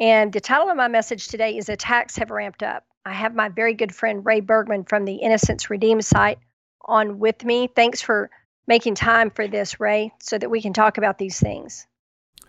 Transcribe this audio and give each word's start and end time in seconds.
and 0.00 0.32
the 0.32 0.40
title 0.40 0.68
of 0.68 0.76
my 0.76 0.88
message 0.88 1.28
today 1.28 1.56
is 1.56 1.68
Attacks 1.68 2.16
Have 2.16 2.30
Ramped 2.30 2.62
Up. 2.62 2.84
I 3.04 3.12
have 3.12 3.34
my 3.34 3.48
very 3.48 3.74
good 3.74 3.94
friend 3.94 4.24
Ray 4.24 4.40
Bergman 4.40 4.84
from 4.84 5.04
the 5.04 5.14
Innocence 5.14 5.70
Redeemed 5.70 6.04
site 6.04 6.38
on 6.82 7.18
with 7.18 7.44
me. 7.44 7.68
Thanks 7.74 8.00
for 8.00 8.30
making 8.66 8.94
time 8.94 9.30
for 9.30 9.48
this, 9.48 9.80
Ray, 9.80 10.12
so 10.20 10.38
that 10.38 10.50
we 10.50 10.60
can 10.60 10.72
talk 10.72 10.98
about 10.98 11.18
these 11.18 11.40
things. 11.40 11.86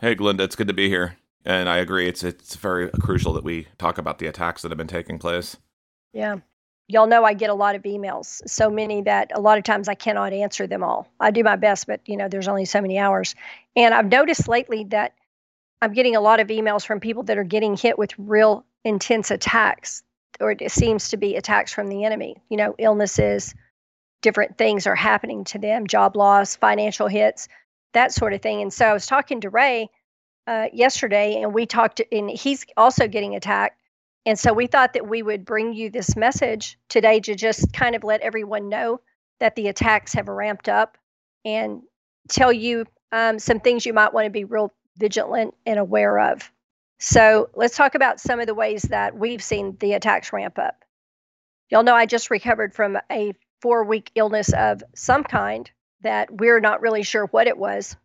Hey, 0.01 0.15
Glenda, 0.15 0.41
it's 0.41 0.55
good 0.55 0.67
to 0.67 0.73
be 0.73 0.89
here. 0.89 1.17
And 1.45 1.69
I 1.69 1.77
agree, 1.77 2.07
it's 2.07 2.23
it's 2.23 2.55
very 2.55 2.89
crucial 2.89 3.33
that 3.33 3.43
we 3.43 3.67
talk 3.77 3.97
about 3.97 4.19
the 4.19 4.27
attacks 4.27 4.61
that 4.61 4.71
have 4.71 4.77
been 4.77 4.87
taking 4.87 5.17
place. 5.17 5.57
Yeah. 6.13 6.37
Y'all 6.87 7.07
know 7.07 7.23
I 7.23 7.33
get 7.33 7.49
a 7.49 7.53
lot 7.53 7.75
of 7.75 7.83
emails, 7.83 8.41
so 8.47 8.69
many 8.69 9.03
that 9.03 9.31
a 9.33 9.39
lot 9.39 9.57
of 9.57 9.63
times 9.63 9.87
I 9.87 9.93
cannot 9.93 10.33
answer 10.33 10.67
them 10.67 10.83
all. 10.83 11.07
I 11.19 11.31
do 11.31 11.43
my 11.43 11.55
best, 11.55 11.87
but 11.87 12.01
you 12.07 12.17
know, 12.17 12.27
there's 12.27 12.47
only 12.47 12.65
so 12.65 12.81
many 12.81 12.97
hours. 12.97 13.35
And 13.75 13.93
I've 13.93 14.07
noticed 14.07 14.47
lately 14.47 14.85
that 14.85 15.13
I'm 15.81 15.93
getting 15.93 16.15
a 16.15 16.21
lot 16.21 16.39
of 16.39 16.47
emails 16.47 16.85
from 16.85 16.99
people 16.99 17.23
that 17.23 17.37
are 17.37 17.43
getting 17.43 17.77
hit 17.77 17.97
with 17.97 18.13
real 18.17 18.65
intense 18.83 19.31
attacks, 19.31 20.03
or 20.39 20.51
it 20.51 20.71
seems 20.71 21.09
to 21.09 21.17
be 21.17 21.35
attacks 21.35 21.73
from 21.73 21.87
the 21.87 22.03
enemy. 22.03 22.37
You 22.49 22.57
know, 22.57 22.75
illnesses, 22.77 23.55
different 24.21 24.57
things 24.57 24.87
are 24.87 24.95
happening 24.95 25.43
to 25.45 25.59
them, 25.59 25.87
job 25.87 26.15
loss, 26.15 26.55
financial 26.55 27.07
hits, 27.07 27.47
that 27.93 28.11
sort 28.11 28.33
of 28.33 28.41
thing. 28.41 28.61
And 28.61 28.73
so 28.73 28.85
I 28.85 28.93
was 28.93 29.05
talking 29.05 29.41
to 29.41 29.49
Ray 29.49 29.89
uh, 30.47 30.67
yesterday, 30.73 31.41
and 31.41 31.53
we 31.53 31.65
talked, 31.65 32.01
and 32.11 32.29
he's 32.29 32.65
also 32.75 33.07
getting 33.07 33.35
attacked. 33.35 33.79
And 34.25 34.37
so 34.37 34.51
we 34.53 34.67
thought 34.67 34.93
that 34.93 35.07
we 35.07 35.23
would 35.23 35.45
bring 35.45 35.73
you 35.73 35.89
this 35.89 36.15
message 36.15 36.77
today 36.89 37.19
to 37.21 37.35
just 37.35 37.71
kind 37.71 37.95
of 37.95 38.03
let 38.03 38.21
everyone 38.21 38.67
know 38.67 38.99
that 39.39 39.55
the 39.55 39.69
attacks 39.69 40.13
have 40.13 40.27
ramped 40.27 40.67
up 40.67 40.97
and 41.45 41.81
tell 42.27 42.51
you 42.51 42.85
um, 43.11 43.39
some 43.39 43.59
things 43.59 43.85
you 43.85 43.93
might 43.93 44.13
want 44.13 44.25
to 44.25 44.29
be 44.29 44.43
real 44.43 44.73
vigilant 44.99 45.55
and 45.65 45.79
aware 45.79 46.19
of. 46.19 46.51
So 46.99 47.49
let's 47.55 47.77
talk 47.77 47.95
about 47.95 48.19
some 48.19 48.39
of 48.39 48.47
the 48.47 48.53
ways 48.53 48.83
that 48.83 49.17
we've 49.17 49.41
seen 49.41 49.77
the 49.79 49.93
attacks 49.93 50.33
ramp 50.33 50.59
up. 50.59 50.83
Y'all 51.69 51.83
know 51.83 51.95
I 51.95 52.05
just 52.05 52.29
recovered 52.29 52.73
from 52.73 52.97
a 53.11 53.33
four 53.61 53.85
week 53.85 54.11
illness 54.15 54.51
of 54.53 54.83
some 54.95 55.23
kind 55.23 55.69
that 56.01 56.29
we're 56.31 56.59
not 56.59 56.81
really 56.81 57.03
sure 57.03 57.25
what 57.27 57.47
it 57.47 57.57
was. 57.57 57.95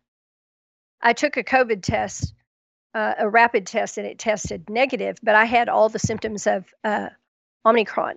I 1.01 1.13
took 1.13 1.37
a 1.37 1.43
COVID 1.43 1.81
test, 1.83 2.33
uh, 2.93 3.15
a 3.19 3.29
rapid 3.29 3.67
test, 3.67 3.97
and 3.97 4.07
it 4.07 4.17
tested 4.17 4.69
negative, 4.69 5.17
but 5.21 5.35
I 5.35 5.45
had 5.45 5.69
all 5.69 5.89
the 5.89 5.99
symptoms 5.99 6.47
of 6.47 6.65
uh, 6.83 7.09
Omicron. 7.65 8.15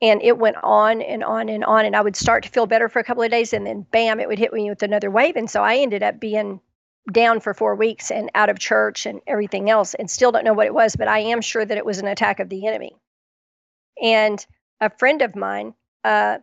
And 0.00 0.20
it 0.22 0.36
went 0.36 0.56
on 0.62 1.00
and 1.00 1.22
on 1.22 1.48
and 1.48 1.64
on. 1.64 1.84
And 1.84 1.94
I 1.94 2.00
would 2.00 2.16
start 2.16 2.42
to 2.42 2.48
feel 2.48 2.66
better 2.66 2.88
for 2.88 2.98
a 2.98 3.04
couple 3.04 3.22
of 3.22 3.30
days, 3.30 3.52
and 3.52 3.66
then 3.66 3.86
bam, 3.90 4.20
it 4.20 4.28
would 4.28 4.38
hit 4.38 4.52
me 4.52 4.68
with 4.68 4.82
another 4.82 5.10
wave. 5.10 5.36
And 5.36 5.48
so 5.48 5.62
I 5.62 5.76
ended 5.76 6.02
up 6.02 6.18
being 6.18 6.60
down 7.10 7.40
for 7.40 7.54
four 7.54 7.74
weeks 7.74 8.10
and 8.10 8.30
out 8.34 8.48
of 8.48 8.58
church 8.58 9.06
and 9.06 9.20
everything 9.26 9.70
else, 9.70 9.94
and 9.94 10.10
still 10.10 10.30
don't 10.32 10.44
know 10.44 10.52
what 10.52 10.66
it 10.66 10.74
was, 10.74 10.94
but 10.94 11.08
I 11.08 11.20
am 11.20 11.40
sure 11.40 11.64
that 11.64 11.78
it 11.78 11.84
was 11.84 11.98
an 11.98 12.06
attack 12.06 12.38
of 12.38 12.48
the 12.48 12.66
enemy. 12.66 12.94
And 14.00 14.44
a 14.80 14.90
friend 14.90 15.22
of 15.22 15.34
mine 15.34 15.74
uh, 16.04 16.38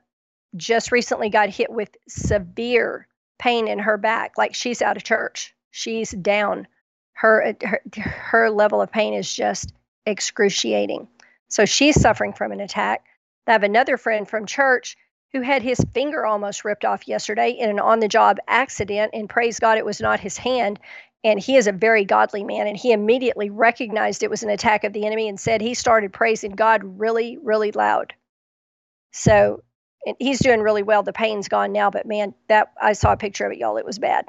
just 0.55 0.91
recently 0.91 1.29
got 1.29 1.49
hit 1.49 1.69
with 1.69 1.95
severe 2.07 3.07
pain 3.37 3.67
in 3.67 3.79
her 3.79 3.97
back, 3.97 4.37
like 4.37 4.53
she's 4.53 4.81
out 4.81 4.97
of 4.97 5.03
church. 5.03 5.55
She's 5.71 6.11
down. 6.11 6.67
Her, 7.13 7.55
her, 7.61 7.81
her 8.01 8.49
level 8.49 8.81
of 8.81 8.91
pain 8.91 9.13
is 9.13 9.33
just 9.33 9.73
excruciating. 10.05 11.07
So 11.47 11.65
she's 11.65 11.99
suffering 11.99 12.33
from 12.33 12.51
an 12.51 12.59
attack. 12.59 13.05
I 13.47 13.53
have 13.53 13.63
another 13.63 13.97
friend 13.97 14.27
from 14.27 14.45
church 14.45 14.97
who 15.33 15.41
had 15.41 15.61
his 15.61 15.79
finger 15.93 16.25
almost 16.25 16.65
ripped 16.65 16.85
off 16.85 17.07
yesterday 17.07 17.51
in 17.51 17.69
an 17.69 17.79
on 17.79 17.99
the 17.99 18.07
job 18.07 18.37
accident. 18.47 19.11
And 19.13 19.29
praise 19.29 19.59
God, 19.59 19.77
it 19.77 19.85
was 19.85 20.01
not 20.01 20.19
his 20.19 20.37
hand. 20.37 20.79
And 21.23 21.39
he 21.39 21.57
is 21.57 21.67
a 21.67 21.71
very 21.71 22.05
godly 22.05 22.43
man. 22.43 22.67
And 22.67 22.77
he 22.77 22.91
immediately 22.91 23.49
recognized 23.49 24.23
it 24.23 24.29
was 24.29 24.43
an 24.43 24.49
attack 24.49 24.83
of 24.83 24.93
the 24.93 25.05
enemy 25.05 25.27
and 25.27 25.39
said 25.39 25.61
he 25.61 25.73
started 25.73 26.13
praising 26.13 26.51
God 26.51 26.81
really, 26.99 27.37
really 27.37 27.71
loud. 27.71 28.13
So 29.11 29.63
he's 30.17 30.39
doing 30.39 30.61
really 30.61 30.83
well. 30.83 31.03
The 31.03 31.13
pain's 31.13 31.47
gone 31.47 31.73
now, 31.73 31.89
but 31.89 32.05
man, 32.05 32.33
that 32.47 32.71
I 32.81 32.93
saw 32.93 33.11
a 33.11 33.17
picture 33.17 33.45
of 33.45 33.51
it, 33.51 33.57
y'all. 33.57 33.77
It 33.77 33.85
was 33.85 33.99
bad. 33.99 34.25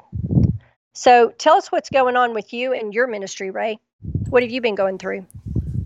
So 0.93 1.29
tell 1.37 1.55
us 1.55 1.71
what's 1.71 1.89
going 1.89 2.17
on 2.17 2.33
with 2.33 2.51
you 2.53 2.73
and 2.73 2.93
your 2.93 3.07
ministry, 3.07 3.49
Ray. 3.49 3.79
What 4.29 4.43
have 4.43 4.51
you 4.51 4.61
been 4.61 4.75
going 4.75 4.97
through? 4.97 5.25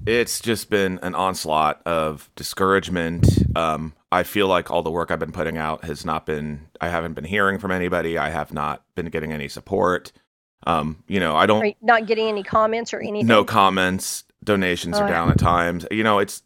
It's 0.06 0.40
just 0.40 0.70
been 0.70 1.00
an 1.02 1.16
onslaught 1.16 1.82
of 1.86 2.30
discouragement. 2.36 3.28
Um, 3.56 3.94
I 4.12 4.24
feel 4.24 4.48
like 4.48 4.70
all 4.70 4.84
the 4.84 4.92
work 4.92 5.10
I've 5.10 5.20
been 5.20 5.32
putting 5.32 5.58
out 5.58 5.84
has 5.86 6.06
not 6.06 6.26
been, 6.26 6.68
I 6.80 6.90
haven't 6.90 7.14
been 7.14 7.24
hearing 7.24 7.58
from 7.58 7.72
anybody. 7.72 8.18
I 8.18 8.30
have 8.30 8.54
not 8.54 8.84
been 8.96 9.08
getting 9.08 9.34
any 9.34 9.48
support. 9.48 10.12
Um, 10.68 11.04
you 11.08 11.20
know, 11.20 11.36
I 11.36 11.46
don't. 11.46 11.76
not 11.82 12.06
getting 12.06 12.28
any 12.28 12.44
comments 12.44 12.94
or 12.94 13.00
anything? 13.00 13.28
No 13.28 13.44
comments. 13.44 14.24
Donations 14.44 14.98
oh, 14.98 15.02
are 15.02 15.10
down 15.10 15.32
at 15.32 15.40
times. 15.40 15.88
You 15.90 16.04
know, 16.04 16.20
it's, 16.20 16.44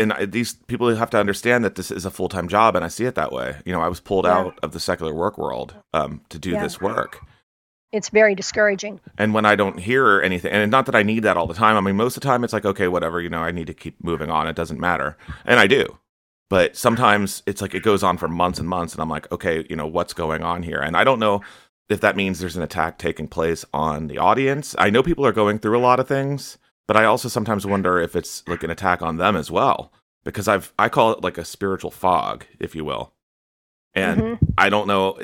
and 0.00 0.12
these 0.28 0.54
people 0.66 0.94
have 0.94 1.10
to 1.10 1.18
understand 1.18 1.64
that 1.64 1.76
this 1.76 1.90
is 1.90 2.04
a 2.04 2.10
full 2.10 2.28
time 2.28 2.48
job, 2.48 2.74
and 2.76 2.84
I 2.84 2.88
see 2.88 3.04
it 3.04 3.14
that 3.14 3.32
way. 3.32 3.56
You 3.64 3.72
know, 3.72 3.80
I 3.80 3.88
was 3.88 4.00
pulled 4.00 4.24
yeah. 4.24 4.36
out 4.36 4.58
of 4.62 4.72
the 4.72 4.80
secular 4.80 5.14
work 5.14 5.38
world 5.38 5.74
um, 5.94 6.22
to 6.28 6.38
do 6.38 6.50
yeah. 6.50 6.62
this 6.62 6.80
work. 6.80 7.20
It's 7.92 8.08
very 8.08 8.34
discouraging. 8.34 9.00
And 9.16 9.32
when 9.32 9.46
I 9.46 9.56
don't 9.56 9.78
hear 9.78 10.20
anything, 10.20 10.52
and 10.52 10.70
not 10.70 10.86
that 10.86 10.94
I 10.94 11.02
need 11.02 11.22
that 11.22 11.36
all 11.36 11.46
the 11.46 11.54
time. 11.54 11.76
I 11.76 11.80
mean, 11.80 11.96
most 11.96 12.16
of 12.16 12.22
the 12.22 12.28
time 12.28 12.44
it's 12.44 12.52
like, 12.52 12.64
okay, 12.64 12.88
whatever. 12.88 13.20
You 13.20 13.30
know, 13.30 13.40
I 13.40 13.52
need 13.52 13.68
to 13.68 13.74
keep 13.74 14.02
moving 14.02 14.30
on. 14.30 14.48
It 14.48 14.56
doesn't 14.56 14.80
matter, 14.80 15.16
and 15.44 15.60
I 15.60 15.66
do. 15.66 15.98
But 16.48 16.76
sometimes 16.76 17.42
it's 17.46 17.60
like 17.60 17.74
it 17.74 17.82
goes 17.82 18.02
on 18.02 18.18
for 18.18 18.28
months 18.28 18.58
and 18.58 18.68
months, 18.68 18.92
and 18.92 19.02
I'm 19.02 19.08
like, 19.08 19.30
okay, 19.32 19.66
you 19.68 19.76
know, 19.76 19.86
what's 19.86 20.12
going 20.12 20.42
on 20.42 20.62
here? 20.62 20.78
And 20.78 20.96
I 20.96 21.04
don't 21.04 21.18
know 21.18 21.42
if 21.88 22.00
that 22.00 22.16
means 22.16 22.38
there's 22.38 22.56
an 22.56 22.62
attack 22.62 22.98
taking 22.98 23.28
place 23.28 23.64
on 23.72 24.08
the 24.08 24.18
audience. 24.18 24.74
I 24.78 24.90
know 24.90 25.02
people 25.02 25.24
are 25.24 25.32
going 25.32 25.58
through 25.58 25.78
a 25.78 25.80
lot 25.80 26.00
of 26.00 26.08
things 26.08 26.58
but 26.86 26.96
I 26.96 27.04
also 27.04 27.28
sometimes 27.28 27.66
wonder 27.66 27.98
if 27.98 28.14
it's 28.14 28.46
like 28.46 28.62
an 28.62 28.70
attack 28.70 29.02
on 29.02 29.16
them 29.16 29.36
as 29.36 29.50
well 29.50 29.92
because 30.24 30.48
I've 30.48 30.72
I 30.78 30.88
call 30.88 31.12
it 31.12 31.22
like 31.22 31.38
a 31.38 31.44
spiritual 31.44 31.90
fog, 31.90 32.46
if 32.60 32.74
you 32.74 32.84
will. 32.84 33.12
And 33.94 34.20
mm-hmm. 34.20 34.44
I 34.56 34.68
don't 34.68 34.86
know 34.86 35.18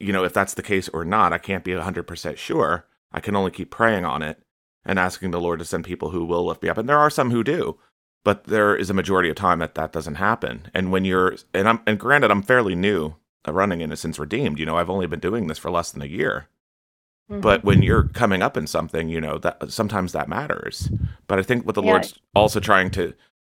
you 0.00 0.12
know 0.12 0.24
if 0.24 0.32
that's 0.32 0.54
the 0.54 0.62
case 0.62 0.88
or 0.88 1.04
not. 1.04 1.32
I 1.32 1.38
can't 1.38 1.64
be 1.64 1.72
100% 1.72 2.36
sure. 2.36 2.86
I 3.12 3.20
can 3.20 3.36
only 3.36 3.50
keep 3.50 3.70
praying 3.70 4.04
on 4.04 4.22
it 4.22 4.42
and 4.84 4.98
asking 4.98 5.30
the 5.30 5.40
Lord 5.40 5.58
to 5.58 5.64
send 5.64 5.84
people 5.84 6.10
who 6.10 6.24
will 6.24 6.46
lift 6.46 6.62
me 6.62 6.68
up. 6.68 6.78
And 6.78 6.88
there 6.88 6.98
are 6.98 7.10
some 7.10 7.30
who 7.30 7.42
do, 7.42 7.78
but 8.24 8.44
there 8.44 8.76
is 8.76 8.90
a 8.90 8.94
majority 8.94 9.28
of 9.28 9.36
time 9.36 9.58
that 9.60 9.74
that 9.74 9.92
doesn't 9.92 10.16
happen. 10.16 10.70
And 10.74 10.92
when 10.92 11.04
you're 11.04 11.36
and 11.54 11.68
I'm 11.68 11.80
and 11.86 11.98
granted 11.98 12.30
I'm 12.30 12.42
fairly 12.42 12.74
new 12.74 13.14
running 13.46 13.80
Innocence 13.80 14.18
Redeemed, 14.18 14.58
you 14.58 14.66
know, 14.66 14.76
I've 14.76 14.90
only 14.90 15.06
been 15.06 15.20
doing 15.20 15.46
this 15.46 15.58
for 15.58 15.70
less 15.70 15.90
than 15.90 16.02
a 16.02 16.06
year. 16.06 16.48
Mm-hmm. 17.30 17.40
But 17.40 17.64
when 17.64 17.82
you're 17.82 18.04
coming 18.08 18.42
up 18.42 18.56
in 18.56 18.66
something, 18.66 19.08
you 19.08 19.20
know, 19.20 19.38
that 19.38 19.70
sometimes 19.70 20.12
that 20.12 20.28
matters. 20.28 20.90
But 21.26 21.38
I 21.38 21.42
think 21.42 21.66
what 21.66 21.74
the 21.74 21.82
yeah. 21.82 21.90
Lord's 21.92 22.18
also 22.34 22.60
trying 22.60 22.90
to 22.92 23.14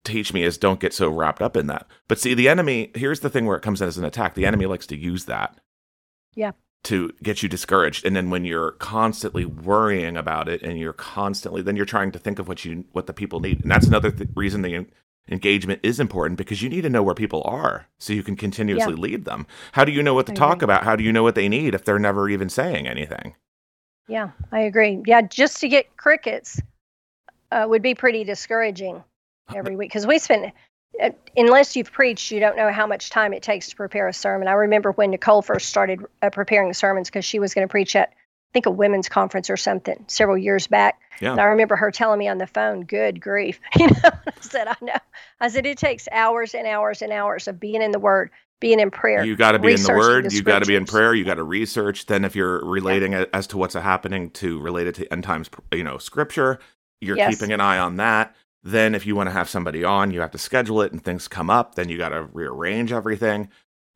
teach 0.04 0.32
me 0.32 0.42
is 0.42 0.56
don't 0.56 0.80
get 0.80 0.94
so 0.94 1.08
wrapped 1.10 1.42
up 1.42 1.56
in 1.56 1.66
that. 1.66 1.86
But 2.08 2.18
see, 2.18 2.34
the 2.34 2.48
enemy, 2.48 2.90
here's 2.94 3.20
the 3.20 3.30
thing 3.30 3.44
where 3.46 3.56
it 3.56 3.62
comes 3.62 3.82
in 3.82 3.88
as 3.88 3.98
an 3.98 4.04
attack. 4.04 4.34
The 4.34 4.46
enemy 4.46 4.66
likes 4.66 4.86
to 4.88 4.96
use 4.96 5.26
that. 5.26 5.58
Yeah. 6.38 6.52
To 6.84 7.12
get 7.20 7.42
you 7.42 7.48
discouraged. 7.48 8.06
And 8.06 8.14
then 8.14 8.30
when 8.30 8.44
you're 8.44 8.70
constantly 8.72 9.44
worrying 9.44 10.16
about 10.16 10.48
it 10.48 10.62
and 10.62 10.78
you're 10.78 10.92
constantly 10.92 11.62
then 11.62 11.74
you're 11.74 11.84
trying 11.84 12.12
to 12.12 12.18
think 12.18 12.38
of 12.38 12.46
what 12.46 12.64
you 12.64 12.84
what 12.92 13.08
the 13.08 13.12
people 13.12 13.40
need. 13.40 13.62
And 13.62 13.70
that's 13.70 13.88
another 13.88 14.12
th- 14.12 14.30
reason 14.36 14.62
the 14.62 14.86
engagement 15.28 15.80
is 15.82 15.98
important 15.98 16.38
because 16.38 16.62
you 16.62 16.68
need 16.68 16.82
to 16.82 16.88
know 16.88 17.02
where 17.02 17.16
people 17.16 17.42
are 17.44 17.88
so 17.98 18.12
you 18.12 18.22
can 18.22 18.36
continuously 18.36 18.94
yeah. 18.94 19.00
lead 19.00 19.24
them. 19.24 19.48
How 19.72 19.84
do 19.84 19.90
you 19.90 20.00
know 20.00 20.14
what 20.14 20.26
to 20.26 20.32
I 20.32 20.36
talk 20.36 20.58
agree. 20.58 20.66
about? 20.66 20.84
How 20.84 20.94
do 20.94 21.02
you 21.02 21.12
know 21.12 21.24
what 21.24 21.34
they 21.34 21.48
need 21.48 21.74
if 21.74 21.84
they're 21.84 21.98
never 21.98 22.28
even 22.28 22.48
saying 22.48 22.86
anything? 22.86 23.34
Yeah, 24.06 24.30
I 24.52 24.60
agree. 24.60 25.02
Yeah, 25.04 25.22
just 25.22 25.60
to 25.60 25.68
get 25.68 25.96
crickets 25.96 26.62
uh, 27.50 27.66
would 27.68 27.82
be 27.82 27.96
pretty 27.96 28.22
discouraging 28.22 29.02
every 29.52 29.74
week 29.74 29.90
because 29.90 30.06
we 30.06 30.20
spend, 30.20 30.52
unless 31.36 31.76
you've 31.76 31.92
preached, 31.92 32.30
you 32.30 32.40
don't 32.40 32.56
know 32.56 32.72
how 32.72 32.86
much 32.86 33.10
time 33.10 33.32
it 33.32 33.42
takes 33.42 33.68
to 33.68 33.76
prepare 33.76 34.08
a 34.08 34.12
sermon. 34.12 34.48
I 34.48 34.52
remember 34.52 34.92
when 34.92 35.10
Nicole 35.10 35.42
first 35.42 35.68
started 35.68 36.04
uh, 36.22 36.30
preparing 36.30 36.72
sermons 36.74 37.08
because 37.08 37.24
she 37.24 37.38
was 37.38 37.54
going 37.54 37.66
to 37.66 37.70
preach 37.70 37.94
at, 37.96 38.10
I 38.10 38.52
think, 38.52 38.66
a 38.66 38.70
women's 38.70 39.08
conference 39.08 39.50
or 39.50 39.56
something 39.56 40.04
several 40.08 40.36
years 40.38 40.66
back. 40.66 41.00
Yeah. 41.20 41.32
And 41.32 41.40
I 41.40 41.44
remember 41.44 41.76
her 41.76 41.90
telling 41.90 42.18
me 42.18 42.28
on 42.28 42.38
the 42.38 42.46
phone, 42.46 42.84
"Good 42.84 43.20
grief," 43.20 43.60
you 43.76 43.88
know. 43.88 43.94
I 44.04 44.32
said, 44.40 44.68
"I 44.68 44.76
know." 44.80 44.98
I 45.40 45.48
said 45.48 45.66
it 45.66 45.78
takes 45.78 46.08
hours 46.12 46.54
and 46.54 46.66
hours 46.66 47.02
and 47.02 47.12
hours 47.12 47.48
of 47.48 47.58
being 47.58 47.82
in 47.82 47.90
the 47.90 47.98
Word, 47.98 48.30
being 48.60 48.80
in 48.80 48.90
prayer. 48.90 49.24
You 49.24 49.36
got 49.36 49.52
to 49.52 49.58
be 49.58 49.72
in 49.72 49.82
the 49.82 49.94
word. 49.94 50.30
The 50.30 50.34
you 50.34 50.42
got 50.42 50.60
to 50.60 50.66
be 50.66 50.76
in 50.76 50.84
prayer. 50.84 51.14
You 51.14 51.24
got 51.24 51.34
to 51.34 51.42
research. 51.42 52.06
Then, 52.06 52.24
if 52.24 52.34
you're 52.36 52.64
relating 52.64 53.12
yeah. 53.12 53.24
as 53.32 53.46
to 53.48 53.58
what's 53.58 53.74
happening 53.74 54.30
to 54.32 54.60
related 54.60 54.94
to 54.96 55.12
end 55.12 55.24
times, 55.24 55.50
you 55.72 55.84
know, 55.84 55.98
scripture, 55.98 56.58
you're 57.00 57.16
Yes. 57.16 57.36
keeping 57.36 57.52
an 57.52 57.60
eye 57.60 57.78
on 57.78 57.96
that. 57.96 58.34
Then, 58.70 58.94
if 58.94 59.06
you 59.06 59.16
want 59.16 59.28
to 59.28 59.32
have 59.32 59.48
somebody 59.48 59.82
on, 59.84 60.10
you 60.10 60.20
have 60.20 60.30
to 60.32 60.38
schedule 60.38 60.82
it 60.82 60.92
and 60.92 61.02
things 61.02 61.26
come 61.28 61.48
up. 61.50 61.74
Then 61.74 61.88
you 61.88 61.96
got 61.96 62.10
to 62.10 62.22
rearrange 62.32 62.92
everything. 62.92 63.48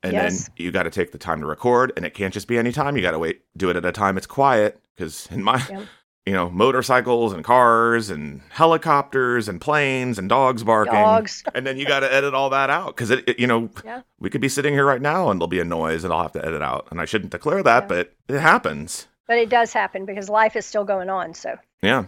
And 0.02 0.12
Yes. 0.14 0.44
then 0.46 0.52
you 0.56 0.72
got 0.72 0.84
to 0.84 0.90
take 0.90 1.12
the 1.12 1.19
time 1.19 1.40
to 1.40 1.46
record. 1.46 1.92
And 1.96 2.04
it 2.06 2.14
can't 2.14 2.32
just 2.34 2.48
be 2.48 2.58
any 2.58 2.72
time. 2.72 2.96
You 2.96 3.02
got 3.02 3.10
to 3.12 3.19
wait, 3.19 3.42
do 3.56 3.70
it 3.70 3.76
at 3.76 3.84
a 3.84 3.92
time 3.92 4.16
it's 4.16 4.26
quiet. 4.26 4.80
Because 4.96 5.28
in 5.30 5.42
my, 5.42 5.62
Yeah. 5.70 5.84
you 6.26 6.32
know, 6.32 6.48
motorcycles 6.50 7.32
and 7.32 7.44
cars 7.44 8.08
and 8.08 8.40
helicopters 8.50 9.48
and 9.48 9.60
planes 9.60 10.19
and 10.19 10.28
dogs 10.28 10.64
barking. 10.64 10.94
Dogs. 10.94 11.44
And 11.54 11.66
then 11.66 11.76
you 11.76 11.84
got 11.86 12.00
to 12.00 12.12
edit 12.12 12.32
all 12.34 12.50
that 12.50 12.70
out. 12.70 12.96
Because, 12.96 13.10
it, 13.10 13.28
it, 13.28 13.38
you 13.38 13.46
know, 13.46 13.69
Yeah. 13.84 14.02
we 14.19 14.30
could 14.30 14.40
be 14.40 14.48
sitting 14.48 14.72
here 14.72 14.86
right 14.86 15.02
now 15.02 15.30
and 15.30 15.40
there'll 15.40 15.48
be 15.48 15.60
a 15.60 15.64
noise 15.64 16.02
and 16.04 16.12
I'll 16.12 16.22
have 16.22 16.32
to 16.32 16.44
edit 16.44 16.62
out. 16.62 16.88
And 16.90 17.00
I 17.00 17.04
shouldn't 17.04 17.30
declare 17.32 17.62
that, 17.62 17.82
Yeah. 17.84 17.88
but 17.88 18.12
it 18.28 18.40
happens. 18.40 19.06
But 19.28 19.38
it 19.38 19.50
does 19.50 19.72
happen 19.72 20.04
because 20.06 20.28
life 20.28 20.56
is 20.56 20.64
still 20.66 20.84
going 20.84 21.10
on. 21.10 21.34
So 21.34 21.56
Yeah. 21.82 22.06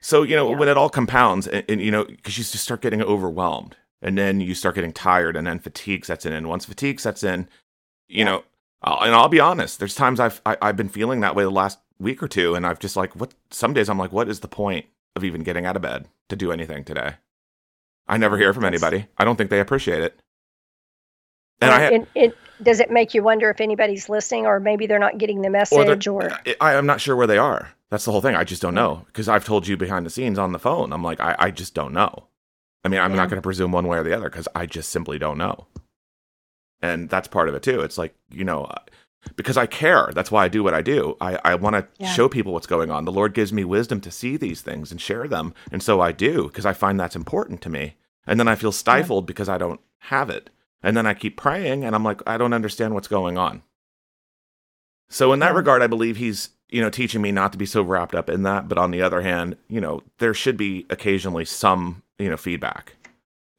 So, 0.00 0.22
you 0.22 0.36
know, 0.36 0.50
Yeah. 0.50 0.56
when 0.56 0.68
it 0.68 0.76
all 0.76 0.88
compounds 0.88 1.46
and, 1.46 1.64
and 1.68 1.80
you 1.80 1.90
know, 1.90 2.04
because 2.04 2.36
you 2.38 2.44
just 2.44 2.56
start 2.62 2.80
getting 2.82 3.02
overwhelmed 3.02 3.76
and 4.02 4.16
then 4.16 4.40
you 4.40 4.54
start 4.54 4.74
getting 4.74 4.92
tired 4.92 5.36
and 5.36 5.46
then 5.46 5.58
fatigue 5.58 6.04
sets 6.04 6.24
in. 6.26 6.32
And 6.32 6.48
once 6.48 6.64
fatigue 6.64 7.00
sets 7.00 7.22
in, 7.22 7.48
you 8.08 8.18
Yeah. 8.18 8.24
know, 8.24 8.44
I'll, 8.82 9.02
and 9.04 9.14
I'll 9.14 9.28
be 9.28 9.40
honest, 9.40 9.78
there's 9.78 9.94
times 9.94 10.20
I've, 10.20 10.40
I, 10.46 10.56
I've 10.62 10.76
been 10.76 10.88
feeling 10.88 11.20
that 11.20 11.34
way 11.34 11.42
the 11.44 11.50
last 11.50 11.78
week 11.98 12.22
or 12.22 12.28
two. 12.28 12.54
And 12.54 12.66
I've 12.66 12.78
just 12.78 12.96
like, 12.96 13.16
what, 13.16 13.34
some 13.50 13.72
days 13.72 13.88
I'm 13.88 13.98
like, 13.98 14.12
what 14.12 14.28
is 14.28 14.40
the 14.40 14.48
point 14.48 14.86
of 15.16 15.24
even 15.24 15.42
getting 15.42 15.64
out 15.66 15.76
of 15.76 15.82
bed 15.82 16.06
to 16.28 16.36
do 16.36 16.52
anything 16.52 16.84
today? 16.84 17.14
I 18.06 18.18
never 18.18 18.36
hear 18.38 18.52
from 18.54 18.64
anybody. 18.64 19.06
I 19.18 19.24
don't 19.24 19.36
think 19.36 19.50
they 19.50 19.60
appreciate 19.60 20.02
it. 20.02 20.20
And 21.60 21.70
Uh, 21.70 21.74
I, 21.74 21.80
had, 21.80 21.92
it, 21.94 22.08
it 22.14 22.36
does 22.62 22.80
it 22.80 22.90
make 22.90 23.14
you 23.14 23.22
wonder 23.22 23.48
if 23.50 23.60
anybody's 23.60 24.08
listening 24.08 24.46
or 24.46 24.60
maybe 24.60 24.86
they're 24.86 24.98
not 24.98 25.16
getting 25.18 25.40
the 25.42 25.50
message 25.50 26.04
they're- 26.04 26.12
or, 26.12 26.30
I, 26.30 26.56
I- 26.60 26.74
I'm 26.76 26.86
not 26.86 27.00
sure 27.00 27.16
where 27.16 27.26
they 27.26 27.38
are. 27.38 27.70
That's 27.90 28.04
the 28.04 28.10
whole 28.12 28.20
thing. 28.20 28.34
I 28.34 28.44
just 28.44 28.62
don't 28.62 28.74
know 28.74 29.04
because 29.06 29.28
I've 29.28 29.44
told 29.44 29.66
you 29.68 29.76
behind 29.76 30.04
the 30.06 30.10
scenes 30.10 30.38
on 30.38 30.52
the 30.52 30.58
phone. 30.58 30.92
I'm 30.92 31.04
like, 31.04 31.20
I, 31.20 31.36
I 31.38 31.50
just 31.50 31.74
don't 31.74 31.92
know. 31.92 32.26
I 32.84 32.88
mean, 32.88 33.00
I'm 33.00 33.10
Yeah. 33.12 33.16
not 33.18 33.28
going 33.30 33.36
to 33.38 33.42
presume 33.42 33.72
one 33.72 33.86
way 33.86 33.98
or 33.98 34.02
the 34.02 34.16
other 34.16 34.28
because 34.28 34.48
I 34.54 34.66
just 34.66 34.90
simply 34.90 35.18
don't 35.18 35.38
know. 35.38 35.66
And 36.82 37.08
that's 37.08 37.28
part 37.28 37.48
of 37.48 37.54
it 37.54 37.62
too. 37.62 37.80
It's 37.80 37.96
like, 37.98 38.14
you 38.30 38.44
know, 38.44 38.64
uh, 38.64 38.80
because 39.34 39.56
I 39.56 39.66
care. 39.66 40.10
That's 40.14 40.30
why 40.30 40.44
I 40.44 40.48
do 40.48 40.62
what 40.62 40.74
I 40.74 40.82
do. 40.82 41.16
I, 41.20 41.38
I 41.44 41.54
want 41.56 41.74
to 41.74 41.86
Yeah. 41.98 42.12
show 42.12 42.28
people 42.28 42.52
what's 42.52 42.66
going 42.66 42.90
on. 42.90 43.04
The 43.04 43.12
Lord 43.12 43.34
gives 43.34 43.52
me 43.52 43.64
wisdom 43.64 44.00
to 44.02 44.10
see 44.10 44.36
these 44.36 44.60
things 44.62 44.90
and 44.90 45.00
share 45.00 45.26
them. 45.26 45.54
And 45.72 45.82
so 45.82 46.00
I 46.00 46.12
do 46.12 46.44
because 46.44 46.66
I 46.66 46.72
find 46.72 46.98
that's 47.00 47.16
important 47.16 47.60
to 47.62 47.70
me. 47.70 47.96
And 48.26 48.38
then 48.38 48.46
I 48.48 48.54
feel 48.56 48.72
stifled 48.72 49.26
because 49.26 49.48
I 49.48 49.58
don't 49.58 49.80
have 50.00 50.28
it. 50.30 50.50
And 50.82 50.96
then 50.96 51.06
I 51.06 51.14
keep 51.14 51.36
praying 51.36 51.84
and 51.84 51.94
I'm 51.94 52.04
like, 52.04 52.20
I 52.26 52.36
don't 52.36 52.52
understand 52.52 52.94
what's 52.94 53.08
going 53.08 53.38
on. 53.38 53.62
So 55.08 55.32
in 55.32 55.38
that 55.40 55.54
regard, 55.54 55.82
I 55.82 55.86
believe 55.86 56.16
he's, 56.16 56.50
you 56.68 56.80
know, 56.80 56.90
teaching 56.90 57.22
me 57.22 57.32
not 57.32 57.52
to 57.52 57.58
be 57.58 57.66
so 57.66 57.82
wrapped 57.82 58.14
up 58.14 58.28
in 58.28 58.42
that. 58.42 58.68
But 58.68 58.78
on 58.78 58.90
the 58.90 59.02
other 59.02 59.20
hand, 59.20 59.56
you 59.68 59.80
know, 59.80 60.02
there 60.18 60.34
should 60.34 60.56
be 60.56 60.86
occasionally 60.90 61.44
some, 61.44 62.02
you 62.18 62.28
know, 62.28 62.36
feedback. 62.36 62.94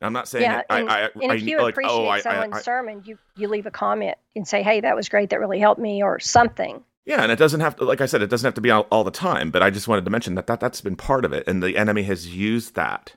I'm 0.01 0.13
not 0.13 0.27
saying 0.27 0.43
yeah. 0.43 0.61
I, 0.69 0.79
and, 0.79 0.89
I, 0.89 1.09
and 1.21 1.31
I, 1.31 1.35
if 1.35 1.43
you 1.43 1.57
like, 1.57 1.65
oh, 1.65 1.69
appreciate 1.69 1.91
oh, 1.91 2.05
I, 2.05 2.17
I, 2.17 2.19
someone's 2.19 2.55
I, 2.57 2.61
sermon, 2.61 3.01
you, 3.05 3.17
you 3.35 3.47
leave 3.47 3.65
a 3.65 3.71
comment 3.71 4.15
and 4.35 4.47
say, 4.47 4.61
hey, 4.61 4.81
that 4.81 4.95
was 4.95 5.09
great. 5.09 5.31
That 5.31 5.39
really 5.39 5.59
helped 5.59 5.81
me 5.81 6.03
or 6.03 6.19
something. 6.19 6.83
Yeah, 7.05 7.23
and 7.23 7.31
it 7.31 7.39
doesn't 7.39 7.61
have 7.61 7.77
to, 7.77 7.85
like 7.85 8.01
I 8.01 8.05
said, 8.05 8.21
it 8.21 8.29
doesn't 8.29 8.45
have 8.45 8.53
to 8.55 8.61
be 8.61 8.69
all, 8.69 8.85
all 8.91 9.03
the 9.03 9.11
time. 9.11 9.49
But 9.49 9.63
I 9.63 9.69
just 9.69 9.87
wanted 9.87 10.05
to 10.05 10.11
mention 10.11 10.35
that, 10.35 10.45
that 10.47 10.59
that's 10.59 10.81
been 10.81 10.97
part 10.97 11.25
of 11.25 11.33
it, 11.33 11.47
and 11.47 11.63
the 11.63 11.77
enemy 11.77 12.03
has 12.03 12.35
used 12.35 12.75
that. 12.75 13.15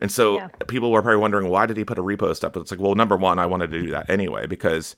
And 0.00 0.10
so 0.10 0.36
Yeah. 0.36 0.48
people 0.66 0.90
were 0.90 1.02
probably 1.02 1.20
wondering 1.20 1.48
why 1.48 1.66
did 1.66 1.76
he 1.76 1.84
put 1.84 1.98
a 1.98 2.02
repost 2.02 2.42
up? 2.42 2.54
But 2.54 2.60
it's 2.60 2.70
like, 2.70 2.80
well, 2.80 2.94
number 2.94 3.16
one, 3.16 3.38
I 3.38 3.46
wanted 3.46 3.70
to 3.70 3.82
do 3.82 3.90
that 3.90 4.10
anyway 4.10 4.46
because 4.46 4.96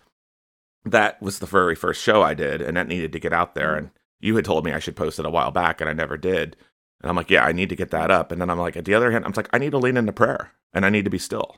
that 0.85 1.21
was 1.21 1.39
the 1.39 1.47
very 1.47 1.75
first 1.75 2.03
show 2.03 2.23
I 2.23 2.35
did, 2.35 2.63
and 2.63 2.77
that 2.77 2.89
needed 2.89 3.13
to 3.13 3.21
get 3.21 3.33
out 3.33 3.55
there. 3.55 3.69
Mm-hmm. 3.71 3.79
And 3.79 3.91
you 4.23 4.35
had 4.37 4.47
told 4.47 4.65
me 4.65 4.73
I 4.73 4.79
should 4.79 4.97
post 4.97 5.19
it 5.19 5.27
a 5.27 5.31
while 5.31 5.51
back, 5.51 5.81
and 5.83 5.91
I 5.91 5.93
never 5.93 6.17
did. 6.17 6.57
And 7.03 7.11
I'm 7.11 7.17
like, 7.17 7.29
yeah, 7.31 7.45
I 7.45 7.53
need 7.53 7.69
to 7.69 7.77
get 7.77 7.91
that 7.91 8.11
up. 8.11 8.33
And 8.33 8.41
then 8.41 8.49
I'm 8.49 8.59
like, 8.59 8.77
at 8.77 8.85
the 8.87 8.95
other 8.95 9.11
hand, 9.11 9.25
I'm 9.27 9.33
like, 9.37 9.49
I 9.53 9.59
need 9.59 9.73
to 9.73 9.79
lean 9.79 9.97
into 9.99 10.13
prayer, 10.13 10.53
and 10.73 10.87
I 10.87 10.91
need 10.91 11.05
to 11.05 11.11
be 11.11 11.19
still. 11.19 11.57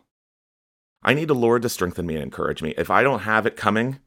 I 1.02 1.14
need 1.14 1.28
the 1.28 1.34
Lord 1.34 1.62
to 1.62 1.68
strengthen 1.68 2.06
me 2.06 2.14
and 2.14 2.22
encourage 2.24 2.62
me. 2.62 2.74
If 2.78 2.90
I 2.90 3.02
don't 3.02 3.20
have 3.20 3.46
it 3.46 3.56
coming 3.56 4.00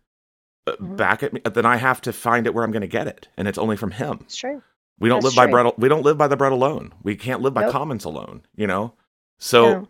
uh, 0.65 0.73
Mhm. 0.81 0.97
back 0.97 1.23
at 1.23 1.31
me, 1.31 1.39
then 1.45 1.65
I 1.65 1.77
have 1.77 2.01
to 2.01 2.11
find 2.11 2.45
it 2.45 2.53
where 2.53 2.65
I'm 2.65 2.71
going 2.71 2.81
to 2.81 2.87
get 2.87 3.07
it, 3.07 3.29
and 3.37 3.47
it's 3.47 3.57
only 3.57 3.77
from 3.77 3.91
Him. 3.91 4.19
It's 4.23 4.35
true. 4.35 4.61
We 4.99 5.07
don't 5.07 5.21
That's 5.23 5.37
live 5.37 5.45
by 5.45 5.51
bread. 5.51 5.73
We 5.77 5.87
don't 5.87 6.03
live 6.03 6.17
by 6.17 6.27
the 6.27 6.35
bread 6.35 6.51
alone. 6.51 6.91
We 7.03 7.15
can't 7.15 7.41
live 7.41 7.53
by 7.53 7.61
Nope. 7.61 7.71
comments 7.71 8.03
alone. 8.03 8.41
You 8.55 8.67
know. 8.67 8.93
So, 9.37 9.71
No. 9.71 9.87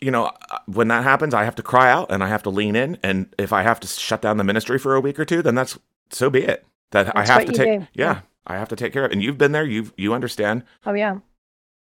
you 0.00 0.10
know, 0.10 0.24
uh, 0.50 0.58
when 0.66 0.88
that 0.88 1.04
happens, 1.04 1.32
I 1.32 1.44
have 1.44 1.54
to 1.54 1.62
cry 1.62 1.90
out 1.90 2.10
and 2.10 2.22
I 2.24 2.26
have 2.28 2.42
to 2.42 2.50
lean 2.50 2.74
in. 2.74 2.98
And 3.04 3.32
if 3.38 3.52
I 3.52 3.62
have 3.62 3.78
to 3.80 3.86
shut 3.86 4.20
down 4.20 4.36
the 4.36 4.44
ministry 4.44 4.78
for 4.78 4.96
a 4.96 5.00
week 5.00 5.20
or 5.20 5.24
two, 5.24 5.40
then 5.42 5.54
that's 5.54 5.78
so 6.10 6.28
be 6.28 6.42
it. 6.42 6.66
That 6.92 7.06
That's 7.14 7.30
I 7.30 7.32
have 7.32 7.46
to 7.46 7.52
take. 7.52 7.80
Yeah, 7.80 7.86
Yeah. 7.94 8.20
I 8.46 8.56
have 8.56 8.68
to 8.70 8.76
take 8.76 8.92
care 8.92 9.04
of. 9.04 9.12
And 9.12 9.22
you've 9.22 9.38
been 9.38 9.52
there. 9.52 9.64
You 9.64 9.92
you 9.96 10.14
understand. 10.14 10.64
Oh, 10.86 10.94
yeah. 10.94 11.18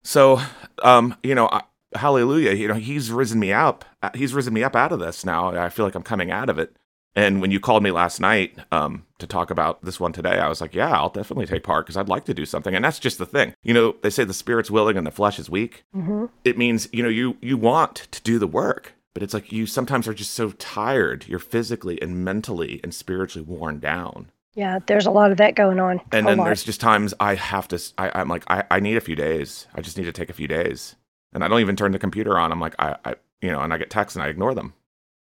So, 0.03 0.39
um, 0.83 1.15
you 1.24 1.33
know, 1.33 1.47
I, 1.51 1.63
hallelujah. 1.95 2.51
You 2.51 2.68
know, 2.68 2.75
he's 2.75 3.12
risen 3.12 3.39
me 3.39 3.51
up. 3.51 3.86
Uh, 4.03 4.12
He's 4.13 4.33
risen 4.33 4.53
me 4.53 4.63
up 4.63 4.75
out 4.75 4.92
of 4.92 5.00
this 5.00 5.25
now. 5.25 5.56
I 5.56 5.69
feel 5.69 5.86
like 5.86 5.95
I'm 5.95 6.03
coming 6.03 6.31
out 6.31 6.50
of 6.50 6.59
it. 6.59 6.75
And 7.18 7.39
when 7.42 7.50
you 7.50 7.62
called 7.62 7.81
me 7.81 7.92
last 7.92 8.19
night 8.19 8.57
um, 8.74 9.06
to 9.19 9.25
talk 9.25 9.50
about 9.50 9.81
this 9.83 10.00
one 10.01 10.12
today, 10.12 10.38
I 10.38 10.50
was 10.50 10.59
like, 10.59 10.75
yeah, 10.75 10.92
I'll 10.92 11.09
definitely 11.09 11.45
take 11.45 11.63
part 11.63 11.86
because 11.86 11.95
I'd 11.95 12.09
like 12.09 12.25
to 12.25 12.33
do 12.33 12.45
something. 12.45 12.75
And 12.75 12.83
that's 12.83 13.00
just 13.00 13.18
the 13.18 13.25
thing. 13.25 13.53
You 13.63 13.74
know, 13.74 13.95
they 14.01 14.09
say 14.09 14.25
the 14.25 14.33
spirit's 14.33 14.69
willing 14.69 14.98
and 14.98 15.07
the 15.07 15.12
flesh 15.12 15.39
is 15.39 15.50
weak. 15.50 15.86
hmm 15.94 16.25
It 16.44 16.57
means, 16.57 16.89
you 16.91 17.01
know, 17.01 17.09
you 17.09 17.38
you 17.41 17.57
want 17.57 17.95
to 18.12 18.21
do 18.21 18.38
the 18.38 18.48
work, 18.48 18.95
but 19.13 19.24
it's 19.24 19.33
like 19.33 19.51
you 19.53 19.65
sometimes 19.65 20.09
are 20.09 20.13
just 20.13 20.33
so 20.33 20.51
tired. 20.51 21.25
You're 21.27 21.39
physically 21.39 22.01
and 22.01 22.24
mentally 22.25 22.81
and 22.83 22.94
spiritually 22.94 23.48
worn 23.48 23.80
down. 23.80 24.30
Yeah. 24.56 24.80
There's 24.86 25.06
a 25.06 25.12
lot 25.12 25.31
of 25.31 25.38
that 25.38 25.56
going 25.56 25.80
on. 25.80 26.02
And 26.12 26.28
then 26.28 26.38
lot. 26.38 26.46
there's 26.46 26.63
just 26.63 26.81
times 26.81 27.13
I 27.19 27.36
have 27.36 27.68
to, 27.69 27.80
I, 27.98 28.12
I'm 28.16 28.30
like, 28.30 28.44
I, 28.50 28.63
I 28.72 28.80
need 28.80 28.98
a 28.98 29.02
few 29.02 29.16
days. 29.16 29.68
I 29.75 29.81
just 29.81 29.98
need 29.98 30.06
to 30.06 30.12
take 30.12 30.30
a 30.30 30.34
few 30.34 30.48
days. 30.48 30.96
And 31.34 31.44
I 31.44 31.48
don't 31.48 31.60
even 31.60 31.75
turn 31.75 31.92
the 31.92 32.00
computer 32.00 32.40
on. 32.40 32.52
I'm 32.52 32.60
like, 32.62 32.75
I, 32.80 32.96
I 33.04 33.16
you 33.42 33.52
know, 33.52 33.60
and 33.60 33.74
I 33.74 33.78
get 33.78 33.90
texts 33.90 34.16
and 34.16 34.24
I 34.24 34.30
ignore 34.30 34.56
them. 34.56 34.74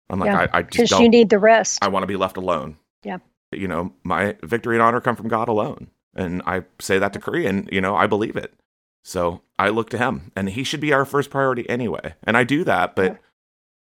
I'm 0.09 0.19
like, 0.19 0.27
Yeah, 0.27 0.47
I, 0.53 0.59
I 0.59 0.61
just 0.61 0.71
because 0.71 0.89
don't, 0.91 1.01
you 1.03 1.09
need 1.09 1.29
the 1.29 1.39
rest. 1.39 1.79
I 1.81 1.87
want 1.87 2.03
to 2.03 2.07
be 2.07 2.15
left 2.15 2.37
alone. 2.37 2.77
Yeah. 3.03 3.17
You 3.51 3.67
know, 3.67 3.93
my 4.03 4.35
victory 4.43 4.75
and 4.75 4.83
honor 4.83 5.01
come 5.01 5.15
from 5.15 5.27
God 5.27 5.47
alone. 5.47 5.89
And 6.15 6.41
I 6.45 6.63
say 6.79 6.99
that 6.99 7.11
to 7.13 7.19
Korea 7.19 7.49
and, 7.49 7.67
you 7.71 7.81
know, 7.81 7.95
I 7.95 8.07
believe 8.07 8.35
it. 8.35 8.53
So 9.03 9.41
I 9.59 9.69
look 9.69 9.89
to 9.91 9.97
him 9.97 10.31
and 10.35 10.49
he 10.49 10.63
should 10.63 10.79
be 10.79 10.93
our 10.93 11.05
first 11.05 11.29
priority 11.29 11.67
anyway. 11.69 12.13
And 12.23 12.37
I 12.37 12.43
do 12.43 12.63
that. 12.63 12.95
But, 12.95 13.13
Yeah. 13.13 13.17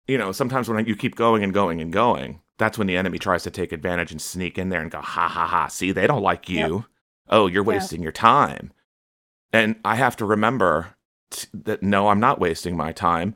you 0.08 0.18
know, 0.18 0.32
sometimes 0.32 0.68
when 0.68 0.84
you 0.86 0.96
keep 0.96 1.14
going 1.14 1.42
and 1.42 1.54
going 1.54 1.80
and 1.80 1.92
going, 1.92 2.40
that's 2.58 2.76
when 2.78 2.86
the 2.86 2.96
enemy 2.96 3.18
tries 3.18 3.42
to 3.44 3.50
take 3.50 3.72
advantage 3.72 4.10
and 4.12 4.20
sneak 4.20 4.58
in 4.58 4.68
there 4.68 4.80
and 4.80 4.90
go, 4.90 5.00
ha 5.00 5.28
ha 5.28 5.46
ha. 5.46 5.68
See, 5.68 5.92
they 5.92 6.06
don't 6.06 6.22
like 6.22 6.48
you. 6.48 6.74
Yep. 6.76 6.84
Oh, 7.30 7.46
you're 7.46 7.62
Yeah. 7.64 7.68
wasting 7.68 8.02
your 8.02 8.12
time. 8.12 8.72
And 9.52 9.76
I 9.84 9.94
have 9.94 10.16
to 10.16 10.24
remember 10.24 10.94
t- 11.30 11.46
that 11.54 11.82
no, 11.82 12.08
I'm 12.08 12.20
not 12.20 12.40
wasting 12.40 12.76
my 12.76 12.92
time. 12.92 13.34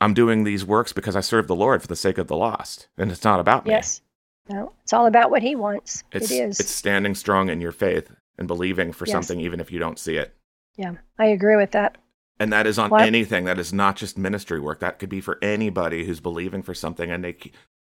I'm 0.00 0.14
doing 0.14 0.44
these 0.44 0.64
works 0.64 0.92
because 0.94 1.14
I 1.16 1.20
serve 1.20 1.46
the 1.46 1.54
Lord 1.54 1.82
for 1.82 1.88
the 1.88 1.96
sake 1.96 2.16
of 2.16 2.26
the 2.28 2.36
lost. 2.36 2.88
And 2.96 3.10
it's 3.10 3.24
not 3.24 3.40
about 3.40 3.66
me. 3.66 3.72
yes. 3.72 4.00
No, 4.48 4.72
it's 4.82 4.92
all 4.92 5.06
about 5.06 5.30
what 5.30 5.42
he 5.42 5.54
wants. 5.54 6.02
It's, 6.12 6.30
it 6.30 6.34
is. 6.34 6.58
it's 6.60 6.70
standing 6.70 7.14
strong 7.14 7.50
in 7.50 7.60
your 7.60 7.70
faith 7.72 8.10
and 8.38 8.48
believing 8.48 8.92
for 8.92 9.04
Yes. 9.06 9.12
something 9.12 9.38
even 9.40 9.60
if 9.60 9.70
you 9.70 9.78
don't 9.78 9.98
see 9.98 10.16
it. 10.16 10.34
yeah. 10.76 10.94
I 11.18 11.26
agree 11.26 11.56
with 11.56 11.72
that. 11.72 11.98
And 12.40 12.52
that 12.54 12.66
is 12.66 12.78
on 12.78 12.88
What? 12.90 13.02
anything. 13.02 13.44
That 13.44 13.58
is 13.58 13.72
not 13.72 13.96
just 13.96 14.16
ministry 14.16 14.58
work. 14.58 14.80
That 14.80 14.98
could 14.98 15.10
be 15.10 15.20
for 15.20 15.38
anybody 15.42 16.04
who's 16.06 16.20
believing 16.20 16.62
for 16.62 16.72
something 16.74 17.10
and 17.10 17.22
they 17.22 17.36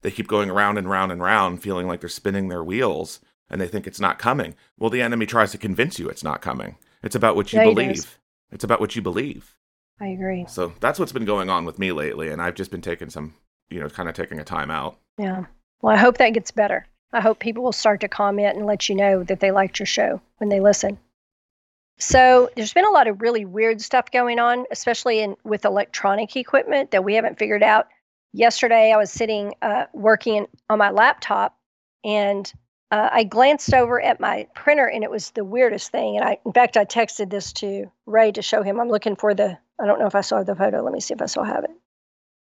they 0.03 0.11
keep 0.11 0.29
going 0.29 0.51
around 0.51 0.79
and 0.79 0.89
round 0.89 1.11
and 1.13 1.23
round 1.23 1.63
feeling 1.63 1.87
like 1.87 2.01
they're 2.01 2.09
spinning 2.09 2.49
their 2.49 2.63
wheels 2.63 3.21
and 3.49 3.61
they 3.61 3.69
think 3.69 3.87
it's 3.87 4.01
not 4.01 4.19
coming. 4.19 4.55
Well, 4.79 4.91
the 4.91 5.03
enemy 5.03 5.27
tries 5.27 5.53
to 5.53 5.59
convince 5.59 5.99
you 5.99 6.09
it's 6.09 6.25
not 6.25 6.43
coming. 6.43 6.77
It's 7.03 7.17
about 7.17 7.37
what 7.37 7.53
you 7.53 7.59
Yeah, 7.61 7.67
believe. 7.67 8.19
It's 8.51 8.65
about 8.65 8.81
what 8.81 8.95
you 8.95 9.03
believe. 9.03 9.57
I 10.01 10.09
agree. 10.09 10.47
So 10.49 10.73
that's 10.81 10.99
what's 10.99 11.13
been 11.13 11.25
going 11.25 11.49
on 11.51 11.65
with 11.65 11.79
me 11.79 11.93
lately 11.93 12.29
and 12.29 12.43
I've 12.43 12.55
just 12.55 12.71
been 12.71 12.81
taking 12.83 13.11
some, 13.11 13.35
you 13.71 13.81
know, 13.81 13.89
kind 13.89 14.09
of 14.09 14.15
taking 14.15 14.39
a 14.39 14.45
time 14.45 14.71
out. 14.71 14.99
Yeah. 15.19 15.47
Well, 15.81 15.95
I 15.95 15.99
hope 15.99 16.19
that 16.19 16.31
gets 16.31 16.51
better. 16.51 16.87
I 17.13 17.21
hope 17.21 17.39
people 17.39 17.63
will 17.63 17.73
start 17.73 18.01
to 18.01 18.09
comment 18.09 18.57
and 18.57 18.67
let 18.67 18.89
you 18.89 18.95
know 18.95 19.23
that 19.25 19.41
they 19.41 19.51
liked 19.51 19.79
your 19.79 19.87
show 19.87 20.21
when 20.39 20.49
they 20.49 20.61
listen. 20.61 20.99
So 21.99 22.51
there's 22.57 22.73
been 22.73 22.87
a 22.87 22.91
lot 22.91 23.07
of 23.07 23.21
really 23.21 23.45
weird 23.45 23.81
stuff 23.81 24.11
going 24.11 24.39
on, 24.39 24.65
especially 24.71 25.21
in 25.21 25.37
with 25.45 25.65
electronic 25.65 26.35
equipment 26.37 26.91
that 26.91 27.05
we 27.05 27.15
haven't 27.15 27.39
figured 27.39 27.63
out. 27.63 27.89
Yesterday, 28.33 28.93
I 28.93 28.97
was 28.97 29.11
sitting 29.11 29.55
uh, 29.62 29.85
working 29.93 30.47
on 30.71 30.79
my 30.79 30.91
laptop, 30.91 31.57
and 32.05 32.51
uh, 32.91 33.09
I 33.12 33.25
glanced 33.25 33.75
over 33.75 34.01
at 34.01 34.21
my 34.21 34.47
printer, 34.55 34.87
and 34.87 35.05
it 35.05 35.11
was 35.11 35.31
the 35.33 35.45
weirdest 35.45 35.91
thing. 35.93 36.17
And 36.17 36.25
I, 36.25 36.39
in 36.47 36.53
fact, 36.53 36.77
I 36.77 36.85
texted 36.85 37.31
this 37.31 37.53
to 37.55 37.91
Ray 38.07 38.33
to 38.33 38.43
show 38.43 38.62
him. 38.62 38.81
I'm 38.81 38.89
looking 38.89 39.17
for 39.17 39.35
the. 39.35 39.59
I 39.81 39.87
don't 39.87 39.99
know 39.99 40.07
if 40.07 40.15
I 40.15 40.21
saw 40.23 40.43
the 40.43 40.55
photo. 40.55 40.83
Let 40.83 40.93
me 40.93 41.01
see 41.01 41.15
if 41.15 41.21
I 41.21 41.27
still 41.27 41.45
have 41.45 41.65
it, 41.65 41.71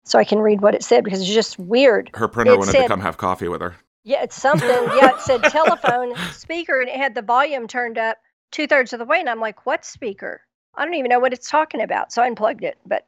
so 0.05 0.19
I 0.19 0.25
can 0.25 0.39
read 0.39 0.61
what 0.63 0.75
it 0.75 0.83
said 0.83 1.05
because 1.05 1.21
it's 1.21 1.31
just 1.33 1.59
weird. 1.59 2.11
Her 2.15 2.29
printer 2.29 2.53
It 2.53 2.59
wanted 2.59 2.73
said- 2.73 2.83
to 2.83 2.89
come 2.89 3.01
have 3.01 3.17
coffee 3.19 3.49
with 3.49 3.61
her. 3.61 3.77
Yeah, 4.05 4.23
it's 4.23 4.41
something. 4.41 4.69
Yeah, 4.97 5.17
it 5.17 5.21
said 5.21 5.43
telephone 5.45 6.15
speaker 6.33 6.81
and 6.81 6.89
it 6.89 6.95
had 6.97 7.15
the 7.17 7.23
volume 7.23 7.67
turned 7.67 7.99
up 7.99 8.19
two 8.53 8.69
thirds 8.69 8.93
of 8.93 9.01
the 9.01 9.05
way. 9.05 9.19
And 9.19 9.29
I'm 9.29 9.41
like, 9.41 9.67
what 9.67 9.85
speaker? 9.85 10.43
I 10.77 10.85
don't 10.85 10.95
even 10.95 11.09
know 11.09 11.19
what 11.19 11.33
it's 11.33 11.51
talking 11.51 11.81
about. 11.81 12.13
So 12.13 12.23
I 12.23 12.29
unplugged 12.29 12.63
it, 12.63 12.79
but 12.87 13.05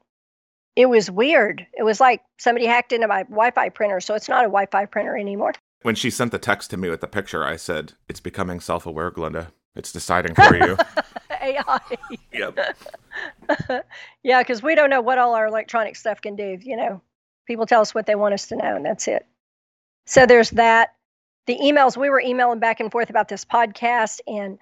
it 0.77 0.87
was 0.87 1.11
weird. 1.11 1.67
It 1.77 1.83
was 1.83 2.01
like 2.01 2.23
somebody 2.39 2.67
hacked 2.67 2.93
into 2.93 3.09
my 3.09 3.25
Wi 3.25 3.51
Fi 3.51 3.69
printer. 3.69 4.01
So 4.01 4.15
it's 4.15 4.29
not 4.29 4.45
a 4.45 4.49
Wi 4.49 4.67
Fi 4.67 4.87
printer 4.87 5.17
anymore. 5.17 5.53
When 5.83 5.95
she 5.95 6.11
sent 6.11 6.33
the 6.33 6.39
text 6.39 6.71
to 6.71 6.77
me 6.77 6.89
with 6.89 7.01
the 7.01 7.07
picture, 7.07 7.45
I 7.45 7.57
said, 7.57 7.93
It's 8.09 8.21
becoming 8.21 8.61
self 8.61 8.87
aware, 8.87 9.11
Glenda. 9.11 9.49
It's 9.75 9.93
deciding 9.93 10.35
for 10.35 10.57
you. 10.57 10.77
AI. 11.41 11.81
Yep. 12.33 12.77
yeah, 14.23 14.43
because 14.43 14.63
we 14.63 14.75
don't 14.75 14.91
know 14.91 15.01
what 15.01 15.19
all 15.19 15.35
our 15.35 15.47
electronic 15.47 15.95
stuff 15.95 16.21
can 16.21 16.35
do. 16.35 16.59
You 16.61 16.77
know, 16.77 17.01
people 17.47 17.67
tell 17.67 17.81
us 17.81 17.95
what 17.95 18.07
they 18.07 18.17
want 18.17 18.35
us 18.35 18.49
to 18.49 18.57
know, 18.57 18.77
and 18.77 18.85
that's 18.85 19.07
it. 19.07 19.27
So 20.07 20.27
there's 20.27 20.51
that. 20.51 20.95
The 21.47 21.59
emails 21.59 21.97
we 21.97 22.11
were 22.11 22.21
emailing 22.21 22.59
back 22.59 22.81
and 22.81 22.91
forth 22.93 23.09
about 23.09 23.29
this 23.29 23.45
podcast, 23.45 24.21
and 24.27 24.59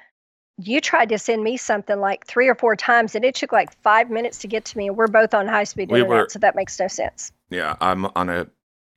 you 0.58 0.80
tried 0.80 1.08
to 1.10 1.18
send 1.18 1.42
me 1.42 1.56
something 1.56 2.00
like 2.00 2.26
three 2.26 2.48
or 2.48 2.54
four 2.54 2.76
times, 2.76 3.14
and 3.14 3.24
it 3.24 3.34
took 3.34 3.52
like 3.52 3.76
five 3.82 4.10
minutes 4.10 4.38
to 4.38 4.48
get 4.48 4.64
to 4.66 4.78
me. 4.78 4.88
And 4.88 4.96
we're 4.96 5.06
both 5.06 5.34
on 5.34 5.46
high 5.46 5.64
speed 5.64 5.90
We 5.90 6.00
internet, 6.00 6.22
were- 6.24 6.28
so 6.30 6.38
that 6.38 6.54
makes 6.56 6.78
no 6.80 6.88
sense. 6.88 7.32
Yeah, 7.50 7.76
I'm 7.80 8.06
on 8.16 8.28
a 8.28 8.48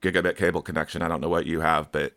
gigabit 0.01 0.37
cable 0.37 0.61
connection. 0.61 1.01
I 1.01 1.07
don't 1.07 1.21
know 1.21 1.29
what 1.29 1.45
you 1.45 1.59
have, 1.59 1.91
but 1.91 2.13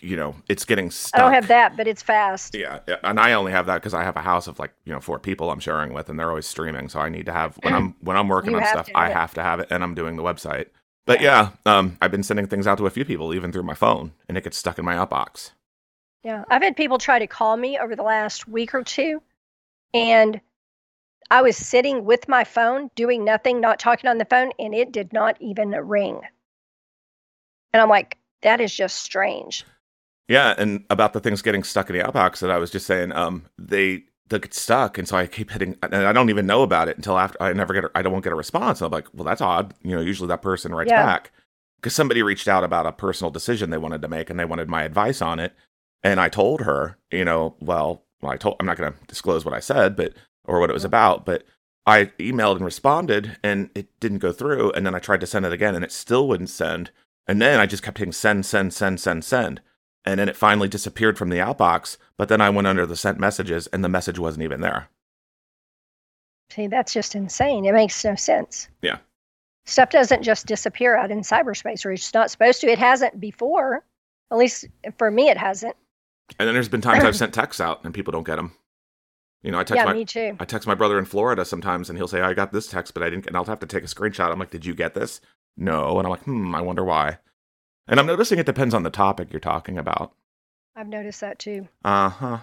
you 0.00 0.16
know, 0.16 0.34
it's 0.48 0.64
getting 0.64 0.90
stuck. 0.90 1.20
I 1.20 1.24
don't 1.24 1.32
have 1.32 1.48
that, 1.48 1.76
but 1.76 1.86
it's 1.86 2.02
fast. 2.02 2.54
Yeah, 2.54 2.78
yeah, 2.88 2.96
and 3.02 3.20
I 3.20 3.32
only 3.34 3.52
have 3.52 3.66
that 3.66 3.74
because 3.76 3.94
I 3.94 4.02
have 4.04 4.16
a 4.16 4.22
house 4.22 4.46
of 4.46 4.58
like 4.58 4.72
you 4.84 4.92
know 4.92 5.00
four 5.00 5.18
people 5.18 5.50
I'm 5.50 5.60
sharing 5.60 5.92
with, 5.92 6.08
and 6.08 6.18
they're 6.18 6.30
always 6.30 6.46
streaming. 6.46 6.88
So 6.88 6.98
I 7.00 7.08
need 7.08 7.26
to 7.26 7.32
have 7.32 7.58
when 7.62 7.74
I'm 7.74 7.94
when 8.00 8.16
I'm 8.16 8.28
working 8.28 8.54
on 8.54 8.64
stuff, 8.64 8.88
I 8.94 9.10
it. 9.10 9.12
have 9.12 9.34
to 9.34 9.42
have 9.42 9.60
it, 9.60 9.68
and 9.70 9.82
I'm 9.84 9.94
doing 9.94 10.16
the 10.16 10.22
website. 10.22 10.66
But 11.04 11.20
yeah, 11.20 11.50
um, 11.66 11.98
I've 12.02 12.10
been 12.10 12.24
sending 12.24 12.46
things 12.48 12.66
out 12.66 12.78
to 12.78 12.86
a 12.86 12.90
few 12.90 13.04
people, 13.04 13.32
even 13.32 13.52
through 13.52 13.62
my 13.62 13.74
phone, 13.74 14.12
and 14.28 14.36
it 14.36 14.42
gets 14.42 14.56
stuck 14.56 14.78
in 14.78 14.84
my 14.84 14.94
outbox. 14.96 15.52
Yeah, 16.26 16.42
I've 16.50 16.62
had 16.62 16.76
people 16.76 16.98
try 16.98 17.20
to 17.20 17.28
call 17.28 17.56
me 17.56 17.78
over 17.78 17.94
the 17.94 18.02
last 18.02 18.48
week 18.48 18.74
or 18.74 18.82
two, 18.82 19.22
and 19.94 20.40
I 21.30 21.40
was 21.42 21.56
sitting 21.56 22.04
with 22.04 22.26
my 22.26 22.42
phone 22.42 22.90
doing 22.96 23.24
nothing, 23.24 23.60
not 23.60 23.78
talking 23.78 24.10
on 24.10 24.18
the 24.18 24.24
phone, 24.24 24.50
and 24.58 24.74
it 24.74 24.90
did 24.90 25.12
not 25.12 25.40
even 25.40 25.70
ring. 25.70 26.20
And 27.72 27.80
I'm 27.80 27.88
like, 27.88 28.18
that 28.42 28.60
is 28.60 28.74
just 28.74 28.98
strange. 28.98 29.64
Yeah, 30.26 30.52
and 30.58 30.84
about 30.90 31.12
the 31.12 31.20
things 31.20 31.42
getting 31.42 31.62
stuck 31.62 31.90
in 31.90 31.96
the 31.96 32.02
outbox 32.02 32.40
that 32.40 32.50
I 32.50 32.58
was 32.58 32.72
just 32.72 32.86
saying, 32.86 33.12
um, 33.12 33.44
they 33.56 34.02
they 34.28 34.40
get 34.40 34.52
stuck, 34.52 34.98
and 34.98 35.06
so 35.06 35.16
I 35.16 35.28
keep 35.28 35.52
hitting, 35.52 35.76
and 35.80 35.94
I 35.94 36.12
don't 36.12 36.30
even 36.30 36.44
know 36.44 36.64
about 36.64 36.88
it 36.88 36.96
until 36.96 37.18
after 37.18 37.40
I 37.40 37.52
never 37.52 37.72
get, 37.72 37.84
a, 37.84 37.90
I 37.94 38.02
don't 38.02 38.24
get 38.24 38.32
a 38.32 38.36
response. 38.36 38.82
I'm 38.82 38.90
like, 38.90 39.06
well, 39.14 39.22
that's 39.24 39.40
odd. 39.40 39.74
You 39.84 39.94
know, 39.94 40.02
usually 40.02 40.26
that 40.26 40.42
person 40.42 40.74
writes 40.74 40.90
Yeah. 40.90 41.04
back 41.06 41.30
because 41.76 41.94
somebody 41.94 42.24
reached 42.24 42.48
out 42.48 42.64
about 42.64 42.84
a 42.84 42.90
personal 42.90 43.30
decision 43.30 43.70
they 43.70 43.78
wanted 43.78 44.02
to 44.02 44.08
make, 44.08 44.28
and 44.28 44.40
they 44.40 44.44
wanted 44.44 44.68
my 44.68 44.82
advice 44.82 45.22
on 45.22 45.38
it, 45.38 45.54
and 46.10 46.20
I 46.20 46.28
told 46.28 46.62
her, 46.62 46.96
you 47.10 47.24
know, 47.24 47.56
well, 47.60 48.04
well, 48.20 48.32
I 48.32 48.36
told, 48.36 48.56
I'm 48.60 48.66
not 48.66 48.78
going 48.78 48.92
to 48.92 48.98
disclose 49.06 49.44
what 49.44 49.54
I 49.54 49.60
said, 49.60 49.96
but 49.96 50.14
or 50.44 50.60
what 50.60 50.70
it 50.70 50.74
was 50.74 50.84
about, 50.84 51.26
but 51.26 51.44
I 51.86 52.06
emailed 52.18 52.56
and 52.56 52.64
responded, 52.64 53.36
and 53.42 53.70
it 53.74 53.88
didn't 54.00 54.18
go 54.18 54.32
through, 54.32 54.72
and 54.72 54.86
then 54.86 54.94
I 54.94 54.98
tried 54.98 55.20
to 55.20 55.26
send 55.26 55.44
it 55.44 55.52
again, 55.52 55.74
and 55.74 55.84
it 55.84 55.92
still 55.92 56.26
wouldn't 56.28 56.50
send, 56.50 56.90
and 57.26 57.40
then 57.40 57.60
I 57.60 57.66
just 57.66 57.82
kept 57.82 57.98
hitting 57.98 58.12
send, 58.12 58.46
send, 58.46 58.72
send, 58.72 59.00
send, 59.00 59.24
send 59.24 59.60
and 60.06 60.20
then 60.20 60.28
it 60.28 60.36
finally 60.36 60.68
disappeared 60.68 61.18
from 61.18 61.28
the 61.28 61.38
outbox. 61.38 61.98
But 62.16 62.28
then 62.28 62.40
I 62.40 62.48
went 62.48 62.68
under 62.68 62.86
the 62.86 62.96
sent 62.96 63.18
messages, 63.18 63.66
and 63.66 63.84
the 63.84 63.88
message 63.88 64.18
wasn't 64.18 64.44
even 64.44 64.60
there. 64.60 64.88
See, 66.50 66.68
that's 66.68 66.94
just 66.94 67.16
insane. 67.16 67.66
It 67.66 67.72
makes 67.72 68.04
no 68.04 68.14
sense. 68.14 68.68
Yeah. 68.80 68.98
Stuff 69.66 69.90
doesn't 69.90 70.22
just 70.22 70.46
disappear 70.46 70.96
out 70.96 71.10
in 71.10 71.20
cyberspace, 71.22 71.84
or 71.84 71.90
it's 71.90 72.14
not 72.14 72.30
supposed 72.30 72.60
to. 72.60 72.68
It 72.68 72.78
hasn't 72.78 73.20
before. 73.20 73.84
At 74.30 74.38
least 74.38 74.66
for 74.96 75.10
me, 75.10 75.28
it 75.28 75.36
hasn't. 75.36 75.74
And 76.38 76.46
then 76.46 76.54
there's 76.54 76.68
been 76.68 76.80
times 76.80 77.04
I've 77.04 77.16
sent 77.16 77.34
texts 77.34 77.60
out 77.60 77.84
and 77.84 77.94
people 77.94 78.12
don't 78.12 78.26
get 78.26 78.36
them. 78.36 78.52
You 79.42 79.52
know, 79.52 79.58
I 79.58 79.64
text 79.64 79.76
Yeah, 79.76 79.84
my 79.84 79.92
me 79.94 80.04
too. 80.04 80.36
I 80.40 80.44
text 80.44 80.66
my 80.66 80.74
brother 80.74 80.98
in 80.98 81.04
Florida 81.04 81.44
sometimes, 81.44 81.88
and 81.88 81.96
he'll 81.98 82.08
say, 82.08 82.20
"I 82.20 82.34
got 82.34 82.52
this 82.52 82.66
text, 82.66 82.94
but 82.94 83.02
I 83.02 83.10
didn't." 83.10 83.26
And 83.26 83.36
I'll 83.36 83.44
have 83.44 83.60
to 83.60 83.66
take 83.66 83.84
a 83.84 83.86
screenshot. 83.86 84.32
I'm 84.32 84.38
like, 84.38 84.50
"Did 84.50 84.66
you 84.66 84.74
get 84.74 84.94
this?" 84.94 85.20
No, 85.56 85.98
and 85.98 86.06
I'm 86.06 86.10
like, 86.10 86.24
"Hmm, 86.24 86.54
I 86.54 86.62
wonder 86.62 86.84
why." 86.84 87.18
And 87.86 88.00
I'm 88.00 88.06
noticing 88.06 88.38
it 88.38 88.46
depends 88.46 88.74
on 88.74 88.82
the 88.82 88.90
topic 88.90 89.32
you're 89.32 89.38
talking 89.38 89.78
about. 89.78 90.12
I've 90.74 90.88
noticed 90.88 91.20
that 91.20 91.38
too. 91.38 91.68
Uh 91.84 92.08
huh. 92.08 92.38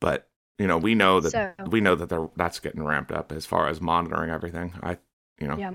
But 0.00 0.28
you 0.58 0.66
know, 0.66 0.78
we 0.78 0.94
know 0.94 1.20
that 1.20 1.30
So 1.30 1.52
we 1.66 1.80
know 1.80 1.94
that 1.96 2.08
they're, 2.08 2.28
that's 2.36 2.60
getting 2.60 2.84
ramped 2.84 3.10
up 3.10 3.32
as 3.32 3.46
far 3.46 3.68
as 3.68 3.80
monitoring 3.80 4.30
everything. 4.30 4.74
I, 4.82 4.98
you 5.40 5.48
know, 5.48 5.56
Yeah. 5.56 5.72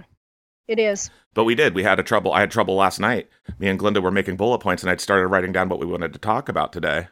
It 0.68 0.80
is. 0.80 1.10
But 1.34 1.44
we 1.44 1.56
did. 1.56 1.76
We 1.76 1.84
had 1.84 2.00
a 2.00 2.04
trouble. 2.04 2.32
I 2.34 2.40
had 2.40 2.52
trouble 2.52 2.76
last 2.76 3.00
night. 3.00 3.30
Me 3.60 3.68
and 3.68 3.80
Glenda 3.80 4.02
were 4.02 4.12
making 4.12 4.38
bullet 4.38 4.60
points, 4.60 4.82
and 4.84 4.90
I'd 4.90 5.02
started 5.02 5.28
writing 5.28 5.52
down 5.52 5.68
what 5.70 5.80
we 5.80 5.86
wanted 5.86 6.14
to 6.14 6.20
talk 6.20 6.48
about 6.48 6.72
today. 6.72 7.08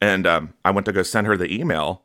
And 0.00 0.26
um, 0.26 0.54
I 0.64 0.70
went 0.70 0.86
to 0.86 0.92
go 0.92 1.02
send 1.02 1.26
her 1.26 1.36
the 1.36 1.52
email, 1.54 2.02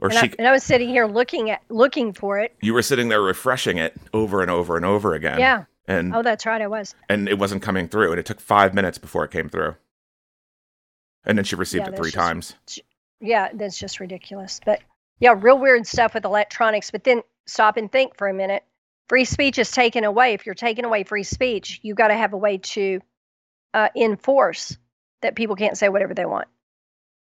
or 0.00 0.08
And, 0.08 0.18
she. 0.18 0.26
I, 0.30 0.34
and 0.38 0.48
I 0.48 0.52
was 0.52 0.64
sitting 0.64 0.88
here 0.88 1.06
looking 1.06 1.50
at 1.50 1.60
looking 1.68 2.12
for 2.12 2.40
it. 2.40 2.56
you 2.62 2.74
were 2.74 2.82
sitting 2.82 3.08
there 3.10 3.20
refreshing 3.22 3.78
it 3.78 3.94
over 4.12 4.40
and 4.42 4.50
over 4.50 4.76
and 4.76 4.84
over 4.86 5.14
again. 5.14 5.38
yeah. 5.38 5.64
And 5.88 6.14
Oh, 6.14 6.22
that's 6.22 6.46
right. 6.46 6.62
I 6.62 6.68
was. 6.68 6.94
and 7.08 7.28
it 7.28 7.38
wasn't 7.38 7.62
coming 7.62 7.88
through, 7.88 8.10
and 8.12 8.18
it 8.20 8.24
took 8.26 8.40
five 8.40 8.72
minutes 8.72 8.98
before 8.98 9.24
it 9.24 9.30
came 9.32 9.48
through. 9.48 9.74
And 11.24 11.36
then 11.38 11.44
she 11.44 11.54
received 11.56 11.84
Yeah, 11.86 11.92
it 11.92 11.96
three 11.96 12.10
just- 12.10 12.14
times. 12.16 12.54
Yeah, 13.20 13.48
that's 13.52 13.78
just 13.78 14.00
ridiculous. 14.00 14.60
But 14.64 14.80
yeah, 15.20 15.34
real 15.38 15.58
weird 15.58 15.86
stuff 15.86 16.14
with 16.14 16.24
electronics. 16.24 16.90
But 16.90 17.04
then 17.04 17.22
stop 17.46 17.76
and 17.76 17.90
think 17.90 18.16
for 18.16 18.28
a 18.28 18.34
minute. 18.34 18.64
Free 19.08 19.24
speech 19.24 19.58
is 19.58 19.70
taken 19.70 20.04
away. 20.04 20.32
If 20.32 20.46
you're 20.46 20.54
taking 20.54 20.84
away 20.84 21.04
free 21.04 21.22
speech, 21.22 21.80
you've 21.82 21.96
got 21.96 22.08
to 22.08 22.14
have 22.14 22.32
a 22.32 22.38
way 22.38 22.58
to 22.58 23.00
uh, 23.74 23.88
enforce 23.96 24.76
that 25.22 25.36
people 25.36 25.56
can't 25.56 25.76
say 25.76 25.88
whatever 25.88 26.14
they 26.14 26.26
want. 26.26 26.48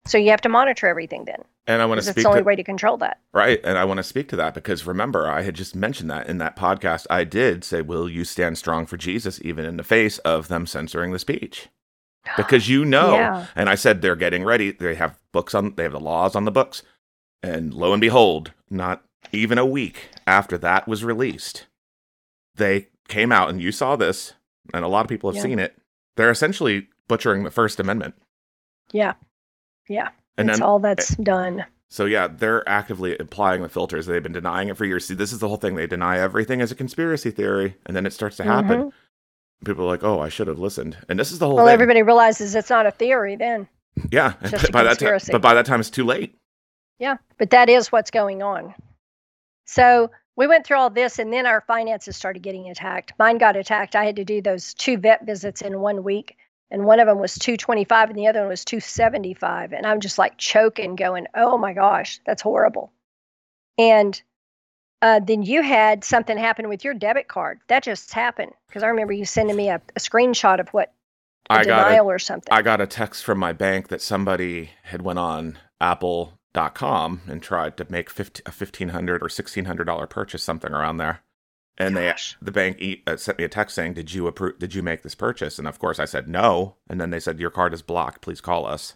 So 0.05 0.17
you 0.17 0.31
have 0.31 0.41
to 0.41 0.49
monitor 0.49 0.87
everything 0.87 1.25
then, 1.25 1.43
And 1.67 1.81
I 1.81 1.85
want 1.85 1.99
to 1.99 2.05
because 2.05 2.17
it's 2.17 2.23
the 2.23 2.29
only 2.29 2.41
to, 2.41 2.45
way 2.45 2.55
to 2.55 2.63
control 2.63 2.97
that. 2.97 3.19
Right. 3.33 3.59
And 3.63 3.77
I 3.77 3.85
want 3.85 3.99
to 3.99 4.03
speak 4.03 4.29
to 4.29 4.35
that 4.37 4.55
because 4.55 4.87
remember, 4.87 5.29
I 5.29 5.43
had 5.43 5.53
just 5.53 5.75
mentioned 5.75 6.09
that 6.09 6.27
in 6.27 6.39
that 6.39 6.55
podcast. 6.55 7.05
I 7.09 7.23
did 7.23 7.63
say, 7.63 7.81
Will 7.81 8.09
you 8.09 8.25
stand 8.25 8.57
strong 8.57 8.87
for 8.87 8.97
Jesus 8.97 9.39
even 9.43 9.63
in 9.63 9.77
the 9.77 9.83
face 9.83 10.17
of 10.19 10.47
them 10.47 10.65
censoring 10.65 11.11
the 11.11 11.19
speech? 11.19 11.69
Because 12.37 12.69
you 12.69 12.85
know. 12.85 13.13
Yeah. 13.13 13.47
And 13.55 13.69
I 13.69 13.75
said, 13.75 14.01
They're 14.01 14.15
getting 14.15 14.43
ready. 14.43 14.71
They 14.71 14.95
have 14.95 15.19
books 15.31 15.53
on, 15.53 15.75
they 15.75 15.83
have 15.83 15.91
the 15.91 15.99
laws 15.99 16.35
on 16.35 16.45
the 16.45 16.51
books. 16.51 16.83
And 17.43 17.73
lo 17.73 17.93
and 17.93 18.01
behold, 18.01 18.53
not 18.69 19.03
even 19.31 19.57
a 19.57 19.65
week 19.65 20.09
after 20.27 20.57
that 20.59 20.87
was 20.87 21.03
released, 21.03 21.67
they 22.61 22.87
came 23.07 23.31
out, 23.31 23.49
and 23.49 23.61
you 23.61 23.71
saw 23.71 23.95
this, 23.95 24.33
and 24.73 24.85
a 24.85 24.87
lot 24.87 25.01
of 25.05 25.09
people 25.09 25.29
have 25.29 25.35
Yeah. 25.37 25.41
seen 25.43 25.59
it. 25.59 25.77
They're 26.15 26.31
essentially 26.31 26.87
butchering 27.07 27.43
the 27.43 27.51
First 27.51 27.79
Amendment. 27.79 28.15
Yeah, 28.91 29.13
yeah. 29.89 30.09
And 30.37 30.47
that's 30.49 30.59
then, 30.59 30.67
all 30.67 30.79
that's 30.79 31.15
done. 31.17 31.65
So 31.89 32.05
yeah, 32.05 32.27
they're 32.27 32.67
actively 32.69 33.17
applying 33.17 33.61
the 33.61 33.69
filters. 33.69 34.05
They've 34.05 34.23
been 34.23 34.31
denying 34.31 34.69
it 34.69 34.77
for 34.77 34.85
years. 34.85 35.05
See, 35.05 35.13
this 35.13 35.33
is 35.33 35.39
the 35.39 35.47
whole 35.49 35.57
thing. 35.57 35.75
They 35.75 35.87
deny 35.87 36.19
everything 36.19 36.61
as 36.61 36.71
a 36.71 36.75
conspiracy 36.75 37.31
theory, 37.31 37.75
and 37.85 37.95
then 37.95 38.05
it 38.05 38.13
starts 38.13 38.37
to 38.37 38.43
happen. 38.43 38.83
Mhm. 38.83 38.91
People 39.65 39.85
are 39.85 39.89
like, 39.89 40.03
"Oh, 40.03 40.19
I 40.21 40.29
should 40.29 40.47
have 40.47 40.57
listened." 40.59 40.97
And 41.09 41.19
this 41.19 41.31
is 41.31 41.39
the 41.39 41.47
whole 41.47 41.57
Well, 41.57 41.65
thing. 41.65 41.73
everybody 41.73 42.01
realizes 42.01 42.55
it's 42.55 42.69
not 42.69 42.85
a 42.85 42.91
theory 42.91 43.35
then. 43.35 43.67
yeah, 44.11 44.33
just 44.45 44.71
by 44.71 44.83
that 44.83 44.99
time, 44.99 45.19
but 45.31 45.41
by 45.41 45.53
that 45.53 45.65
time, 45.65 45.79
it's 45.81 45.89
too 45.89 46.05
late. 46.05 46.37
Yeah, 46.97 47.17
but 47.37 47.49
that 47.49 47.69
is 47.69 47.91
what's 47.91 48.09
going 48.11 48.41
on. 48.41 48.73
So 49.65 50.11
we 50.35 50.47
went 50.47 50.65
through 50.65 50.77
all 50.77 50.89
this, 50.89 51.19
and 51.19 51.31
then 51.31 51.45
our 51.45 51.61
finances 51.61 52.15
started 52.15 52.41
getting 52.41 52.69
attacked. 52.69 53.13
Mine 53.19 53.37
got 53.37 53.55
attacked. 53.55 53.95
I 53.95 54.05
had 54.05 54.15
to 54.15 54.25
do 54.25 54.41
those 54.41 54.73
two 54.73 54.97
vet 54.97 55.25
visits 55.25 55.61
in 55.61 55.79
one 55.79 56.03
week, 56.03 56.37
and 56.69 56.85
one 56.85 56.99
of 56.99 57.07
them 57.07 57.19
was 57.19 57.35
225 57.35 58.09
and 58.09 58.17
the 58.17 58.27
other 58.27 58.39
one 58.41 58.49
was 58.49 58.63
275. 58.63 59.73
And 59.73 59.85
I'm 59.85 59.99
just 59.99 60.17
like 60.17 60.37
choking, 60.37 60.95
going, 60.95 61.27
"Oh 61.35 61.57
my 61.57 61.73
gosh, 61.73 62.19
that's 62.25 62.41
horrible." 62.41 62.93
And 63.77 64.21
uh, 65.01 65.19
then 65.19 65.43
you 65.43 65.61
had 65.61 66.03
something 66.03 66.37
happen 66.37 66.69
with 66.69 66.83
your 66.83 66.93
debit 66.93 67.27
card. 67.27 67.59
That 67.67 67.83
just 67.83 68.13
happened 68.13 68.51
because 68.67 68.83
I 68.83 68.87
remember 68.87 69.13
you 69.13 69.25
sending 69.25 69.55
me 69.55 69.69
a, 69.69 69.81
a 69.95 69.99
screenshot 69.99 70.59
of 70.59 70.69
what 70.69 70.93
a 71.49 71.53
I 71.53 71.65
got 71.65 71.87
a, 71.87 71.89
denial 71.89 72.09
or 72.09 72.19
something. 72.19 72.53
I 72.53 72.61
got 72.61 72.79
a 72.81 72.87
text 72.87 73.23
from 73.23 73.39
my 73.39 73.51
bank 73.51 73.89
that 73.89 74.01
somebody 74.01 74.71
had 74.83 75.01
went 75.01 75.19
on 75.19 75.57
Apple.com 76.55 77.21
and 77.27 77.41
tried 77.41 77.77
to 77.77 77.85
make 77.89 78.09
50, 78.09 78.43
a 78.45 78.51
fifteen 78.51 78.89
hundred 78.89 79.21
or 79.23 79.29
sixteen 79.29 79.65
hundred 79.65 79.85
dollar 79.85 80.07
purchase, 80.07 80.43
something 80.43 80.71
around 80.71 80.97
there. 80.97 81.21
And 81.77 81.95
Gosh. 81.95 82.37
they, 82.41 82.45
the 82.45 82.51
bank 82.51 82.77
e- 82.81 83.01
uh, 83.07 83.17
sent 83.17 83.37
me 83.37 83.43
a 83.45 83.49
text 83.49 83.75
saying, 83.75 83.93
"Did 83.93 84.13
you 84.13 84.27
approve? 84.27 84.59
Did 84.59 84.75
you 84.75 84.83
make 84.83 85.03
this 85.03 85.15
purchase?" 85.15 85.57
And 85.57 85.67
of 85.67 85.79
course, 85.79 85.99
I 85.99 86.05
said 86.05 86.27
no. 86.27 86.75
And 86.89 86.99
then 86.99 87.09
they 87.09 87.19
said, 87.19 87.39
"Your 87.39 87.49
card 87.49 87.73
is 87.73 87.81
blocked. 87.81 88.21
Please 88.21 88.41
call 88.41 88.65
us." 88.65 88.95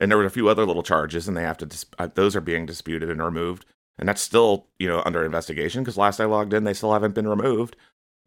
And 0.00 0.10
there 0.10 0.18
were 0.18 0.24
a 0.24 0.30
few 0.30 0.48
other 0.48 0.64
little 0.66 0.82
charges, 0.82 1.26
and 1.28 1.36
they 1.36 1.42
have 1.42 1.58
to. 1.58 1.66
Dis- 1.66 1.86
uh, 1.98 2.08
those 2.14 2.36
are 2.36 2.40
being 2.40 2.66
disputed 2.66 3.10
and 3.10 3.22
removed, 3.22 3.64
and 3.98 4.08
that's 4.08 4.20
still 4.22 4.66
you 4.78 4.88
know 4.88 5.02
under 5.06 5.24
investigation 5.24 5.82
because 5.82 5.96
last 5.96 6.20
I 6.20 6.26
logged 6.26 6.52
in, 6.52 6.64
they 6.64 6.74
still 6.74 6.92
haven't 6.92 7.14
been 7.14 7.28
removed, 7.28 7.76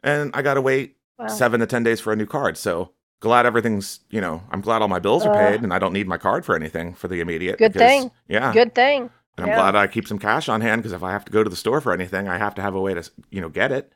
and 0.02 0.30
I 0.34 0.42
got 0.42 0.54
to 0.54 0.62
wait 0.62 0.96
Wow. 1.16 1.28
seven 1.28 1.60
to 1.60 1.66
ten 1.66 1.84
days 1.84 2.00
for 2.00 2.12
a 2.12 2.16
new 2.16 2.26
card. 2.26 2.56
So 2.56 2.90
glad 3.24 3.44
everything's 3.46 3.98
you 4.10 4.20
know 4.20 4.42
I'm 4.52 4.60
glad 4.60 4.80
all 4.82 4.88
my 4.88 5.00
bills 5.00 5.26
are 5.26 5.34
Uh, 5.34 5.50
paid 5.50 5.62
and 5.64 5.74
I 5.74 5.80
don't 5.80 5.92
need 5.92 6.06
my 6.06 6.16
card 6.18 6.44
for 6.44 6.54
anything 6.54 6.94
for 6.94 7.08
the 7.08 7.20
immediate. 7.20 7.58
Good 7.58 7.72
because- 7.72 7.88
thing. 7.88 8.10
Yeah. 8.28 8.52
Good 8.52 8.74
thing. 8.76 9.10
And 9.36 9.44
I'm 9.46 9.48
yeah. 9.48 9.56
glad 9.56 9.74
I 9.74 9.88
keep 9.88 10.06
some 10.06 10.20
cash 10.20 10.48
on 10.48 10.60
hand 10.60 10.82
because 10.82 10.92
if 10.92 11.02
I 11.02 11.10
have 11.10 11.24
to 11.24 11.32
go 11.32 11.42
to 11.42 11.50
the 11.50 11.56
store 11.56 11.80
for 11.80 11.92
anything, 11.92 12.28
I 12.28 12.38
have 12.38 12.54
to 12.54 12.62
have 12.62 12.76
a 12.76 12.80
way 12.80 12.94
to 12.94 13.02
you 13.30 13.40
know 13.40 13.48
get 13.48 13.72
it. 13.72 13.92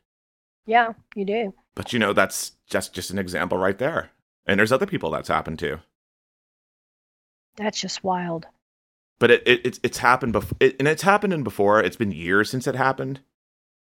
Yeah, 0.65 0.93
you 1.15 1.23
do. 1.23 1.53
But 1.75 1.93
you 1.93 1.99
know 1.99 2.11
that's 2.11 2.51
just 2.69 2.93
just 2.93 3.09
an 3.11 3.17
example 3.19 3.57
right 3.57 3.77
there. 3.77 4.09
And 4.45 4.59
there's 4.59 4.71
other 4.73 4.85
people 4.85 5.09
that's 5.11 5.29
happened 5.29 5.59
to. 5.59 5.79
That's 7.55 7.79
just 7.79 8.03
wild. 8.03 8.47
But 9.19 9.31
it, 9.31 9.43
it 9.47 9.61
it's 9.65 9.79
it's 9.83 9.97
happened 9.99 10.33
before, 10.33 10.57
it, 10.59 10.75
and 10.79 10.87
it's 10.87 11.03
happened 11.03 11.33
in 11.33 11.43
before. 11.43 11.81
It's 11.81 11.97
been 11.97 12.11
years 12.11 12.49
since 12.49 12.67
it 12.67 12.75
happened. 12.75 13.19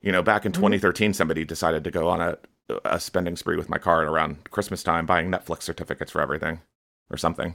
You 0.01 0.13
know, 0.13 0.23
back 0.23 0.45
in 0.47 0.53
Mhm. 0.53 0.57
2013, 0.57 1.15
somebody 1.15 1.45
decided 1.45 1.83
to 1.85 1.91
go 1.91 2.09
on 2.09 2.21
a 2.21 2.39
a 2.85 2.99
spending 3.01 3.37
spree 3.37 3.57
with 3.57 3.69
my 3.69 3.79
card 3.79 4.09
around 4.09 4.51
Christmas 4.51 4.83
time, 4.83 5.07
buying 5.07 5.31
Netflix 5.31 5.63
certificates 5.63 6.11
for 6.13 6.21
everything 6.21 6.61
or 7.11 7.17
something. 7.17 7.55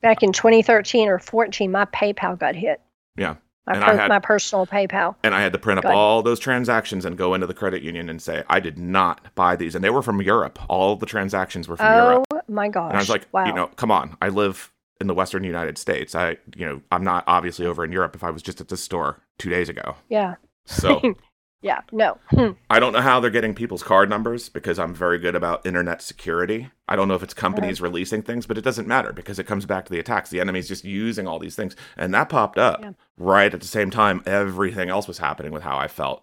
Back 0.00 0.22
in 0.22 0.32
2013 0.32 1.08
or 1.08 1.18
14, 1.18 1.70
my 1.72 1.86
PayPal 1.86 2.38
got 2.38 2.54
hit. 2.54 2.80
Yeah. 3.16 3.36
My, 3.66 3.74
per- 3.78 3.96
had- 3.96 4.08
my 4.10 4.18
personal 4.18 4.66
PayPal. 4.66 5.14
and 5.24 5.34
I 5.34 5.40
had 5.40 5.52
to 5.54 5.58
print 5.58 5.78
up 5.78 5.86
all 5.86 6.22
those 6.22 6.38
transactions 6.38 7.06
and 7.06 7.16
go 7.16 7.32
into 7.32 7.46
the 7.46 7.54
credit 7.54 7.82
union 7.82 8.10
and 8.10 8.20
say 8.20 8.44
I 8.48 8.60
did 8.60 8.78
not 8.78 9.34
buy 9.34 9.56
these, 9.56 9.74
and 9.74 9.82
they 9.82 9.88
were 9.88 10.02
from 10.02 10.20
Europe. 10.20 10.58
All 10.68 10.96
the 10.96 11.06
transactions 11.06 11.66
were 11.66 11.78
from 11.78 11.86
oh 11.86 12.10
Europe, 12.10 12.26
Oh 12.30 12.40
my 12.48 12.68
gosh! 12.68 12.90
and 12.90 12.98
I 12.98 13.00
was 13.00 13.08
like, 13.08 13.26
wow. 13.32 13.46
you 13.46 13.54
know, 13.54 13.68
come 13.68 13.90
on, 13.90 14.18
I 14.20 14.28
live 14.28 14.70
in 15.00 15.06
the 15.06 15.14
Western 15.14 15.44
United 15.44 15.78
States. 15.78 16.14
I, 16.14 16.36
you 16.54 16.66
know, 16.66 16.82
I'm 16.92 17.04
not 17.04 17.24
obviously 17.26 17.64
over 17.64 17.82
in 17.86 17.90
Europe. 17.90 18.14
If 18.14 18.22
I 18.22 18.28
was 18.30 18.42
just 18.42 18.60
at 18.60 18.68
this 18.68 18.82
store 18.82 19.22
two 19.38 19.48
days 19.48 19.70
ago, 19.70 19.96
yeah, 20.10 20.34
so 20.66 21.00
yeah, 21.64 21.80
no. 21.92 22.18
Hmm. 22.28 22.50
I 22.68 22.78
don't 22.78 22.92
know 22.92 23.00
how 23.00 23.20
they're 23.20 23.30
getting 23.30 23.54
people's 23.54 23.82
card 23.82 24.10
numbers 24.10 24.50
because 24.50 24.78
I'm 24.78 24.94
very 24.94 25.18
good 25.18 25.34
about 25.34 25.64
internet 25.64 26.02
security. 26.02 26.68
I 26.86 26.94
don't 26.94 27.08
know 27.08 27.14
if 27.14 27.22
it's 27.22 27.32
companies 27.32 27.80
releasing 27.80 28.20
things, 28.20 28.46
but 28.46 28.58
it 28.58 28.60
doesn't 28.64 28.86
matter 28.86 29.14
because 29.14 29.38
it 29.38 29.46
comes 29.46 29.64
back 29.64 29.86
to 29.86 29.90
the 29.92 29.98
attacks. 29.98 30.28
The 30.28 30.40
enemy's 30.40 30.68
just 30.68 30.84
using 30.84 31.26
all 31.26 31.38
these 31.38 31.56
things. 31.56 31.74
And 31.96 32.12
that 32.12 32.28
popped 32.28 32.58
up 32.58 32.80
Yeah. 32.82 32.90
right 33.16 33.52
at 33.54 33.60
the 33.62 33.66
same 33.66 33.90
time 33.90 34.22
everything 34.26 34.90
else 34.90 35.08
was 35.08 35.16
happening 35.18 35.52
with 35.52 35.62
how 35.62 35.78
I 35.78 35.88
felt. 35.88 36.22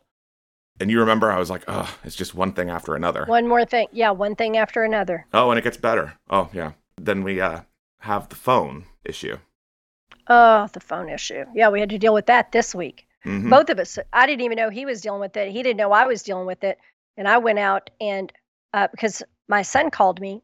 And 0.79 0.91
you 0.91 0.99
remember 0.99 1.31
I 1.31 1.39
was 1.39 1.49
like, 1.49 1.63
oh, 1.67 1.91
it's 2.03 2.15
just 2.15 2.35
one 2.35 2.53
thing 2.53 2.69
after 2.69 2.95
another. 2.95 3.25
One 3.25 3.47
more 3.47 3.65
thing. 3.65 3.87
Yeah, 3.91 4.11
one 4.11 4.35
thing 4.35 4.57
after 4.57 4.83
another. 4.83 5.25
Oh, 5.33 5.49
and 5.49 5.57
it 5.57 5.63
gets 5.63 5.77
better. 5.77 6.13
Oh, 6.29 6.49
yeah. 6.53 6.73
Then 6.99 7.23
we 7.23 7.41
uh, 7.41 7.61
have 8.01 8.29
the 8.29 8.35
phone 8.35 8.85
issue. 9.03 9.37
Oh, 10.27 10.67
the 10.71 10.79
phone 10.79 11.09
issue. 11.09 11.45
Yeah, 11.55 11.69
we 11.69 11.79
had 11.79 11.89
to 11.89 11.97
deal 11.97 12.13
with 12.13 12.27
that 12.27 12.51
this 12.51 12.75
week. 12.75 13.07
Mhm. 13.25 13.49
Both 13.49 13.69
of 13.69 13.79
us. 13.79 13.99
I 14.11 14.25
didn't 14.25 14.41
even 14.45 14.55
know 14.57 14.69
he 14.69 14.85
was 14.85 15.01
dealing 15.01 15.19
with 15.21 15.37
it. 15.37 15.51
He 15.51 15.61
didn't 15.63 15.77
know 15.77 15.91
I 15.91 16.05
was 16.05 16.23
dealing 16.23 16.45
with 16.47 16.63
it. 16.63 16.79
And 17.17 17.27
I 17.27 17.37
went 17.37 17.59
out 17.59 17.89
and 17.99 18.31
uh, 18.73 18.87
because 18.91 19.21
my 19.47 19.61
son 19.61 19.91
called 19.91 20.19
me 20.21 20.41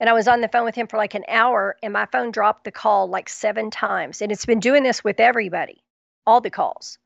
and 0.00 0.10
I 0.10 0.12
was 0.12 0.28
on 0.28 0.40
the 0.40 0.48
phone 0.48 0.64
with 0.64 0.74
him 0.74 0.86
for 0.86 0.96
like 0.96 1.14
an 1.14 1.24
hour 1.28 1.76
and 1.82 1.92
my 1.92 2.06
phone 2.06 2.30
dropped 2.30 2.64
the 2.64 2.72
call 2.72 3.08
like 3.08 3.28
seven 3.28 3.70
times. 3.70 4.20
And 4.20 4.30
it's 4.32 4.44
been 4.44 4.60
doing 4.60 4.82
this 4.82 5.02
with 5.04 5.20
everybody, 5.20 5.82
all 6.26 6.40
the 6.40 6.50
calls. 6.50 6.98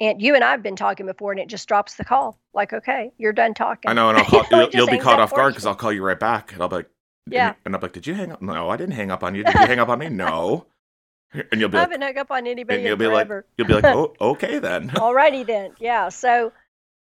And 0.00 0.22
you 0.22 0.34
and 0.34 0.42
I 0.42 0.52
have 0.52 0.62
been 0.62 0.76
talking 0.76 1.04
before 1.04 1.32
and 1.32 1.40
it 1.40 1.48
just 1.48 1.68
drops 1.68 1.96
the 1.96 2.04
call. 2.04 2.38
Like, 2.54 2.72
okay, 2.72 3.12
you're 3.18 3.34
done 3.34 3.52
talking. 3.52 3.90
I 3.90 3.92
know, 3.92 4.08
and 4.08 4.16
I'll 4.18 4.24
call, 4.44 4.44
you 4.72 4.80
will 4.80 4.86
be 4.86 4.98
caught 4.98 5.20
off 5.20 5.34
guard 5.34 5.52
because 5.52 5.66
I'll 5.66 5.74
call 5.74 5.92
you 5.92 6.02
right 6.02 6.18
back, 6.18 6.52
and 6.52 6.62
I'll 6.62 6.68
be 6.68 6.76
like, 6.76 6.90
Yeah. 7.26 7.52
and 7.66 7.74
I'll 7.74 7.80
be 7.80 7.84
like, 7.86 7.92
did 7.92 8.06
you 8.06 8.14
hang 8.14 8.32
up? 8.32 8.40
No, 8.40 8.70
I 8.70 8.76
didn't 8.78 8.94
hang 8.94 9.10
up 9.10 9.22
on 9.22 9.34
you. 9.34 9.44
Did 9.44 9.54
you 9.54 9.66
hang 9.66 9.78
up 9.78 9.88
on 9.90 9.98
me? 9.98 10.08
No. 10.08 10.66
And 11.32 11.60
you'll 11.60 11.68
be 11.68 11.76
I 11.76 11.82
like, 11.82 11.90
haven't 11.90 12.02
hung 12.02 12.18
up 12.18 12.30
on 12.30 12.46
anybody 12.46 12.78
and 12.78 12.86
you'll 12.88 12.96
be 12.96 13.06
like, 13.06 13.28
forever. 13.28 13.46
you'll 13.56 13.68
be 13.68 13.74
like, 13.74 13.84
oh, 13.84 14.14
okay 14.20 14.58
then. 14.58 14.90
Alrighty 14.94 15.46
then. 15.46 15.72
Yeah. 15.78 16.08
So 16.08 16.52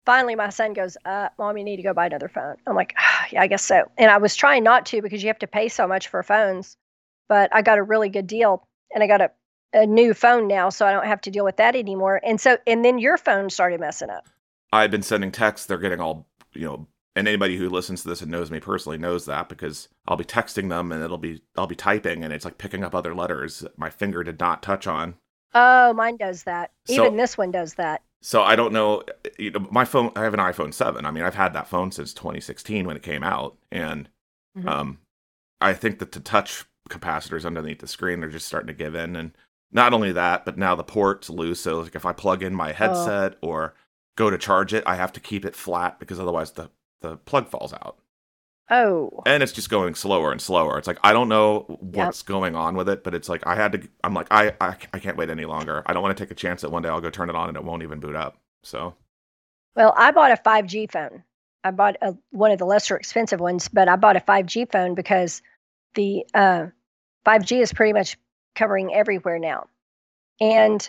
finally 0.05 0.35
my 0.35 0.49
son 0.49 0.73
goes, 0.73 0.97
uh, 1.05 1.29
mom, 1.37 1.57
you 1.57 1.63
need 1.63 1.77
to 1.77 1.83
go 1.83 1.93
buy 1.93 2.05
another 2.05 2.29
phone. 2.29 2.55
I'm 2.65 2.75
like, 2.75 2.93
ah, 2.97 3.25
yeah, 3.31 3.41
I 3.41 3.47
guess 3.47 3.63
so. 3.63 3.91
And 3.97 4.09
I 4.09 4.17
was 4.17 4.35
trying 4.35 4.63
not 4.63 4.85
to 4.87 5.01
because 5.01 5.21
you 5.21 5.27
have 5.27 5.39
to 5.39 5.47
pay 5.47 5.67
so 5.67 5.87
much 5.87 6.07
for 6.07 6.23
phones, 6.23 6.77
but 7.27 7.53
I 7.53 7.61
got 7.61 7.77
a 7.77 7.83
really 7.83 8.09
good 8.09 8.27
deal 8.27 8.65
and 8.93 9.03
I 9.03 9.07
got 9.07 9.21
a, 9.21 9.31
a 9.73 9.85
new 9.85 10.13
phone 10.13 10.47
now, 10.47 10.69
so 10.69 10.85
I 10.85 10.91
don't 10.93 11.05
have 11.07 11.21
to 11.21 11.31
deal 11.31 11.43
with 11.43 11.57
that 11.57 11.75
anymore. 11.75 12.21
And 12.23 12.39
so, 12.39 12.57
and 12.65 12.85
then 12.85 12.97
your 12.99 13.17
phone 13.17 13.49
started 13.49 13.81
messing 13.81 14.09
up. 14.09 14.29
I've 14.71 14.91
been 14.91 15.01
sending 15.03 15.31
texts. 15.31 15.67
They're 15.67 15.77
getting 15.77 15.99
all, 15.99 16.27
you 16.53 16.65
know, 16.65 16.87
and 17.15 17.27
anybody 17.27 17.57
who 17.57 17.69
listens 17.69 18.01
to 18.01 18.09
this 18.09 18.21
and 18.21 18.29
knows 18.31 18.51
me 18.51 18.59
personally 18.59 18.97
knows 18.97 19.25
that 19.25 19.47
because 19.49 19.87
I'll 20.07 20.17
be 20.17 20.25
texting 20.25 20.69
them 20.69 20.91
and 20.91 21.03
it'll 21.03 21.17
be, 21.17 21.41
I'll 21.57 21.67
be 21.67 21.75
typing 21.75 22.23
and 22.23 22.33
it's 22.33 22.45
like 22.45 22.57
picking 22.57 22.83
up 22.83 22.93
other 22.93 23.15
letters 23.15 23.65
my 23.77 23.89
finger 23.89 24.23
did 24.23 24.39
not 24.39 24.61
touch 24.61 24.85
on. 24.87 25.15
Oh, 25.53 25.93
mine 25.93 26.17
does 26.17 26.43
that. 26.43 26.71
So- 26.85 27.05
Even 27.05 27.15
this 27.17 27.37
one 27.37 27.51
does 27.51 27.75
that. 27.75 28.01
So 28.21 28.41
I 28.41 28.55
don't 28.55 28.73
know, 28.73 29.03
you 29.37 29.51
know, 29.51 29.67
my 29.69 29.85
phone, 29.85 30.11
I 30.15 30.23
have 30.23 30.33
an 30.33 30.39
iPhone 30.39 30.73
7. 30.73 31.05
I 31.05 31.11
mean, 31.11 31.23
I've 31.23 31.35
had 31.35 31.53
that 31.53 31.67
phone 31.67 31.91
since 31.91 32.11
2016 32.13 32.87
when 32.87 32.97
it 32.97 33.03
came 33.03 33.23
out. 33.23 33.55
And 33.71 34.09
Mhm. 34.57 34.67
um, 34.67 34.97
I 35.61 35.73
think 35.73 35.99
that 35.99 36.11
the 36.11 36.19
touch 36.19 36.65
capacitors 36.89 37.45
underneath 37.45 37.79
the 37.79 37.87
screen 37.87 38.23
are 38.23 38.29
just 38.29 38.47
starting 38.47 38.67
to 38.67 38.73
give 38.73 38.95
in. 38.95 39.15
And 39.15 39.31
not 39.71 39.93
only 39.93 40.11
that, 40.11 40.43
but 40.43 40.57
now 40.57 40.73
the 40.73 40.83
port's 40.83 41.29
loose. 41.29 41.61
So 41.61 41.81
like 41.81 41.95
if 41.95 42.05
I 42.05 42.13
plug 42.13 42.41
in 42.41 42.55
my 42.55 42.71
headset 42.71 43.35
or 43.41 43.75
go 44.17 44.29
to 44.31 44.37
charge 44.39 44.73
it, 44.73 44.83
I 44.87 44.95
have 44.95 45.13
to 45.13 45.19
keep 45.19 45.45
it 45.45 45.55
flat 45.55 45.99
because 45.99 46.19
otherwise 46.19 46.51
the, 46.53 46.71
the 47.09 47.17
plug 47.17 47.49
falls 47.49 47.73
out. 47.73 47.97
Oh, 48.69 49.21
And 49.27 49.43
it's 49.43 49.51
just 49.51 49.69
going 49.69 49.93
slower 49.93 50.31
and 50.31 50.41
slower. 50.41 50.79
It's 50.79 50.87
like 50.87 50.97
I 51.03 51.13
don't 51.13 51.29
know 51.29 51.65
what's 51.81 52.23
going 52.23 52.55
on 52.55 52.75
with 52.75 52.89
it, 52.89 53.03
but 53.03 53.13
it's 53.13 53.29
like 53.29 53.45
I 53.45 53.55
had 53.55 53.73
to. 53.73 53.87
I'm 54.03 54.15
like 54.15 54.27
I, 54.31 54.53
I 54.59 54.75
I 54.91 54.99
can't 54.99 55.17
wait 55.17 55.29
any 55.29 55.45
longer. 55.45 55.83
I 55.85 55.93
don't 55.93 56.01
want 56.01 56.17
to 56.17 56.23
take 56.23 56.31
a 56.31 56.35
chance 56.35 56.61
that 56.61 56.71
one 56.71 56.81
day 56.81 56.89
I'll 56.89 57.01
go 57.01 57.11
turn 57.11 57.29
it 57.29 57.35
on 57.35 57.47
and 57.49 57.57
it 57.57 57.63
won't 57.63 57.83
even 57.83 57.99
boot 57.99 58.15
up. 58.15 58.37
So 58.63 58.95
Well, 59.75 59.93
I 59.95 60.11
bought 60.11 60.31
a 60.31 60.37
5G 60.37 60.91
phone. 60.91 61.23
I 61.63 61.71
bought 61.71 61.97
a, 62.01 62.15
one 62.31 62.51
of 62.51 62.57
the 62.57 62.65
lesser 62.65 62.95
expensive 62.97 63.39
ones, 63.39 63.67
but 63.67 63.87
I 63.87 63.97
bought 63.97 64.17
a 64.17 64.19
5G 64.19 64.71
phone 64.71 64.95
because 64.95 65.43
the 65.93 66.25
uh, 66.33 66.67
5G 67.25 67.61
is 67.61 67.73
pretty 67.73 67.93
much 67.93 68.17
covering 68.55 68.93
everywhere 68.93 69.37
now. 69.37 69.67
And 70.41 70.87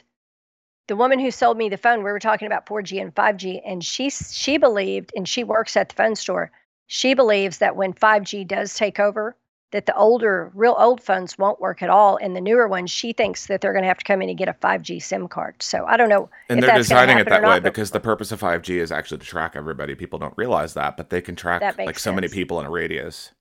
the 0.88 0.96
woman 0.96 1.18
who 1.18 1.30
sold 1.30 1.56
me 1.56 1.68
the 1.68 1.76
phone, 1.76 1.98
we 1.98 2.12
were 2.12 2.18
talking 2.18 2.46
about 2.46 2.66
4G 2.66 3.00
and 3.00 3.14
5G, 3.14 3.60
and 3.64 3.84
she 3.84 4.10
she 4.10 4.56
believed, 4.56 5.12
and 5.16 5.28
she 5.28 5.44
works 5.44 5.76
at 5.76 5.88
the 5.88 5.94
phone 5.94 6.14
store. 6.14 6.50
She 6.86 7.14
believes 7.14 7.58
that 7.58 7.76
when 7.76 7.92
5G 7.92 8.46
does 8.46 8.74
take 8.74 9.00
over, 9.00 9.36
that 9.72 9.86
the 9.86 9.96
older, 9.96 10.52
real 10.54 10.76
old 10.78 11.02
phones 11.02 11.36
won't 11.36 11.60
work 11.60 11.82
at 11.82 11.90
all, 11.90 12.16
and 12.16 12.36
the 12.36 12.40
newer 12.40 12.68
ones, 12.68 12.90
she 12.90 13.12
thinks 13.12 13.46
that 13.46 13.60
they're 13.60 13.72
going 13.72 13.82
to 13.82 13.88
have 13.88 13.98
to 13.98 14.04
come 14.04 14.22
in 14.22 14.28
and 14.28 14.38
get 14.38 14.48
a 14.48 14.52
5G 14.52 15.02
SIM 15.02 15.26
card. 15.26 15.60
So 15.60 15.84
I 15.86 15.96
don't 15.96 16.08
know 16.08 16.30
and 16.48 16.60
if 16.60 16.66
they're 16.66 16.76
designing 16.76 17.18
it 17.18 17.28
that 17.28 17.42
way 17.42 17.58
because 17.58 17.90
the 17.90 18.00
purpose 18.00 18.30
of 18.30 18.40
5G 18.40 18.76
is 18.76 18.92
actually 18.92 19.18
to 19.18 19.26
track 19.26 19.52
everybody. 19.56 19.94
People 19.94 20.18
don't 20.18 20.36
realize 20.36 20.74
that, 20.74 20.96
but 20.96 21.10
they 21.10 21.20
can 21.20 21.34
track 21.34 21.76
like 21.78 21.98
so 21.98 22.12
many 22.12 22.28
people 22.28 22.60
in 22.60 22.66
a 22.66 22.70
radius. 22.70 23.32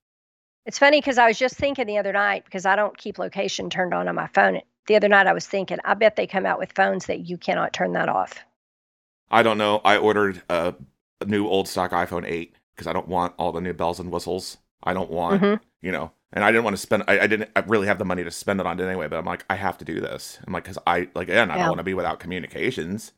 It's 0.66 0.80
funny 0.80 1.00
because 1.00 1.20
I 1.20 1.28
was 1.28 1.38
just 1.38 1.56
thinking 1.58 1.86
the 1.86 2.00
other 2.00 2.12
night 2.12 2.44
because 2.46 2.66
I 2.66 2.76
don't 2.76 2.98
keep 2.98 3.20
location 3.20 3.70
turned 3.70 3.94
on 3.94 4.08
on 4.08 4.16
my 4.16 4.28
phone. 4.34 4.62
The 4.88 4.96
other 4.96 5.08
night 5.08 5.28
I 5.28 5.34
was 5.34 5.48
thinking, 5.48 5.80
I 5.84 5.94
bet 5.96 6.16
they 6.16 6.28
come 6.28 6.46
out 6.46 6.60
with 6.60 6.74
phones 6.74 7.08
that 7.08 7.28
you 7.28 7.38
cannot 7.38 7.74
turn 7.74 7.94
that 7.94 8.10
off. 8.10 8.36
I 9.32 9.42
don't 9.44 9.58
know. 9.58 9.82
I 9.84 9.98
ordered 9.98 10.44
a, 10.50 10.76
a 11.22 11.26
new 11.26 11.48
old 11.48 11.68
stock 11.68 11.92
iPhone 11.92 12.26
8 12.28 12.56
because 12.76 12.88
I 12.88 12.94
don't 12.94 13.08
want 13.08 13.34
all 13.38 13.52
the 13.52 13.62
new 13.62 13.74
bells 13.74 14.00
and 14.00 14.12
whistles. 14.12 14.58
I 14.84 14.94
don't 14.94 15.10
want, 15.10 15.42
Mhm. 15.42 15.60
you 15.82 15.92
know, 15.92 16.12
and 16.32 16.44
I 16.44 16.52
didn't 16.52 16.64
want 16.66 16.76
to 16.76 16.82
spend. 16.82 17.04
I, 17.08 17.22
I 17.22 17.28
didn't 17.28 17.50
I 17.56 17.62
really 17.62 17.88
have 17.88 17.98
the 17.98 18.06
money 18.06 18.24
to 18.24 18.30
spend 18.30 18.60
it 18.60 18.68
on 18.68 18.80
it 18.80 18.84
anyway. 18.86 19.08
But 19.08 19.18
I'm 19.18 19.26
like, 19.26 19.44
I 19.50 19.56
have 19.56 19.78
to 19.80 19.86
do 19.86 20.00
this. 20.00 20.38
I'm 20.46 20.54
like, 20.54 20.64
because 20.64 20.78
I 20.86 21.10
like 21.16 21.30
again, 21.30 21.50
I 21.50 21.56
Yeah. 21.56 21.62
don't 21.64 21.70
want 21.70 21.80
to 21.80 21.84
be 21.84 21.96
without 21.96 22.20
communications. 22.20 23.14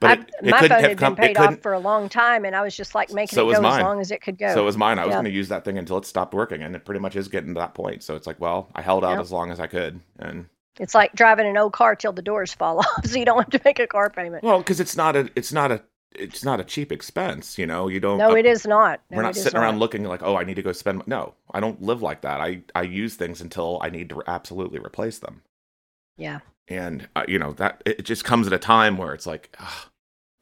But 0.00 0.10
I, 0.10 0.12
it, 0.14 0.18
it 0.42 0.50
my 0.50 0.58
couldn't 0.58 0.68
phone 0.76 0.80
have 0.82 0.90
had 0.90 0.98
come. 0.98 1.14
been 1.14 1.26
paid 1.28 1.36
off 1.38 1.58
for 1.62 1.72
a 1.72 1.78
long 1.78 2.08
time, 2.08 2.44
and 2.44 2.54
I 2.54 2.62
was 2.62 2.76
just 2.76 2.94
like 2.94 3.12
making 3.12 3.34
So 3.36 3.48
it 3.50 3.54
go 3.54 3.60
mine. 3.62 3.80
as 3.80 3.82
long 3.84 4.00
as 4.00 4.10
it 4.10 4.20
could 4.22 4.36
go. 4.38 4.52
So 4.54 4.60
it 4.60 4.64
was 4.64 4.76
mine. 4.76 4.98
I 4.98 5.06
was 5.06 5.14
going 5.14 5.24
to 5.24 5.30
use 5.30 5.48
that 5.48 5.64
thing 5.64 5.78
until 5.78 5.98
it 5.98 6.04
stopped 6.04 6.34
working, 6.34 6.62
and 6.62 6.76
it 6.76 6.84
pretty 6.84 7.00
much 7.00 7.16
is 7.16 7.28
getting 7.28 7.54
to 7.54 7.60
that 7.60 7.74
point. 7.74 8.02
So 8.02 8.14
it's 8.14 8.26
like, 8.26 8.38
well, 8.40 8.68
I 8.74 8.82
held 8.82 9.04
out 9.04 9.12
Yeah. 9.14 9.20
as 9.20 9.32
long 9.32 9.50
as 9.50 9.58
I 9.60 9.66
could, 9.66 10.00
and 10.18 10.46
it's 10.80 10.94
like 10.94 11.12
driving 11.14 11.46
an 11.46 11.56
old 11.56 11.72
car 11.72 11.94
till 11.96 12.12
the 12.12 12.22
doors 12.22 12.52
fall 12.54 12.78
off, 12.80 13.06
so 13.06 13.18
you 13.18 13.24
don't 13.24 13.38
have 13.38 13.50
to 13.50 13.60
make 13.64 13.78
a 13.78 13.86
car 13.86 14.10
payment. 14.10 14.42
well, 14.42 14.58
because 14.58 14.80
it's 14.80 14.96
not 14.96 15.16
a, 15.16 15.30
it's 15.36 15.52
not 15.52 15.70
a, 15.72 15.82
it's 16.16 16.44
not 16.44 16.60
a 16.60 16.64
cheap 16.64 16.92
expense. 16.92 17.58
You 17.58 17.66
know, 17.66 17.88
you 17.88 18.00
don't. 18.00 18.18
no, 18.18 18.34
it 18.36 18.46
is 18.46 18.66
not. 18.66 19.00
No, 19.10 19.16
we're 19.16 19.22
not 19.22 19.36
sitting 19.36 19.58
around 19.58 19.74
not. 19.74 19.80
looking 19.80 20.04
like, 20.04 20.22
oh, 20.22 20.36
I 20.36 20.44
need 20.44 20.54
to 20.54 20.62
go 20.62 20.72
spend. 20.72 21.02
No, 21.06 21.34
I 21.52 21.60
don't 21.60 21.82
live 21.82 22.02
like 22.02 22.20
that. 22.22 22.40
I 22.40 22.62
I 22.74 22.82
use 22.82 23.14
things 23.16 23.40
until 23.40 23.78
I 23.82 23.90
need 23.90 24.08
to 24.10 24.22
absolutely 24.26 24.78
replace 24.78 25.18
them, 25.18 25.42
Yeah, 26.16 26.40
and 26.68 27.08
uh, 27.16 27.24
you 27.28 27.38
know 27.38 27.52
that 27.54 27.82
it 27.84 28.04
just 28.04 28.24
comes 28.24 28.46
at 28.46 28.52
a 28.52 28.58
time 28.58 28.96
where 28.96 29.12
it's 29.14 29.26
like, 29.26 29.54
ugh, 29.60 29.88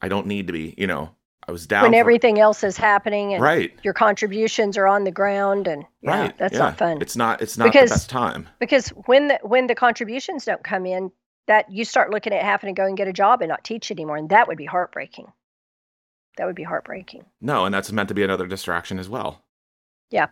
I 0.01 0.07
don't 0.09 0.27
need 0.27 0.47
to 0.47 0.53
be. 0.53 0.73
You 0.77 0.87
know, 0.87 1.15
I 1.47 1.51
was 1.51 1.67
down. 1.67 1.83
when 1.83 1.93
everything 1.93 2.39
else 2.39 2.63
is 2.63 2.77
happening 2.77 3.33
and 3.33 3.43
right, 3.43 3.71
your 3.83 3.93
contributions 3.93 4.77
are 4.77 4.87
on 4.87 5.03
the 5.03 5.11
ground, 5.11 5.67
and 5.67 5.83
yeah, 6.01 6.21
right, 6.21 6.37
that's 6.37 6.53
yeah. 6.53 6.59
not 6.59 6.77
fun. 6.77 7.01
It's 7.01 7.15
not. 7.15 7.41
It's 7.41 7.57
not 7.57 7.65
Because- 7.65 7.89
the 7.89 7.95
best 7.95 8.09
time. 8.09 8.47
because 8.59 8.89
when 9.07 9.27
the 9.27 9.39
when 9.43 9.67
the 9.67 9.75
contributions 9.75 10.45
don't 10.45 10.63
come 10.63 10.85
in 10.85 11.11
that 11.47 11.69
you 11.71 11.83
start 11.83 12.09
looking 12.11 12.31
at 12.33 12.43
having 12.43 12.73
to 12.73 12.79
go 12.81 12.85
and 12.87 12.95
get 12.95 13.07
a 13.07 13.13
job 13.13 13.41
and 13.41 13.49
not 13.49 13.63
teach 13.65 13.91
anymore 13.91 14.15
and 14.17 14.29
that 14.29 14.47
would 14.47 14.57
be 14.57 14.65
heartbreaking 14.65 15.27
that 16.37 16.45
would 16.45 16.55
be 16.55 16.63
heartbreaking 16.63 17.25
No, 17.41 17.65
and 17.65 17.73
that's 17.75 17.91
meant 17.91 18.07
to 18.09 18.15
be 18.15 18.23
another 18.23 18.47
distraction 18.47 18.97
as 18.97 19.09
well. 19.09 19.43
Yeah. 20.09 20.27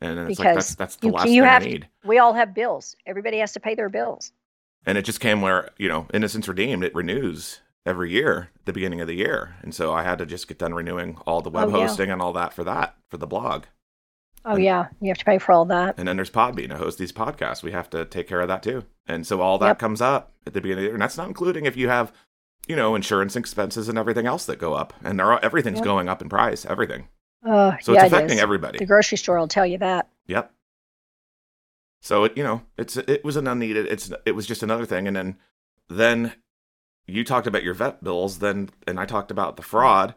And 0.00 0.18
it's 0.30 0.38
like 0.38 0.54
that's 0.54 0.74
that's 0.74 0.96
the 0.96 1.08
you- 1.08 1.12
last 1.12 1.28
you 1.28 1.42
thing 1.42 1.48
have 1.50 1.62
I 1.62 1.66
need. 1.66 1.88
we 2.04 2.18
all 2.18 2.32
have 2.32 2.54
bills 2.54 2.96
everybody 3.06 3.38
has 3.38 3.52
to 3.52 3.60
pay 3.60 3.74
their 3.74 3.88
bills 3.90 4.32
And 4.86 4.96
it 4.96 5.02
just 5.02 5.20
came 5.20 5.40
where, 5.42 5.70
you 5.78 5.88
know, 5.88 6.06
Innocence 6.14 6.48
Redeemed, 6.48 6.82
it 6.84 6.94
renews 6.94 7.60
every 7.86 8.10
year 8.10 8.50
at 8.58 8.64
the 8.66 8.72
beginning 8.72 9.00
of 9.00 9.06
the 9.06 9.14
year. 9.14 9.56
And 9.62 9.74
so 9.74 9.92
I 9.92 10.02
had 10.02 10.18
to 10.18 10.26
just 10.26 10.48
get 10.48 10.58
done 10.58 10.74
renewing 10.74 11.18
all 11.26 11.40
the 11.40 11.50
web 11.50 11.68
Oh, 11.68 11.78
yeah. 11.78 11.86
hosting 11.86 12.10
and 12.10 12.20
all 12.20 12.32
that 12.34 12.52
for 12.52 12.64
that, 12.64 12.96
for 13.08 13.16
the 13.16 13.26
blog. 13.26 13.64
oh 14.44 14.54
And- 14.54 14.62
yeah 14.64 14.88
you 15.00 15.08
have 15.08 15.18
to 15.18 15.24
pay 15.24 15.38
for 15.38 15.52
all 15.52 15.64
that 15.66 15.94
And 15.98 16.06
then 16.06 16.16
there's 16.16 16.30
Podbean 16.30 16.68
to 16.70 16.76
host 16.76 16.98
these 16.98 17.12
podcasts. 17.12 17.62
We 17.62 17.72
have 17.72 17.88
to 17.90 18.04
take 18.04 18.28
care 18.28 18.40
of 18.40 18.48
that 18.48 18.62
too. 18.62 18.84
And 19.06 19.26
so 19.26 19.40
all 19.40 19.58
that 19.58 19.66
Yep. 19.68 19.78
comes 19.78 20.00
up 20.00 20.32
at 20.46 20.52
the 20.54 20.60
beginning 20.60 20.78
of 20.78 20.82
the 20.82 20.86
year. 20.88 20.94
And 20.94 21.02
that's 21.02 21.16
not 21.16 21.28
including 21.28 21.64
if 21.66 21.76
you 21.76 21.88
have, 21.88 22.12
you 22.68 22.74
know, 22.76 22.94
insurance 22.94 23.36
expenses 23.36 23.88
and 23.88 23.96
everything 23.98 24.26
else 24.26 24.44
that 24.46 24.58
go 24.58 24.74
up. 24.74 24.92
And 25.04 25.18
there 25.18 25.30
are, 25.32 25.40
everything's 25.42 25.78
Yep. 25.78 25.84
going 25.84 26.08
up 26.08 26.20
in 26.22 26.28
price, 26.28 26.66
everything. 26.66 27.08
uh, 27.44 27.76
So 27.80 27.92
yeah, 27.92 28.04
it's 28.04 28.12
affecting 28.12 28.38
is. 28.38 28.42
everybody. 28.42 28.78
the 28.78 28.86
grocery 28.86 29.18
store 29.18 29.38
will 29.38 29.46
tell 29.48 29.66
you 29.66 29.78
that 29.78 30.08
Yep. 30.26 30.52
So 32.00 32.24
it, 32.24 32.36
you 32.36 32.42
know, 32.44 32.62
it's 32.76 32.96
it 32.96 33.24
was 33.24 33.36
an 33.36 33.46
unneeded. 33.48 33.86
It's 33.86 34.12
it 34.24 34.32
was 34.32 34.46
just 34.46 34.62
another 34.62 34.84
thing, 34.86 35.06
and 35.08 35.16
then 35.16 35.36
then 35.88 36.32
you 37.06 37.24
talked 37.24 37.46
about 37.46 37.64
your 37.64 37.74
vet 37.74 38.02
bills, 38.02 38.38
then 38.38 38.70
and 38.86 38.98
I 38.98 39.06
talked 39.06 39.30
about 39.30 39.56
the 39.56 39.62
fraud, 39.62 40.14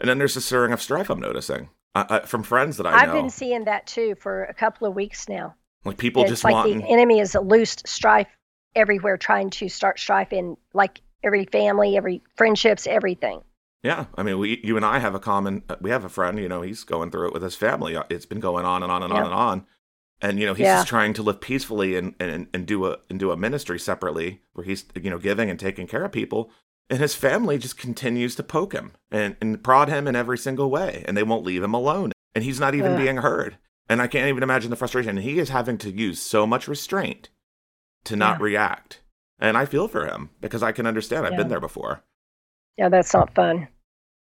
and 0.00 0.08
then 0.08 0.18
there's 0.18 0.36
a 0.36 0.40
stirring 0.40 0.72
of 0.72 0.82
strife 0.82 1.10
I'm 1.10 1.20
noticing 1.20 1.70
uh, 1.94 2.04
uh, 2.08 2.20
from 2.20 2.42
friends 2.42 2.76
that 2.78 2.86
I 2.86 3.02
i've 3.02 3.08
know. 3.08 3.14
been 3.14 3.30
seeing 3.30 3.64
that 3.64 3.86
too 3.86 4.14
for 4.20 4.44
a 4.44 4.54
couple 4.54 4.86
of 4.86 4.94
weeks 4.94 5.28
now 5.28 5.54
like 5.84 5.98
people 5.98 6.22
it's 6.22 6.30
just 6.30 6.44
like 6.44 6.54
wanting. 6.54 6.78
the 6.78 6.88
enemy 6.88 7.20
is 7.20 7.34
a 7.34 7.40
loosed 7.40 7.86
strife 7.86 8.28
everywhere 8.74 9.16
trying 9.16 9.50
to 9.50 9.68
start 9.68 9.98
strife 9.98 10.32
in 10.32 10.56
like 10.72 11.00
every 11.22 11.44
family, 11.46 11.96
every 11.96 12.22
friendships, 12.36 12.86
everything. 12.86 13.42
Yeah, 13.82 14.06
I 14.14 14.22
mean, 14.22 14.38
we, 14.38 14.60
you 14.62 14.76
and 14.76 14.86
I 14.86 15.00
have 15.00 15.14
a 15.14 15.20
common. 15.20 15.64
We 15.80 15.90
have 15.90 16.04
a 16.04 16.08
friend. 16.08 16.38
You 16.38 16.48
know, 16.48 16.62
he's 16.62 16.84
going 16.84 17.10
through 17.10 17.28
it 17.28 17.32
with 17.32 17.42
his 17.42 17.56
family. 17.56 17.98
It's 18.10 18.26
been 18.26 18.40
going 18.40 18.64
on 18.64 18.82
and 18.82 18.92
on 18.92 19.02
and 19.02 19.12
on 19.12 19.24
and 19.24 19.34
on. 19.34 19.66
And 20.22 20.38
you 20.38 20.46
know, 20.46 20.54
he's 20.54 20.64
yeah. 20.64 20.76
just 20.76 20.88
trying 20.88 21.12
to 21.14 21.22
live 21.22 21.40
peacefully 21.40 21.96
and, 21.96 22.14
and 22.20 22.46
and 22.54 22.64
do 22.64 22.86
a 22.86 22.98
and 23.10 23.18
do 23.18 23.32
a 23.32 23.36
ministry 23.36 23.78
separately, 23.78 24.40
where 24.52 24.64
he's 24.64 24.84
you 24.94 25.10
know 25.10 25.18
giving 25.18 25.50
and 25.50 25.58
taking 25.58 25.86
care 25.86 26.04
of 26.04 26.12
people. 26.12 26.50
And 26.88 27.00
his 27.00 27.14
family 27.14 27.58
just 27.58 27.76
continues 27.76 28.34
to 28.36 28.42
poke 28.42 28.72
him 28.72 28.92
and, 29.10 29.36
and 29.40 29.62
prod 29.62 29.88
him 29.88 30.06
in 30.06 30.14
every 30.14 30.38
single 30.38 30.70
way, 30.70 31.04
and 31.06 31.16
they 31.16 31.22
won't 31.22 31.44
leave 31.44 31.62
him 31.62 31.74
alone. 31.74 32.12
And 32.34 32.44
he's 32.44 32.60
not 32.60 32.74
even 32.74 32.92
Ugh. 32.92 32.98
being 32.98 33.16
heard. 33.18 33.58
And 33.88 34.00
I 34.00 34.06
can't 34.06 34.28
even 34.28 34.42
imagine 34.42 34.70
the 34.70 34.76
frustration. 34.76 35.16
He 35.16 35.38
is 35.38 35.48
having 35.48 35.78
to 35.78 35.90
use 35.90 36.20
so 36.20 36.46
much 36.46 36.68
restraint 36.68 37.30
to 38.04 38.16
not 38.16 38.38
yeah. 38.38 38.44
react. 38.44 39.00
And 39.38 39.56
I 39.56 39.64
feel 39.64 39.88
for 39.88 40.06
him 40.06 40.30
because 40.40 40.62
I 40.62 40.72
can 40.72 40.86
understand. 40.86 41.26
I've 41.26 41.32
yeah. 41.32 41.38
been 41.38 41.48
there 41.48 41.60
before. 41.60 42.04
Yeah, 42.76 42.88
that's 42.88 43.12
not 43.12 43.34
fun. 43.34 43.68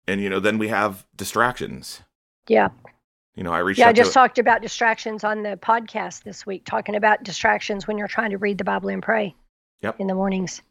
And 0.07 0.21
you 0.21 0.29
know, 0.29 0.39
then 0.39 0.57
we 0.57 0.69
have 0.69 1.05
distractions. 1.15 2.01
Yeah. 2.47 2.69
You 3.39 3.45
know, 3.45 3.53
I 3.53 3.59
reached. 3.59 3.79
Yeah, 3.79 3.87
I 3.87 3.93
just 3.93 4.09
to... 4.09 4.15
talked 4.15 4.37
about 4.37 4.61
distractions 4.61 5.23
on 5.23 5.43
the 5.43 5.55
podcast 5.55 6.23
this 6.23 6.45
week, 6.45 6.65
talking 6.65 6.93
about 6.93 7.23
distractions 7.23 7.87
when 7.87 7.97
you're 7.97 8.09
trying 8.09 8.31
to 8.31 8.37
read 8.37 8.57
the 8.57 8.65
Bible 8.65 8.89
and 8.89 9.01
pray. 9.01 9.33
Yep. 9.79 10.01
In 10.01 10.07
the 10.07 10.13
mornings. 10.13 10.61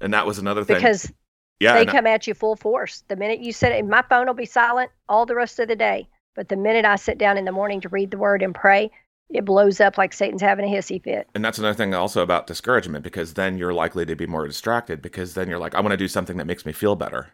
And 0.00 0.14
that 0.14 0.24
was 0.24 0.38
another 0.38 0.62
thing. 0.62 0.76
Because 0.76 1.12
yeah, 1.58 1.74
they 1.74 1.84
come 1.84 2.06
I... 2.06 2.10
at 2.10 2.28
you 2.28 2.34
full 2.34 2.54
force. 2.54 3.02
The 3.08 3.16
minute 3.16 3.40
you 3.40 3.52
sit, 3.52 3.72
it, 3.72 3.84
my 3.84 4.02
phone 4.08 4.28
will 4.28 4.34
be 4.34 4.46
silent 4.46 4.92
all 5.08 5.26
the 5.26 5.34
rest 5.34 5.58
of 5.58 5.66
the 5.66 5.74
day. 5.74 6.06
But 6.36 6.48
the 6.48 6.56
minute 6.56 6.84
I 6.84 6.94
sit 6.94 7.18
down 7.18 7.36
in 7.36 7.46
the 7.46 7.50
morning 7.50 7.80
to 7.80 7.88
read 7.88 8.12
the 8.12 8.18
Word 8.18 8.44
and 8.44 8.54
pray, 8.54 8.92
it 9.30 9.44
blows 9.44 9.80
up 9.80 9.98
like 9.98 10.12
Satan's 10.12 10.40
having 10.40 10.64
a 10.64 10.72
hissy 10.72 11.02
fit. 11.02 11.28
And 11.34 11.44
that's 11.44 11.58
another 11.58 11.74
thing 11.74 11.94
also 11.94 12.22
about 12.22 12.46
discouragement 12.46 13.02
because 13.02 13.34
then 13.34 13.58
you're 13.58 13.74
likely 13.74 14.06
to 14.06 14.14
be 14.14 14.28
more 14.28 14.46
distracted 14.46 15.02
because 15.02 15.34
then 15.34 15.48
you're 15.48 15.58
like, 15.58 15.74
I 15.74 15.80
want 15.80 15.90
to 15.90 15.96
do 15.96 16.06
something 16.06 16.36
that 16.36 16.46
makes 16.46 16.64
me 16.64 16.70
feel 16.70 16.94
better. 16.94 17.30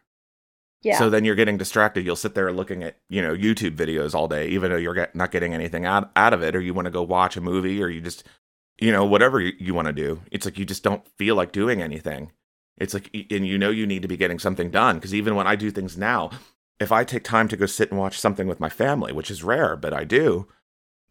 Yeah. 0.82 0.98
So 0.98 1.10
then 1.10 1.24
you're 1.24 1.34
getting 1.34 1.58
distracted. 1.58 2.06
You'll 2.06 2.16
sit 2.16 2.34
there 2.34 2.52
looking 2.52 2.82
at, 2.82 2.96
you 3.08 3.20
know, 3.20 3.34
YouTube 3.34 3.76
videos 3.76 4.14
all 4.14 4.28
day, 4.28 4.48
even 4.48 4.70
though 4.70 4.78
you're 4.78 4.94
get, 4.94 5.14
not 5.14 5.30
getting 5.30 5.52
anything 5.52 5.84
out, 5.84 6.10
out 6.16 6.32
of 6.32 6.42
it, 6.42 6.56
or 6.56 6.60
you 6.60 6.72
want 6.72 6.86
to 6.86 6.90
go 6.90 7.02
watch 7.02 7.36
a 7.36 7.40
movie, 7.40 7.82
or 7.82 7.88
you 7.88 8.00
just, 8.00 8.24
you 8.78 8.90
know, 8.90 9.04
whatever 9.04 9.40
you, 9.40 9.52
you 9.58 9.74
want 9.74 9.86
to 9.86 9.92
do. 9.92 10.22
It's 10.30 10.46
like 10.46 10.58
you 10.58 10.64
just 10.64 10.82
don't 10.82 11.06
feel 11.18 11.34
like 11.34 11.52
doing 11.52 11.82
anything. 11.82 12.32
It's 12.78 12.94
like, 12.94 13.14
and 13.30 13.46
you 13.46 13.58
know, 13.58 13.68
you 13.68 13.86
need 13.86 14.02
to 14.02 14.08
be 14.08 14.16
getting 14.16 14.38
something 14.38 14.70
done. 14.70 14.96
Because 14.96 15.14
even 15.14 15.34
when 15.34 15.46
I 15.46 15.54
do 15.54 15.70
things 15.70 15.98
now, 15.98 16.30
if 16.78 16.90
I 16.90 17.04
take 17.04 17.24
time 17.24 17.46
to 17.48 17.58
go 17.58 17.66
sit 17.66 17.90
and 17.90 18.00
watch 18.00 18.18
something 18.18 18.46
with 18.46 18.58
my 18.58 18.70
family, 18.70 19.12
which 19.12 19.30
is 19.30 19.44
rare, 19.44 19.76
but 19.76 19.92
I 19.92 20.04
do, 20.04 20.48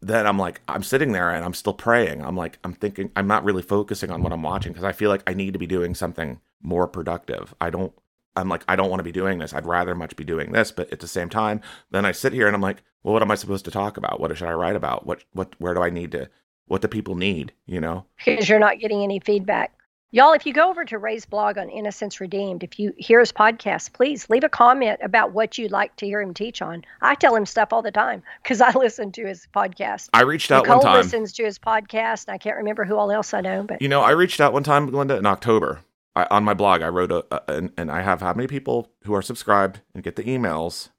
then 0.02 0.26
I'm 0.26 0.38
like, 0.38 0.62
I'm 0.66 0.82
sitting 0.82 1.12
there 1.12 1.30
and 1.30 1.44
I'm 1.44 1.54
still 1.54 1.74
praying. 1.74 2.24
I'm 2.24 2.36
like, 2.36 2.58
I'm 2.64 2.72
thinking, 2.72 3.12
I'm 3.14 3.28
not 3.28 3.44
really 3.44 3.62
focusing 3.62 4.10
on 4.10 4.24
what 4.24 4.32
I'm 4.32 4.42
watching 4.42 4.72
because 4.72 4.84
I 4.84 4.90
feel 4.90 5.10
like 5.10 5.22
I 5.28 5.34
need 5.34 5.52
to 5.52 5.60
be 5.60 5.68
doing 5.68 5.94
something 5.94 6.40
more 6.60 6.88
productive. 6.88 7.54
I 7.60 7.70
don't, 7.70 7.92
I'm 8.36 8.48
like, 8.48 8.64
I 8.68 8.76
don't 8.76 8.90
want 8.90 9.00
to 9.00 9.04
be 9.04 9.12
doing 9.12 9.38
this. 9.38 9.52
I'd 9.52 9.66
rather 9.66 9.94
much 9.94 10.16
be 10.16 10.24
doing 10.24 10.52
this. 10.52 10.70
But 10.70 10.92
at 10.92 11.00
the 11.00 11.08
same 11.08 11.28
time, 11.28 11.60
then 11.90 12.04
I 12.04 12.12
sit 12.12 12.32
here 12.32 12.46
and 12.46 12.54
I'm 12.54 12.62
like, 12.62 12.82
well, 13.02 13.12
what 13.12 13.22
am 13.22 13.30
I 13.30 13.34
supposed 13.34 13.64
to 13.64 13.70
talk 13.70 13.96
about? 13.96 14.20
What 14.20 14.36
should 14.36 14.48
I 14.48 14.52
write 14.52 14.76
about? 14.76 15.06
What, 15.06 15.24
what, 15.32 15.54
where 15.58 15.74
do 15.74 15.82
I 15.82 15.90
need 15.90 16.12
to, 16.12 16.28
what 16.66 16.82
do 16.82 16.88
people 16.88 17.16
need? 17.16 17.52
You 17.66 17.80
know? 17.80 18.06
Because 18.24 18.48
you're 18.48 18.58
not 18.58 18.78
getting 18.78 19.02
any 19.02 19.20
feedback. 19.20 19.74
Y'all, 20.12 20.32
if 20.32 20.44
you 20.44 20.52
go 20.52 20.68
over 20.68 20.84
to 20.84 20.98
Ray's 20.98 21.24
blog 21.24 21.56
on 21.56 21.70
Innocence 21.70 22.20
Redeemed, 22.20 22.64
if 22.64 22.80
you 22.80 22.92
hear 22.96 23.20
his 23.20 23.30
podcast, 23.30 23.92
please 23.92 24.28
leave 24.28 24.42
a 24.42 24.48
comment 24.48 24.98
about 25.04 25.30
what 25.32 25.56
you'd 25.56 25.70
like 25.70 25.94
to 25.96 26.06
hear 26.06 26.20
him 26.20 26.34
teach 26.34 26.60
on. 26.60 26.84
I 27.00 27.14
tell 27.14 27.36
him 27.36 27.46
stuff 27.46 27.72
all 27.72 27.80
the 27.80 27.92
time 27.92 28.24
because 28.42 28.60
I 28.60 28.72
listen 28.76 29.12
to 29.12 29.24
his 29.24 29.46
podcast. 29.54 30.08
I 30.12 30.22
reached 30.22 30.50
out 30.50 30.64
Nicole 30.64 30.78
one 30.78 30.86
time. 30.86 30.96
listens 30.96 31.32
to 31.34 31.44
his 31.44 31.60
podcast, 31.60 32.26
and 32.26 32.34
I 32.34 32.38
can't 32.38 32.56
remember 32.56 32.84
who 32.84 32.96
all 32.96 33.12
else 33.12 33.32
I 33.32 33.40
know. 33.40 33.62
But 33.62 33.80
you 33.80 33.88
know, 33.88 34.00
I 34.00 34.10
reached 34.10 34.40
out 34.40 34.52
one 34.52 34.64
time, 34.64 34.90
Glenda, 34.90 35.16
in 35.16 35.26
October. 35.26 35.78
I, 36.20 36.26
on 36.30 36.44
my 36.44 36.54
blog, 36.54 36.82
I 36.82 36.88
wrote 36.88 37.12
a, 37.12 37.24
a 37.30 37.56
and, 37.56 37.72
and 37.76 37.90
I 37.90 38.02
have 38.02 38.20
how 38.20 38.32
many 38.34 38.46
people 38.46 38.90
who 39.04 39.14
are 39.14 39.22
subscribed 39.22 39.80
and 39.94 40.04
get 40.04 40.16
the 40.16 40.24
emails, 40.24 40.90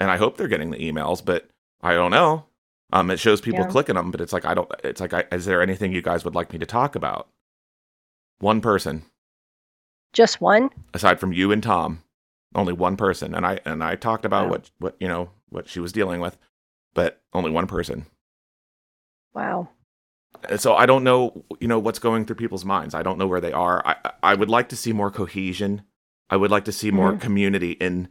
and 0.00 0.10
I 0.10 0.16
hope 0.16 0.36
they're 0.36 0.48
getting 0.48 0.70
the 0.70 0.78
emails, 0.78 1.24
but 1.24 1.48
I 1.82 1.94
don't 1.94 2.10
know. 2.10 2.46
Um, 2.92 3.10
it 3.10 3.18
shows 3.18 3.40
people 3.40 3.64
yeah. 3.64 3.70
clicking 3.70 3.96
them, 3.96 4.10
but 4.10 4.20
it's 4.20 4.32
like 4.32 4.44
I 4.44 4.54
don't. 4.54 4.70
It's 4.84 5.00
like, 5.00 5.12
I, 5.12 5.24
is 5.32 5.46
there 5.46 5.62
anything 5.62 5.92
you 5.92 6.02
guys 6.02 6.24
would 6.24 6.34
like 6.34 6.52
me 6.52 6.58
to 6.58 6.66
talk 6.66 6.94
about? 6.94 7.28
One 8.38 8.60
person. 8.60 9.04
Just 10.12 10.40
one? 10.40 10.70
Aside 10.92 11.18
from 11.18 11.32
you 11.32 11.50
and 11.50 11.62
Tom. 11.62 12.02
Only 12.54 12.72
one 12.72 12.96
person. 12.96 13.34
And 13.34 13.44
I 13.44 13.58
and 13.64 13.82
I 13.82 13.96
talked 13.96 14.24
about 14.24 14.44
wow. 14.44 14.50
what 14.50 14.70
what 14.78 14.96
you 15.00 15.08
know, 15.08 15.30
what 15.48 15.68
she 15.68 15.80
was 15.80 15.92
dealing 15.92 16.20
with, 16.20 16.38
but 16.94 17.20
only 17.32 17.50
one 17.50 17.66
person. 17.66 18.06
Wow. 19.34 19.68
So 20.56 20.74
I 20.74 20.86
don't 20.86 21.04
know, 21.04 21.44
you 21.60 21.68
know, 21.68 21.78
what's 21.78 21.98
going 21.98 22.24
through 22.24 22.36
people's 22.36 22.64
minds. 22.64 22.94
I 22.94 23.02
don't 23.02 23.18
know 23.18 23.26
where 23.26 23.40
they 23.40 23.52
are. 23.52 23.86
I 23.86 24.12
I 24.22 24.34
would 24.34 24.50
like 24.50 24.68
to 24.70 24.76
see 24.76 24.92
more 24.92 25.10
cohesion. 25.10 25.82
I 26.30 26.36
would 26.36 26.50
like 26.50 26.64
to 26.66 26.72
see 26.72 26.90
more 26.90 27.10
mm-hmm. 27.10 27.20
community 27.20 27.72
in 27.72 28.08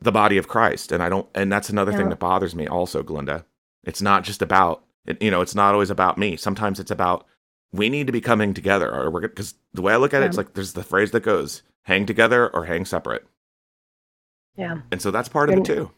the 0.00 0.12
body 0.12 0.36
of 0.38 0.48
Christ. 0.48 0.92
And 0.92 1.02
I 1.02 1.08
don't 1.08 1.28
and 1.34 1.52
that's 1.52 1.70
another 1.70 1.92
yeah. 1.92 1.98
thing 1.98 2.08
that 2.08 2.18
bothers 2.18 2.54
me 2.54 2.66
also, 2.66 3.02
Glenda. 3.02 3.44
It's 3.84 4.02
not 4.02 4.24
just 4.24 4.42
about 4.42 4.84
you 5.20 5.30
know, 5.30 5.40
it's 5.40 5.54
not 5.54 5.74
always 5.74 5.90
about 5.90 6.18
me. 6.18 6.36
Sometimes 6.36 6.78
it's 6.80 6.90
about 6.90 7.26
we 7.72 7.88
need 7.88 8.06
to 8.06 8.12
be 8.12 8.20
coming 8.20 8.54
together 8.54 8.92
or 8.92 9.10
we're 9.10 9.22
because 9.22 9.54
the 9.72 9.82
way 9.82 9.92
I 9.92 9.96
look 9.96 10.14
at 10.14 10.18
yeah. 10.18 10.26
it, 10.26 10.28
it's 10.28 10.36
like 10.36 10.54
there's 10.54 10.72
the 10.72 10.84
phrase 10.84 11.10
that 11.12 11.22
goes 11.22 11.62
hang 11.82 12.06
together 12.06 12.48
or 12.48 12.64
hang 12.64 12.84
separate. 12.84 13.26
Yeah. 14.56 14.78
And 14.90 15.00
so 15.00 15.10
that's 15.10 15.28
part 15.28 15.48
you're, 15.48 15.58
of 15.58 15.64
it 15.64 15.66
too. 15.66 15.90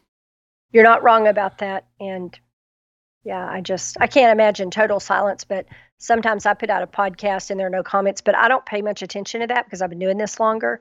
You're 0.71 0.83
not 0.83 1.03
wrong 1.03 1.27
about 1.27 1.57
that. 1.59 1.87
And 1.99 2.37
yeah, 3.25 3.45
I 3.49 3.59
just 3.61 3.97
I 3.99 4.07
can't 4.07 4.31
imagine 4.31 4.71
total 4.71 4.99
silence, 4.99 5.43
but 5.43 5.65
sometimes 5.97 6.45
I 6.45 6.53
put 6.53 6.69
out 6.69 6.83
a 6.83 6.87
podcast 6.87 7.49
and 7.49 7.59
there 7.59 7.67
are 7.67 7.71
no 7.71 7.83
comments, 7.83 8.21
but 8.21 8.35
I 8.35 8.47
don't 8.47 8.65
pay 8.65 8.81
much 8.81 9.01
attention 9.01 9.41
to 9.41 9.47
that 9.47 9.65
because 9.65 9.81
I've 9.81 9.89
been 9.89 9.99
doing 9.99 10.17
this 10.17 10.39
longer. 10.39 10.79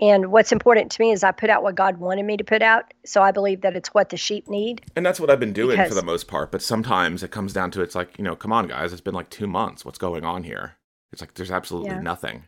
And 0.00 0.32
what's 0.32 0.52
important 0.52 0.90
to 0.92 1.00
me 1.02 1.10
is 1.10 1.22
I 1.22 1.32
put 1.32 1.50
out 1.50 1.62
what 1.62 1.74
God 1.74 1.98
wanted 1.98 2.24
me 2.24 2.38
to 2.38 2.44
put 2.44 2.62
out. 2.62 2.94
So 3.04 3.20
I 3.20 3.30
believe 3.30 3.60
that 3.60 3.76
it's 3.76 3.90
what 3.90 4.08
the 4.08 4.16
sheep 4.16 4.48
need. 4.48 4.82
And 4.96 5.04
that's 5.04 5.20
what 5.20 5.28
I've 5.28 5.40
been 5.40 5.52
doing 5.52 5.76
because, 5.76 5.88
for 5.88 5.94
the 5.94 6.04
most 6.04 6.28
part. 6.28 6.50
But 6.50 6.62
sometimes 6.62 7.22
it 7.22 7.30
comes 7.30 7.52
down 7.52 7.72
to 7.72 7.82
it's 7.82 7.94
like, 7.94 8.16
you 8.16 8.24
know, 8.24 8.34
come 8.34 8.52
on, 8.52 8.68
guys, 8.68 8.92
it's 8.92 9.02
been 9.02 9.14
like 9.14 9.28
two 9.28 9.46
months. 9.46 9.84
What's 9.84 9.98
going 9.98 10.24
on 10.24 10.44
here? 10.44 10.76
It's 11.12 11.20
like 11.20 11.34
there's 11.34 11.50
absolutely 11.50 11.90
yeah. 11.90 12.00
nothing. 12.00 12.44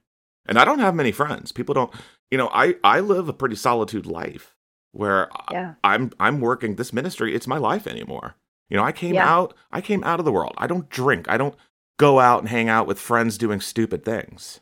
And 0.46 0.58
I 0.58 0.64
don't 0.64 0.78
have 0.78 0.94
many 0.94 1.12
friends. 1.12 1.52
People 1.52 1.74
don't, 1.74 1.92
you 2.30 2.38
know, 2.38 2.48
I, 2.52 2.76
I 2.82 3.00
live 3.00 3.28
a 3.28 3.34
pretty 3.34 3.56
solitude 3.56 4.06
life 4.06 4.54
where 4.92 5.28
yeah. 5.50 5.74
I, 5.82 5.96
am 5.96 6.12
I'm 6.18 6.40
working 6.40 6.76
this 6.76 6.92
ministry. 6.92 7.34
It's 7.34 7.46
my 7.46 7.58
life 7.58 7.86
anymore. 7.86 8.36
You 8.68 8.76
know, 8.76 8.84
I 8.84 8.92
came 8.92 9.14
yeah. 9.14 9.28
out, 9.28 9.54
I 9.70 9.80
came 9.80 10.02
out 10.04 10.18
of 10.18 10.24
the 10.24 10.32
world. 10.32 10.54
I 10.56 10.66
don't 10.66 10.88
drink. 10.88 11.28
I 11.28 11.36
don't 11.36 11.54
go 11.98 12.20
out 12.20 12.40
and 12.40 12.48
hang 12.48 12.68
out 12.68 12.86
with 12.86 12.98
friends 12.98 13.38
doing 13.38 13.60
stupid 13.60 14.04
things. 14.04 14.60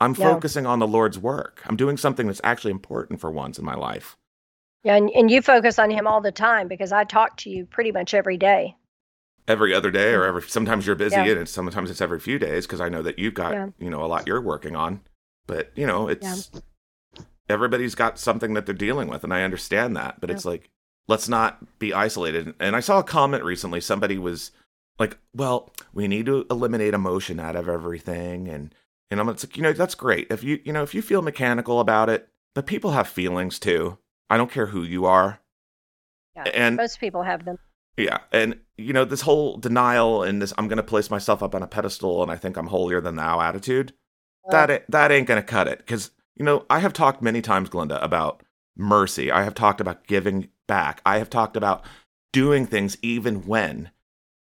I'm 0.00 0.14
focusing 0.14 0.64
on 0.64 0.78
the 0.78 0.86
Lord's 0.86 1.18
work. 1.18 1.62
I'm 1.66 1.76
doing 1.76 1.96
something 1.96 2.28
that's 2.28 2.40
actually 2.44 2.70
important 2.70 3.20
for 3.20 3.30
once 3.30 3.58
in 3.58 3.64
my 3.64 3.74
life. 3.74 4.16
Yeah, 4.84 4.94
and, 4.94 5.10
and 5.10 5.30
you 5.30 5.42
focus 5.42 5.78
on 5.78 5.90
him 5.90 6.06
all 6.06 6.20
the 6.20 6.30
time 6.30 6.68
because 6.68 6.92
I 6.92 7.04
talk 7.04 7.36
to 7.38 7.50
you 7.50 7.66
pretty 7.66 7.90
much 7.90 8.14
every 8.14 8.36
day. 8.36 8.76
Every 9.48 9.74
other 9.74 9.90
day, 9.90 10.12
or 10.12 10.24
every 10.24 10.42
sometimes 10.42 10.86
you're 10.86 10.94
busy, 10.94 11.16
yeah. 11.16 11.24
and 11.24 11.40
it's, 11.40 11.50
sometimes 11.50 11.90
it's 11.90 12.02
every 12.02 12.20
few 12.20 12.38
days 12.38 12.66
because 12.66 12.80
I 12.80 12.90
know 12.90 13.02
that 13.02 13.18
you've 13.18 13.34
got 13.34 13.54
yeah. 13.54 13.68
you 13.78 13.88
know 13.88 14.04
a 14.04 14.06
lot 14.06 14.26
you're 14.26 14.42
working 14.42 14.76
on. 14.76 15.00
But 15.46 15.72
you 15.74 15.86
know, 15.86 16.06
it's 16.06 16.50
everybody's 17.48 17.94
got 17.94 18.18
something 18.18 18.52
that 18.54 18.66
they're 18.66 18.74
dealing 18.74 19.08
with, 19.08 19.24
and 19.24 19.32
I 19.32 19.42
understand 19.42 19.96
that. 19.96 20.20
But 20.20 20.30
it's 20.30 20.44
like 20.44 20.68
let's 21.08 21.28
not 21.28 21.78
be 21.78 21.92
isolated. 21.92 22.54
And 22.60 22.76
I 22.76 22.80
saw 22.80 22.98
a 22.98 23.04
comment 23.04 23.42
recently. 23.42 23.80
Somebody 23.80 24.18
was 24.18 24.52
like, 24.98 25.18
"Well, 25.34 25.72
we 25.92 26.06
need 26.06 26.26
to 26.26 26.46
eliminate 26.50 26.94
emotion 26.94 27.40
out 27.40 27.56
of 27.56 27.68
everything," 27.68 28.48
and 28.48 28.74
and 29.10 29.20
I'm 29.20 29.26
like, 29.26 29.56
you 29.56 29.62
know, 29.62 29.72
that's 29.72 29.94
great. 29.94 30.26
If 30.30 30.44
you, 30.44 30.60
you 30.64 30.72
know, 30.72 30.82
if 30.82 30.94
you 30.94 31.02
feel 31.02 31.22
mechanical 31.22 31.80
about 31.80 32.10
it, 32.10 32.28
but 32.54 32.66
people 32.66 32.90
have 32.90 33.08
feelings 33.08 33.58
too. 33.58 33.98
I 34.28 34.36
don't 34.36 34.50
care 34.50 34.66
who 34.66 34.82
you 34.82 35.06
are. 35.06 35.40
Yeah, 36.36 36.44
and 36.54 36.76
most 36.76 37.00
people 37.00 37.22
have 37.22 37.44
them. 37.44 37.58
Yeah, 37.96 38.18
and 38.30 38.60
you 38.76 38.92
know, 38.92 39.04
this 39.04 39.22
whole 39.22 39.56
denial 39.56 40.22
and 40.22 40.40
this 40.42 40.52
I'm 40.58 40.68
going 40.68 40.76
to 40.76 40.82
place 40.82 41.10
myself 41.10 41.42
up 41.42 41.54
on 41.54 41.62
a 41.62 41.66
pedestal 41.66 42.22
and 42.22 42.30
I 42.30 42.36
think 42.36 42.56
I'm 42.56 42.68
holier 42.68 43.00
than 43.00 43.16
thou 43.16 43.40
attitude. 43.40 43.94
That 44.50 44.84
that 44.88 45.12
ain't 45.12 45.26
going 45.26 45.40
to 45.40 45.46
cut 45.46 45.68
it 45.68 45.78
because 45.78 46.10
you 46.36 46.44
know 46.44 46.64
I 46.70 46.78
have 46.78 46.92
talked 46.92 47.22
many 47.22 47.42
times, 47.42 47.68
Glenda, 47.68 48.02
about 48.02 48.42
mercy. 48.76 49.30
I 49.30 49.42
have 49.42 49.54
talked 49.54 49.80
about 49.80 50.06
giving 50.06 50.48
back. 50.68 51.00
I 51.04 51.18
have 51.18 51.28
talked 51.28 51.56
about 51.56 51.82
doing 52.32 52.66
things 52.66 52.96
even 53.02 53.46
when 53.46 53.90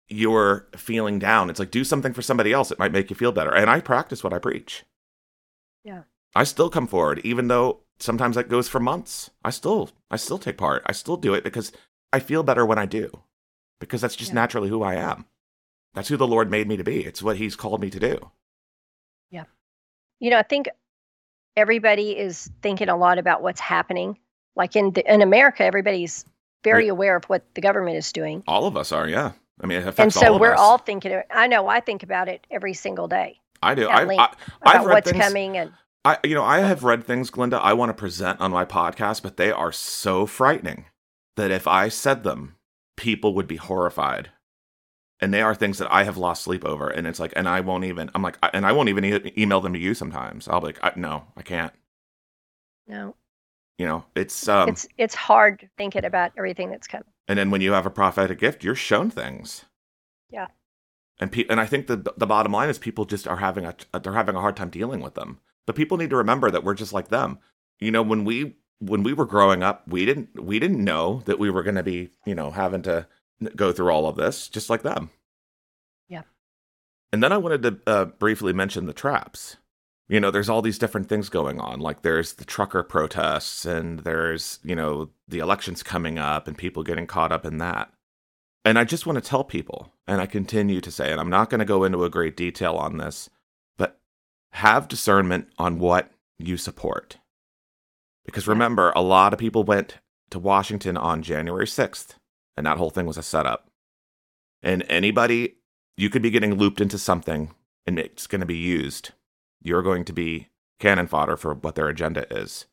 you're 0.08 0.66
feeling 0.76 1.20
down. 1.20 1.50
It's 1.50 1.60
like 1.60 1.70
do 1.70 1.84
something 1.84 2.12
for 2.12 2.22
somebody 2.22 2.52
else. 2.52 2.72
It 2.72 2.78
might 2.78 2.92
make 2.92 3.10
you 3.10 3.16
feel 3.16 3.30
better. 3.30 3.54
And 3.54 3.70
I 3.70 3.80
practice 3.80 4.24
what 4.24 4.32
I 4.32 4.38
preach. 4.38 4.84
Yeah. 5.84 6.02
I 6.34 6.44
still 6.44 6.70
come 6.70 6.88
forward 6.88 7.20
even 7.22 7.48
though 7.48 7.80
sometimes 7.98 8.36
that 8.36 8.48
goes 8.48 8.68
for 8.68 8.80
months. 8.80 9.30
I 9.44 9.50
still 9.50 9.90
I 10.10 10.16
still 10.16 10.38
take 10.38 10.58
part. 10.58 10.82
I 10.86 10.92
still 10.92 11.16
do 11.16 11.34
it 11.34 11.44
because 11.44 11.72
I 12.12 12.18
feel 12.18 12.42
better 12.42 12.66
when 12.66 12.78
I 12.78 12.86
do. 12.86 13.10
Because 13.80 14.00
that's 14.00 14.16
just 14.16 14.30
yeah. 14.30 14.36
naturally 14.36 14.68
who 14.68 14.82
I 14.82 14.94
am. 14.94 15.26
That's 15.94 16.08
who 16.08 16.16
the 16.16 16.26
Lord 16.26 16.50
made 16.50 16.66
me 16.66 16.76
to 16.76 16.84
be. 16.84 17.04
It's 17.04 17.22
what 17.22 17.36
he's 17.36 17.56
called 17.56 17.80
me 17.80 17.90
to 17.90 18.00
do. 18.00 18.30
Yeah. 19.30 19.44
You 20.20 20.30
know, 20.30 20.38
I 20.38 20.42
think 20.42 20.68
everybody 21.56 22.16
is 22.18 22.50
thinking 22.62 22.88
a 22.88 22.96
lot 22.96 23.18
about 23.18 23.42
what's 23.42 23.60
happening. 23.60 24.18
Like 24.56 24.76
in 24.76 24.92
the, 24.92 25.12
in 25.12 25.22
America, 25.22 25.64
everybody's 25.64 26.24
very 26.62 26.84
right. 26.84 26.90
aware 26.90 27.16
of 27.16 27.24
what 27.24 27.42
the 27.54 27.60
government 27.60 27.96
is 27.96 28.12
doing. 28.12 28.42
All 28.46 28.66
of 28.66 28.76
us 28.76 28.92
are, 28.92 29.08
yeah. 29.08 29.32
I 29.60 29.66
mean, 29.66 29.78
it 29.78 29.86
affects 29.86 30.00
and 30.00 30.12
so 30.12 30.32
all 30.34 30.38
we're 30.40 30.54
us. 30.54 30.60
all 30.60 30.78
thinking. 30.78 31.12
Of, 31.12 31.22
I 31.30 31.46
know. 31.46 31.68
I 31.68 31.80
think 31.80 32.02
about 32.02 32.28
it 32.28 32.46
every 32.50 32.74
single 32.74 33.08
day. 33.08 33.40
I 33.62 33.74
do. 33.74 33.88
I, 33.88 34.02
I, 34.02 34.34
about 34.62 34.86
what's 34.86 35.10
things, 35.10 35.24
coming 35.24 35.56
and 35.56 35.72
I 36.04 36.18
you 36.24 36.34
know, 36.34 36.44
I 36.44 36.58
have 36.58 36.84
read 36.84 37.04
things, 37.04 37.30
Glenda, 37.30 37.60
I 37.60 37.72
want 37.72 37.90
to 37.90 37.94
present 37.94 38.40
on 38.40 38.50
my 38.50 38.64
podcast, 38.64 39.22
but 39.22 39.36
they 39.36 39.50
are 39.50 39.72
so 39.72 40.26
frightening 40.26 40.86
that 41.36 41.50
if 41.50 41.66
I 41.66 41.88
said 41.88 42.24
them, 42.24 42.56
people 42.96 43.34
would 43.34 43.46
be 43.46 43.56
horrified. 43.56 44.30
And 45.20 45.32
they 45.32 45.40
are 45.40 45.54
things 45.54 45.78
that 45.78 45.90
I 45.90 46.04
have 46.04 46.18
lost 46.18 46.42
sleep 46.42 46.64
over. 46.64 46.88
And 46.88 47.06
it's 47.06 47.20
like, 47.20 47.32
and 47.36 47.48
I 47.48 47.60
won't 47.60 47.84
even, 47.84 48.10
I'm 48.14 48.22
like, 48.22 48.36
and 48.52 48.66
I 48.66 48.72
won't 48.72 48.88
even 48.90 49.04
e- 49.04 49.32
email 49.38 49.60
them 49.60 49.72
to 49.72 49.78
you 49.78 49.94
sometimes. 49.94 50.48
I'll 50.48 50.60
be 50.60 50.66
like, 50.66 50.80
I, 50.82 50.92
no, 50.96 51.24
I 51.36 51.42
can't. 51.42 51.72
No. 52.86 53.14
You 53.78 53.86
know, 53.86 54.04
it's, 54.14 54.48
um, 54.48 54.68
it's, 54.68 54.86
it's 54.98 55.14
hard 55.14 55.68
thinking 55.76 56.04
about 56.04 56.32
everything 56.36 56.70
that's 56.70 56.86
coming. 56.86 57.06
And 57.26 57.38
then 57.38 57.50
when 57.50 57.60
you 57.60 57.72
have 57.72 57.86
a 57.86 57.90
prophetic 57.90 58.38
gift, 58.38 58.62
you're 58.62 58.74
shown 58.74 59.10
things. 59.10 59.64
Yeah. 60.30 60.48
And 61.20 61.30
pe- 61.30 61.46
and 61.48 61.60
I 61.60 61.66
think 61.66 61.86
the 61.86 62.12
the 62.16 62.26
bottom 62.26 62.52
line 62.52 62.68
is 62.68 62.78
people 62.78 63.04
just 63.04 63.28
are 63.28 63.36
having 63.36 63.64
a 63.64 63.74
they're 64.00 64.12
having 64.12 64.34
a 64.34 64.40
hard 64.40 64.56
time 64.56 64.70
dealing 64.70 65.00
with 65.00 65.14
them. 65.14 65.38
But 65.66 65.76
people 65.76 65.96
need 65.96 66.10
to 66.10 66.16
remember 66.16 66.50
that 66.50 66.64
we're 66.64 66.74
just 66.74 66.92
like 66.92 67.08
them. 67.08 67.38
You 67.78 67.90
know, 67.90 68.02
when 68.02 68.24
we 68.24 68.56
when 68.80 69.02
we 69.02 69.12
were 69.12 69.24
growing 69.24 69.62
up, 69.62 69.86
we 69.86 70.04
didn't 70.04 70.42
we 70.42 70.58
didn't 70.58 70.82
know 70.82 71.22
that 71.26 71.38
we 71.38 71.50
were 71.50 71.62
going 71.62 71.76
to 71.76 71.82
be, 71.82 72.10
you 72.26 72.34
know, 72.34 72.50
having 72.50 72.82
to 72.82 73.06
go 73.54 73.72
through 73.72 73.90
all 73.90 74.06
of 74.06 74.16
this 74.16 74.48
just 74.48 74.68
like 74.68 74.82
them. 74.82 75.10
Yeah. 76.08 76.22
And 77.12 77.22
then 77.22 77.32
I 77.32 77.38
wanted 77.38 77.62
to 77.62 77.78
uh, 77.86 78.04
briefly 78.06 78.52
mention 78.52 78.86
the 78.86 78.92
traps. 78.92 79.56
You 80.08 80.20
know, 80.20 80.30
there's 80.30 80.50
all 80.50 80.60
these 80.60 80.78
different 80.78 81.08
things 81.08 81.28
going 81.28 81.60
on. 81.60 81.80
Like 81.80 82.02
there's 82.02 82.34
the 82.34 82.44
trucker 82.44 82.82
protests 82.82 83.64
and 83.64 84.00
there's, 84.00 84.58
you 84.62 84.76
know, 84.76 85.10
the 85.26 85.38
elections 85.38 85.82
coming 85.82 86.18
up 86.18 86.46
and 86.46 86.58
people 86.58 86.82
getting 86.82 87.06
caught 87.06 87.32
up 87.32 87.46
in 87.46 87.58
that. 87.58 87.90
And 88.66 88.78
I 88.78 88.84
just 88.84 89.06
want 89.06 89.22
to 89.22 89.28
tell 89.28 89.44
people, 89.44 89.92
and 90.06 90.20
I 90.20 90.26
continue 90.26 90.80
to 90.80 90.90
say, 90.90 91.10
and 91.10 91.20
I'm 91.20 91.30
not 91.30 91.50
going 91.50 91.58
to 91.58 91.66
go 91.66 91.84
into 91.84 92.04
a 92.04 92.10
great 92.10 92.36
detail 92.36 92.76
on 92.76 92.96
this, 92.96 93.28
but 93.76 93.98
have 94.52 94.88
discernment 94.88 95.48
on 95.58 95.78
what 95.78 96.10
you 96.38 96.56
support. 96.56 97.18
Because 98.24 98.48
remember, 98.48 98.90
a 98.96 99.02
lot 99.02 99.34
of 99.34 99.38
people 99.38 99.64
went 99.64 99.98
to 100.30 100.38
Washington 100.38 100.96
on 100.96 101.22
January 101.22 101.66
6th, 101.66 102.14
and 102.56 102.66
that 102.66 102.78
whole 102.78 102.88
thing 102.88 103.04
was 103.04 103.18
a 103.18 103.22
setup. 103.22 103.68
And 104.62 104.82
anybody, 104.88 105.56
you 105.98 106.08
could 106.08 106.22
be 106.22 106.30
getting 106.30 106.54
looped 106.54 106.80
into 106.80 106.98
something, 106.98 107.54
and 107.86 107.98
it's 107.98 108.26
going 108.26 108.40
to 108.40 108.46
be 108.46 108.56
used. 108.56 109.10
You're 109.64 109.82
going 109.82 110.04
to 110.04 110.12
be 110.12 110.50
cannon 110.78 111.08
fodder 111.08 111.36
for 111.36 111.54
what 111.54 111.74
their 111.74 111.88
agenda 111.88 112.26
is. 112.32 112.66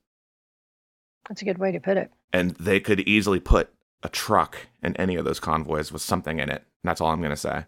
That's 1.28 1.42
a 1.42 1.46
good 1.46 1.58
way 1.58 1.72
to 1.72 1.80
put 1.80 1.98
it. 1.98 2.12
And 2.34 2.52
they 2.52 2.80
could 2.80 3.00
easily 3.02 3.40
put 3.40 3.74
a 4.04 4.10
truck 4.10 4.58
in 4.84 4.96
any 4.98 5.16
of 5.16 5.26
those 5.26 5.40
convoys 5.40 5.92
with 5.92 6.02
something 6.02 6.40
in 6.40 6.50
it. 6.50 6.64
And 6.84 6.90
that's 6.90 7.02
all 7.02 7.12
I'm 7.12 7.22
going 7.22 7.32
to 7.32 7.38
say. 7.38 7.66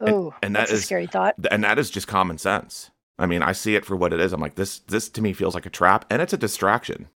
Oh, 0.00 0.34
and, 0.42 0.44
and 0.44 0.56
that 0.56 0.70
is 0.70 0.80
a 0.80 0.82
scary 0.82 1.06
thought. 1.06 1.36
And 1.50 1.64
that 1.64 1.78
is 1.78 1.90
just 1.90 2.08
common 2.08 2.38
sense. 2.38 2.90
I 3.18 3.26
mean, 3.26 3.42
I 3.42 3.52
see 3.52 3.76
it 3.76 3.86
for 3.86 3.96
what 3.96 4.12
it 4.12 4.20
is. 4.20 4.32
I'm 4.32 4.40
like, 4.40 4.56
this, 4.56 4.80
this 4.80 5.08
to 5.10 5.22
me 5.22 5.32
feels 5.32 5.54
like 5.54 5.64
a 5.64 5.70
trap, 5.70 6.04
and 6.10 6.20
it's 6.20 6.34
a 6.34 6.38
distraction. 6.38 7.08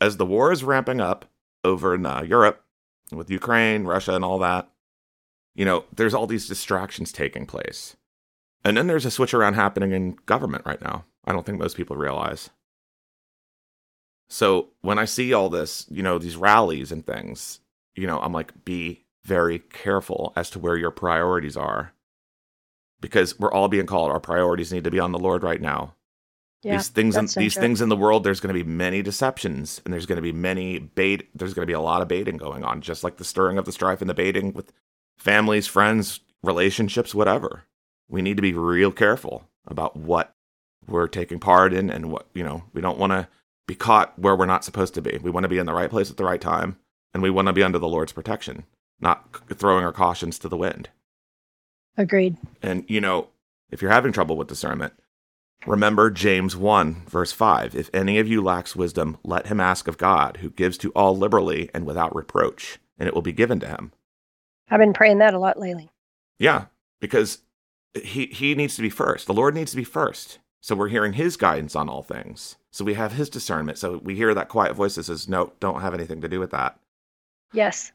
As 0.00 0.16
the 0.16 0.26
war 0.26 0.52
is 0.52 0.62
ramping 0.62 1.00
up 1.00 1.24
over 1.64 1.94
in 1.94 2.06
uh, 2.06 2.22
Europe 2.22 2.62
with 3.10 3.30
Ukraine, 3.30 3.84
Russia, 3.84 4.14
and 4.14 4.24
all 4.24 4.38
that, 4.40 4.70
you 5.54 5.64
know, 5.64 5.84
there's 5.94 6.14
all 6.14 6.26
these 6.26 6.46
distractions 6.46 7.10
taking 7.10 7.46
place. 7.46 7.96
And 8.66 8.76
then 8.76 8.88
there's 8.88 9.06
a 9.06 9.12
switch 9.12 9.32
around 9.32 9.54
happening 9.54 9.92
in 9.92 10.18
government 10.26 10.66
right 10.66 10.82
now. 10.82 11.04
I 11.24 11.32
don't 11.32 11.46
think 11.46 11.56
most 11.56 11.76
people 11.76 11.94
realize. 11.94 12.50
So 14.28 14.70
when 14.80 14.98
I 14.98 15.04
see 15.04 15.32
all 15.32 15.48
this, 15.48 15.86
you 15.88 16.02
know, 16.02 16.18
these 16.18 16.36
rallies 16.36 16.90
and 16.90 17.06
things, 17.06 17.60
you 17.94 18.08
know, 18.08 18.18
I'm 18.18 18.32
like, 18.32 18.64
be 18.64 19.04
very 19.22 19.60
careful 19.60 20.32
as 20.34 20.50
to 20.50 20.58
where 20.58 20.76
your 20.76 20.90
priorities 20.90 21.56
are. 21.56 21.92
Because 23.00 23.38
we're 23.38 23.52
all 23.52 23.68
being 23.68 23.86
called. 23.86 24.10
Our 24.10 24.18
priorities 24.18 24.72
need 24.72 24.82
to 24.82 24.90
be 24.90 24.98
on 24.98 25.12
the 25.12 25.18
Lord 25.20 25.44
right 25.44 25.60
now. 25.60 25.94
Yeah, 26.62 26.78
these 26.78 26.88
things 26.88 27.16
in, 27.16 27.28
these 27.40 27.54
things 27.54 27.80
in 27.80 27.88
the 27.88 27.96
world, 27.96 28.24
there's 28.24 28.40
going 28.40 28.52
to 28.52 28.64
be 28.64 28.68
many 28.68 29.00
deceptions 29.00 29.80
and 29.84 29.94
there's 29.94 30.06
going 30.06 30.16
to 30.16 30.22
be 30.22 30.32
many 30.32 30.80
bait. 30.80 31.28
There's 31.36 31.54
going 31.54 31.62
to 31.62 31.70
be 31.70 31.72
a 31.72 31.80
lot 31.80 32.02
of 32.02 32.08
baiting 32.08 32.36
going 32.36 32.64
on, 32.64 32.80
just 32.80 33.04
like 33.04 33.18
the 33.18 33.24
stirring 33.24 33.58
of 33.58 33.64
the 33.64 33.70
strife 33.70 34.00
and 34.00 34.10
the 34.10 34.14
baiting 34.14 34.52
with 34.52 34.72
families, 35.18 35.68
friends, 35.68 36.18
relationships, 36.42 37.14
whatever. 37.14 37.62
We 38.08 38.22
need 38.22 38.36
to 38.36 38.42
be 38.42 38.52
real 38.52 38.92
careful 38.92 39.48
about 39.66 39.96
what 39.96 40.32
we're 40.86 41.08
taking 41.08 41.40
part 41.40 41.72
in 41.72 41.90
and 41.90 42.10
what, 42.10 42.26
you 42.34 42.44
know, 42.44 42.64
we 42.72 42.80
don't 42.80 42.98
want 42.98 43.12
to 43.12 43.28
be 43.66 43.74
caught 43.74 44.16
where 44.18 44.36
we're 44.36 44.46
not 44.46 44.64
supposed 44.64 44.94
to 44.94 45.02
be. 45.02 45.18
We 45.20 45.30
want 45.30 45.44
to 45.44 45.48
be 45.48 45.58
in 45.58 45.66
the 45.66 45.74
right 45.74 45.90
place 45.90 46.10
at 46.10 46.16
the 46.16 46.24
right 46.24 46.40
time, 46.40 46.78
and 47.12 47.22
we 47.22 47.30
want 47.30 47.46
to 47.46 47.52
be 47.52 47.62
under 47.62 47.78
the 47.78 47.88
Lord's 47.88 48.12
protection, 48.12 48.64
not 49.00 49.42
throwing 49.54 49.84
our 49.84 49.92
cautions 49.92 50.38
to 50.38 50.48
the 50.48 50.56
wind. 50.56 50.90
Agreed. 51.96 52.36
And, 52.62 52.84
you 52.86 53.00
know, 53.00 53.28
if 53.70 53.82
you're 53.82 53.90
having 53.90 54.12
trouble 54.12 54.36
with 54.36 54.46
discernment, 54.46 54.92
remember 55.66 56.10
James 56.10 56.56
1, 56.56 57.06
verse 57.08 57.32
5. 57.32 57.74
If 57.74 57.90
any 57.92 58.18
of 58.18 58.28
you 58.28 58.40
lacks 58.40 58.76
wisdom, 58.76 59.18
let 59.24 59.48
him 59.48 59.58
ask 59.58 59.88
of 59.88 59.98
God, 59.98 60.36
who 60.36 60.50
gives 60.50 60.78
to 60.78 60.90
all 60.90 61.16
liberally 61.16 61.70
and 61.74 61.84
without 61.84 62.14
reproach, 62.14 62.78
and 62.98 63.08
it 63.08 63.14
will 63.14 63.22
be 63.22 63.32
given 63.32 63.58
to 63.60 63.66
him. 63.66 63.92
I've 64.70 64.78
been 64.78 64.92
praying 64.92 65.18
that 65.18 65.34
a 65.34 65.38
lot 65.38 65.58
lately. 65.58 65.90
Yeah, 66.38 66.66
because 67.00 67.38
he, 68.04 68.26
he 68.26 68.54
needs 68.54 68.76
to 68.76 68.82
be 68.82 68.90
first. 68.90 69.26
The 69.26 69.34
Lord 69.34 69.54
needs 69.54 69.70
to 69.72 69.76
be 69.76 69.84
first. 69.84 70.38
So 70.60 70.74
we're 70.74 70.88
hearing 70.88 71.12
his 71.12 71.36
guidance 71.36 71.76
on 71.76 71.88
all 71.88 72.02
things. 72.02 72.56
So 72.72 72.84
we 72.84 72.94
have 72.94 73.12
his 73.12 73.30
discernment. 73.30 73.78
So 73.78 73.98
we 74.02 74.16
hear 74.16 74.34
that 74.34 74.48
quiet 74.48 74.74
voice 74.74 74.96
that 74.96 75.04
says, 75.04 75.28
no, 75.28 75.52
don't 75.60 75.80
have 75.80 75.94
anything 75.94 76.20
to 76.22 76.28
do 76.28 76.40
with 76.40 76.50
that. 76.50 76.78
Yes. 77.52 77.92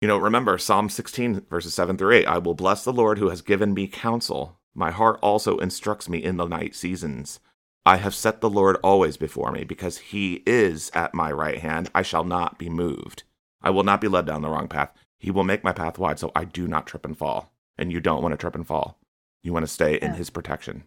You 0.00 0.08
know, 0.08 0.16
remember 0.16 0.58
Psalm 0.58 0.88
16, 0.88 1.42
verses 1.50 1.74
7 1.74 1.96
through 1.96 2.12
8 2.12 2.26
I 2.26 2.38
will 2.38 2.54
bless 2.54 2.84
the 2.84 2.92
Lord 2.92 3.18
who 3.18 3.28
has 3.28 3.42
given 3.42 3.74
me 3.74 3.86
counsel. 3.86 4.58
My 4.74 4.90
heart 4.90 5.18
also 5.22 5.58
instructs 5.58 6.08
me 6.08 6.22
in 6.22 6.36
the 6.36 6.46
night 6.46 6.74
seasons. 6.74 7.40
I 7.86 7.96
have 7.96 8.14
set 8.14 8.40
the 8.40 8.50
Lord 8.50 8.76
always 8.82 9.16
before 9.16 9.52
me, 9.52 9.62
because 9.62 9.98
he 9.98 10.42
is 10.46 10.90
at 10.94 11.14
my 11.14 11.30
right 11.30 11.58
hand. 11.58 11.90
I 11.94 12.02
shall 12.02 12.24
not 12.24 12.58
be 12.58 12.70
moved. 12.70 13.24
I 13.62 13.70
will 13.70 13.84
not 13.84 14.00
be 14.00 14.08
led 14.08 14.26
down 14.26 14.42
the 14.42 14.48
wrong 14.48 14.68
path. 14.68 14.90
He 15.18 15.30
will 15.30 15.44
make 15.44 15.62
my 15.62 15.72
path 15.72 15.98
wide 15.98 16.18
so 16.18 16.32
I 16.34 16.44
do 16.44 16.66
not 16.66 16.86
trip 16.86 17.04
and 17.04 17.16
fall. 17.16 17.52
And 17.76 17.92
you 17.92 18.00
don't 18.00 18.22
want 18.22 18.32
to 18.32 18.38
trip 18.38 18.54
and 18.54 18.66
fall. 18.66 18.98
You 19.44 19.52
want 19.52 19.64
to 19.64 19.72
stay 19.72 19.96
in 19.96 20.14
his 20.14 20.30
protection. 20.30 20.84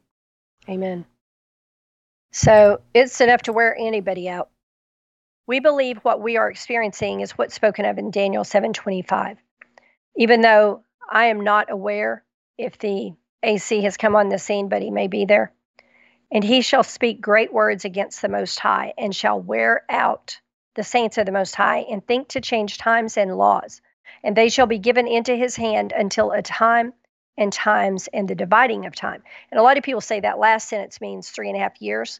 Amen. 0.67 1.05
So 2.31 2.81
it's 2.93 3.21
enough 3.21 3.43
to 3.43 3.53
wear 3.53 3.77
anybody 3.77 4.27
out. 4.27 4.49
We 5.45 5.59
believe 5.59 5.99
what 5.99 6.21
we 6.21 6.37
are 6.37 6.49
experiencing 6.49 7.21
is 7.21 7.37
what's 7.37 7.53
spoken 7.53 7.85
of 7.85 7.99
in 7.99 8.09
Daniel 8.09 8.43
7:25. 8.43 9.37
Even 10.17 10.41
though 10.41 10.83
I 11.09 11.27
am 11.27 11.41
not 11.41 11.71
aware 11.71 12.23
if 12.57 12.79
the 12.79 13.13
AC 13.43 13.83
has 13.83 13.95
come 13.95 14.15
on 14.15 14.29
the 14.29 14.39
scene, 14.39 14.69
but 14.69 14.81
he 14.81 14.89
may 14.89 15.07
be 15.07 15.25
there. 15.25 15.53
And 16.31 16.43
he 16.43 16.61
shall 16.61 16.83
speak 16.83 17.21
great 17.21 17.53
words 17.53 17.85
against 17.85 18.23
the 18.23 18.27
Most 18.27 18.59
High, 18.59 18.93
and 18.97 19.15
shall 19.15 19.39
wear 19.39 19.85
out 19.87 20.41
the 20.75 20.83
saints 20.83 21.19
of 21.19 21.27
the 21.27 21.31
Most 21.31 21.55
High, 21.55 21.85
and 21.89 22.05
think 22.05 22.29
to 22.29 22.41
change 22.41 22.79
times 22.79 23.17
and 23.17 23.37
laws. 23.37 23.81
And 24.23 24.35
they 24.35 24.49
shall 24.49 24.65
be 24.65 24.79
given 24.79 25.07
into 25.07 25.35
his 25.35 25.55
hand 25.55 25.93
until 25.95 26.31
a 26.31 26.41
time 26.41 26.93
and 27.37 27.53
times 27.53 28.09
and 28.11 28.27
the 28.27 28.35
dividing 28.35 28.85
of 28.85 28.95
time. 28.95 29.23
And 29.51 29.59
a 29.59 29.63
lot 29.63 29.77
of 29.77 29.83
people 29.83 30.01
say 30.01 30.19
that 30.19 30.39
last 30.39 30.67
sentence 30.67 30.99
means 30.99 31.29
three 31.29 31.49
and 31.49 31.55
a 31.55 31.59
half 31.59 31.81
years. 31.81 32.19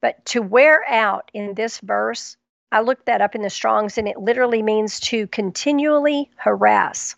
But 0.00 0.24
to 0.26 0.42
wear 0.42 0.84
out 0.88 1.30
in 1.34 1.54
this 1.54 1.80
verse, 1.80 2.36
I 2.70 2.80
looked 2.80 3.06
that 3.06 3.22
up 3.22 3.34
in 3.34 3.42
the 3.42 3.50
Strongs, 3.50 3.98
and 3.98 4.08
it 4.08 4.18
literally 4.18 4.62
means 4.62 5.00
to 5.00 5.26
continually 5.26 6.30
harass. 6.36 7.16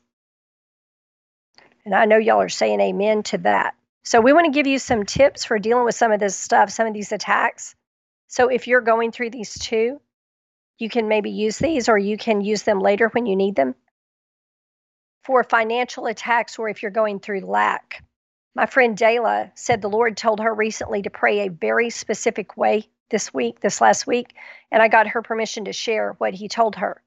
And 1.84 1.94
I 1.94 2.04
know 2.04 2.18
y'all 2.18 2.40
are 2.40 2.48
saying 2.48 2.80
amen 2.80 3.22
to 3.24 3.38
that. 3.38 3.74
So, 4.04 4.20
we 4.20 4.32
want 4.32 4.46
to 4.46 4.52
give 4.52 4.66
you 4.66 4.78
some 4.78 5.04
tips 5.04 5.44
for 5.44 5.58
dealing 5.58 5.84
with 5.84 5.94
some 5.96 6.12
of 6.12 6.20
this 6.20 6.36
stuff, 6.36 6.70
some 6.70 6.86
of 6.86 6.94
these 6.94 7.10
attacks. 7.10 7.74
So, 8.28 8.48
if 8.48 8.68
you're 8.68 8.80
going 8.80 9.12
through 9.12 9.30
these 9.30 9.58
too, 9.58 10.00
you 10.78 10.88
can 10.88 11.08
maybe 11.08 11.30
use 11.30 11.58
these 11.58 11.88
or 11.88 11.98
you 11.98 12.16
can 12.16 12.40
use 12.40 12.62
them 12.62 12.78
later 12.78 13.08
when 13.08 13.26
you 13.26 13.34
need 13.34 13.56
them 13.56 13.74
for 15.26 15.42
financial 15.42 16.06
attacks 16.06 16.56
or 16.56 16.68
if 16.68 16.82
you're 16.82 16.90
going 16.92 17.18
through 17.18 17.40
lack. 17.40 18.04
My 18.54 18.66
friend 18.66 18.96
Dayla 18.96 19.50
said 19.56 19.82
the 19.82 19.90
Lord 19.90 20.16
told 20.16 20.38
her 20.38 20.54
recently 20.54 21.02
to 21.02 21.10
pray 21.10 21.40
a 21.40 21.50
very 21.50 21.90
specific 21.90 22.56
way 22.56 22.88
this 23.10 23.34
week, 23.34 23.58
this 23.58 23.80
last 23.80 24.06
week, 24.06 24.34
and 24.70 24.80
I 24.80 24.86
got 24.86 25.08
her 25.08 25.22
permission 25.22 25.64
to 25.64 25.72
share 25.72 26.14
what 26.18 26.32
he 26.32 26.48
told 26.48 26.76
her. 26.76 27.02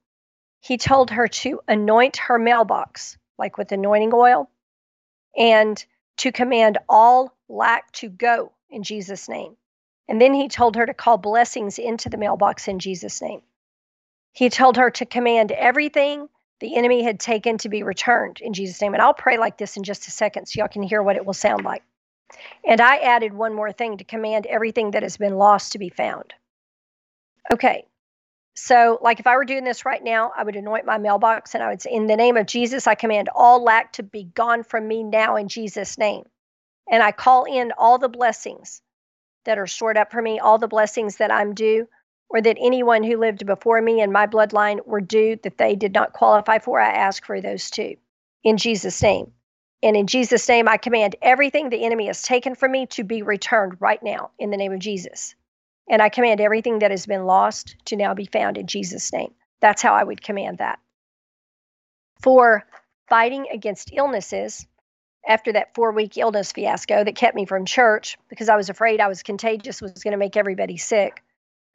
He 0.60 0.76
told 0.76 1.10
her 1.10 1.28
to 1.28 1.60
anoint 1.66 2.18
her 2.18 2.38
mailbox, 2.38 3.16
like 3.38 3.56
with 3.56 3.72
anointing 3.72 4.12
oil, 4.12 4.50
and 5.34 5.82
to 6.18 6.30
command 6.30 6.76
all 6.90 7.34
lack 7.48 7.90
to 7.92 8.10
go 8.10 8.52
in 8.68 8.82
Jesus' 8.82 9.30
name. 9.30 9.56
And 10.08 10.20
then 10.20 10.34
he 10.34 10.48
told 10.48 10.76
her 10.76 10.84
to 10.84 10.92
call 10.92 11.16
blessings 11.16 11.78
into 11.78 12.10
the 12.10 12.18
mailbox 12.18 12.68
in 12.68 12.80
Jesus' 12.80 13.22
name. 13.22 13.40
He 14.32 14.50
told 14.50 14.76
her 14.76 14.90
to 14.90 15.06
command 15.06 15.52
everything 15.52 16.28
the 16.60 16.76
enemy 16.76 17.02
had 17.02 17.18
taken 17.18 17.58
to 17.58 17.68
be 17.68 17.82
returned 17.82 18.40
in 18.40 18.52
Jesus' 18.52 18.80
name. 18.80 18.94
And 18.94 19.02
I'll 19.02 19.14
pray 19.14 19.38
like 19.38 19.58
this 19.58 19.76
in 19.76 19.82
just 19.82 20.06
a 20.06 20.10
second 20.10 20.46
so 20.46 20.58
y'all 20.58 20.68
can 20.68 20.82
hear 20.82 21.02
what 21.02 21.16
it 21.16 21.24
will 21.24 21.32
sound 21.34 21.64
like. 21.64 21.82
And 22.64 22.80
I 22.80 22.98
added 22.98 23.32
one 23.32 23.54
more 23.54 23.72
thing 23.72 23.96
to 23.96 24.04
command 24.04 24.46
everything 24.46 24.92
that 24.92 25.02
has 25.02 25.16
been 25.16 25.36
lost 25.36 25.72
to 25.72 25.78
be 25.78 25.88
found. 25.88 26.34
Okay. 27.52 27.86
So, 28.54 28.98
like 29.00 29.20
if 29.20 29.26
I 29.26 29.36
were 29.36 29.44
doing 29.44 29.64
this 29.64 29.86
right 29.86 30.02
now, 30.02 30.32
I 30.36 30.44
would 30.44 30.56
anoint 30.56 30.84
my 30.84 30.98
mailbox 30.98 31.54
and 31.54 31.64
I 31.64 31.70
would 31.70 31.80
say, 31.80 31.92
In 31.92 32.06
the 32.06 32.16
name 32.16 32.36
of 32.36 32.46
Jesus, 32.46 32.86
I 32.86 32.94
command 32.94 33.30
all 33.34 33.62
lack 33.62 33.94
to 33.94 34.02
be 34.02 34.24
gone 34.24 34.64
from 34.64 34.86
me 34.86 35.02
now 35.02 35.36
in 35.36 35.48
Jesus' 35.48 35.96
name. 35.96 36.24
And 36.90 37.02
I 37.02 37.12
call 37.12 37.44
in 37.44 37.72
all 37.78 37.98
the 37.98 38.08
blessings 38.08 38.82
that 39.44 39.58
are 39.58 39.66
stored 39.66 39.96
up 39.96 40.10
for 40.10 40.20
me, 40.20 40.38
all 40.40 40.58
the 40.58 40.68
blessings 40.68 41.16
that 41.16 41.30
I'm 41.30 41.54
due, 41.54 41.88
or 42.30 42.40
that 42.40 42.56
anyone 42.60 43.02
who 43.02 43.18
lived 43.18 43.44
before 43.44 43.82
me 43.82 44.00
in 44.00 44.12
my 44.12 44.26
bloodline 44.26 44.86
were 44.86 45.00
due 45.00 45.36
that 45.42 45.58
they 45.58 45.74
did 45.74 45.92
not 45.92 46.12
qualify 46.12 46.58
for, 46.60 46.80
I 46.80 46.90
ask 46.90 47.24
for 47.24 47.40
those 47.40 47.70
too. 47.70 47.96
In 48.44 48.56
Jesus' 48.56 49.02
name. 49.02 49.32
And 49.82 49.96
in 49.96 50.06
Jesus' 50.06 50.48
name, 50.48 50.68
I 50.68 50.76
command 50.76 51.16
everything 51.20 51.68
the 51.68 51.84
enemy 51.84 52.06
has 52.06 52.22
taken 52.22 52.54
from 52.54 52.70
me 52.70 52.86
to 52.88 53.02
be 53.04 53.22
returned 53.22 53.80
right 53.80 54.02
now 54.02 54.30
in 54.38 54.50
the 54.50 54.56
name 54.56 54.72
of 54.72 54.78
Jesus. 54.78 55.34
And 55.88 56.00
I 56.00 56.08
command 56.08 56.40
everything 56.40 56.80
that 56.80 56.92
has 56.92 57.06
been 57.06 57.24
lost 57.24 57.76
to 57.86 57.96
now 57.96 58.14
be 58.14 58.26
found 58.26 58.58
in 58.58 58.66
Jesus' 58.66 59.12
name. 59.12 59.32
That's 59.60 59.82
how 59.82 59.94
I 59.94 60.04
would 60.04 60.22
command 60.22 60.58
that. 60.58 60.78
For 62.22 62.64
fighting 63.08 63.46
against 63.52 63.92
illnesses, 63.92 64.66
after 65.26 65.52
that 65.52 65.74
four 65.74 65.92
week 65.92 66.16
illness 66.16 66.52
fiasco 66.52 67.04
that 67.04 67.14
kept 67.14 67.34
me 67.36 67.44
from 67.44 67.64
church 67.64 68.18
because 68.28 68.48
I 68.48 68.56
was 68.56 68.70
afraid 68.70 69.00
I 69.00 69.08
was 69.08 69.22
contagious, 69.22 69.82
was 69.82 70.02
going 70.02 70.12
to 70.12 70.18
make 70.18 70.36
everybody 70.36 70.76
sick. 70.76 71.22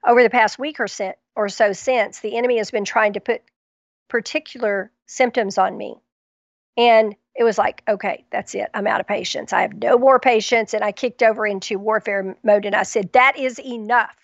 Over 0.06 0.24
the 0.24 0.30
past 0.30 0.60
week 0.60 0.80
or, 0.80 0.88
or 1.36 1.50
so 1.50 1.74
since, 1.74 2.20
the 2.20 2.38
enemy 2.38 2.58
has 2.58 2.72
been 2.72 2.86
trying 2.86 3.14
to 3.14 3.20
put 3.20 3.42
particular 4.08 4.92
symptoms 5.08 5.58
on 5.58 5.78
me. 5.78 5.96
And 6.78 7.16
it 7.36 7.44
was 7.44 7.58
like, 7.58 7.84
okay, 7.88 8.26
that's 8.32 8.56
it. 8.56 8.70
I'm 8.74 8.88
out 8.88 9.02
of 9.02 9.08
patience. 9.08 9.52
I 9.52 9.62
have 9.62 9.74
no 9.74 9.98
more 9.98 10.20
patience. 10.20 10.74
And 10.74 10.84
I 10.84 10.92
kicked 10.92 11.24
over 11.24 11.46
into 11.46 11.80
warfare 11.80 12.38
mode 12.44 12.66
and 12.66 12.76
I 12.76 12.84
said, 12.84 13.12
that 13.14 13.38
is 13.38 13.60
enough. 13.60 14.16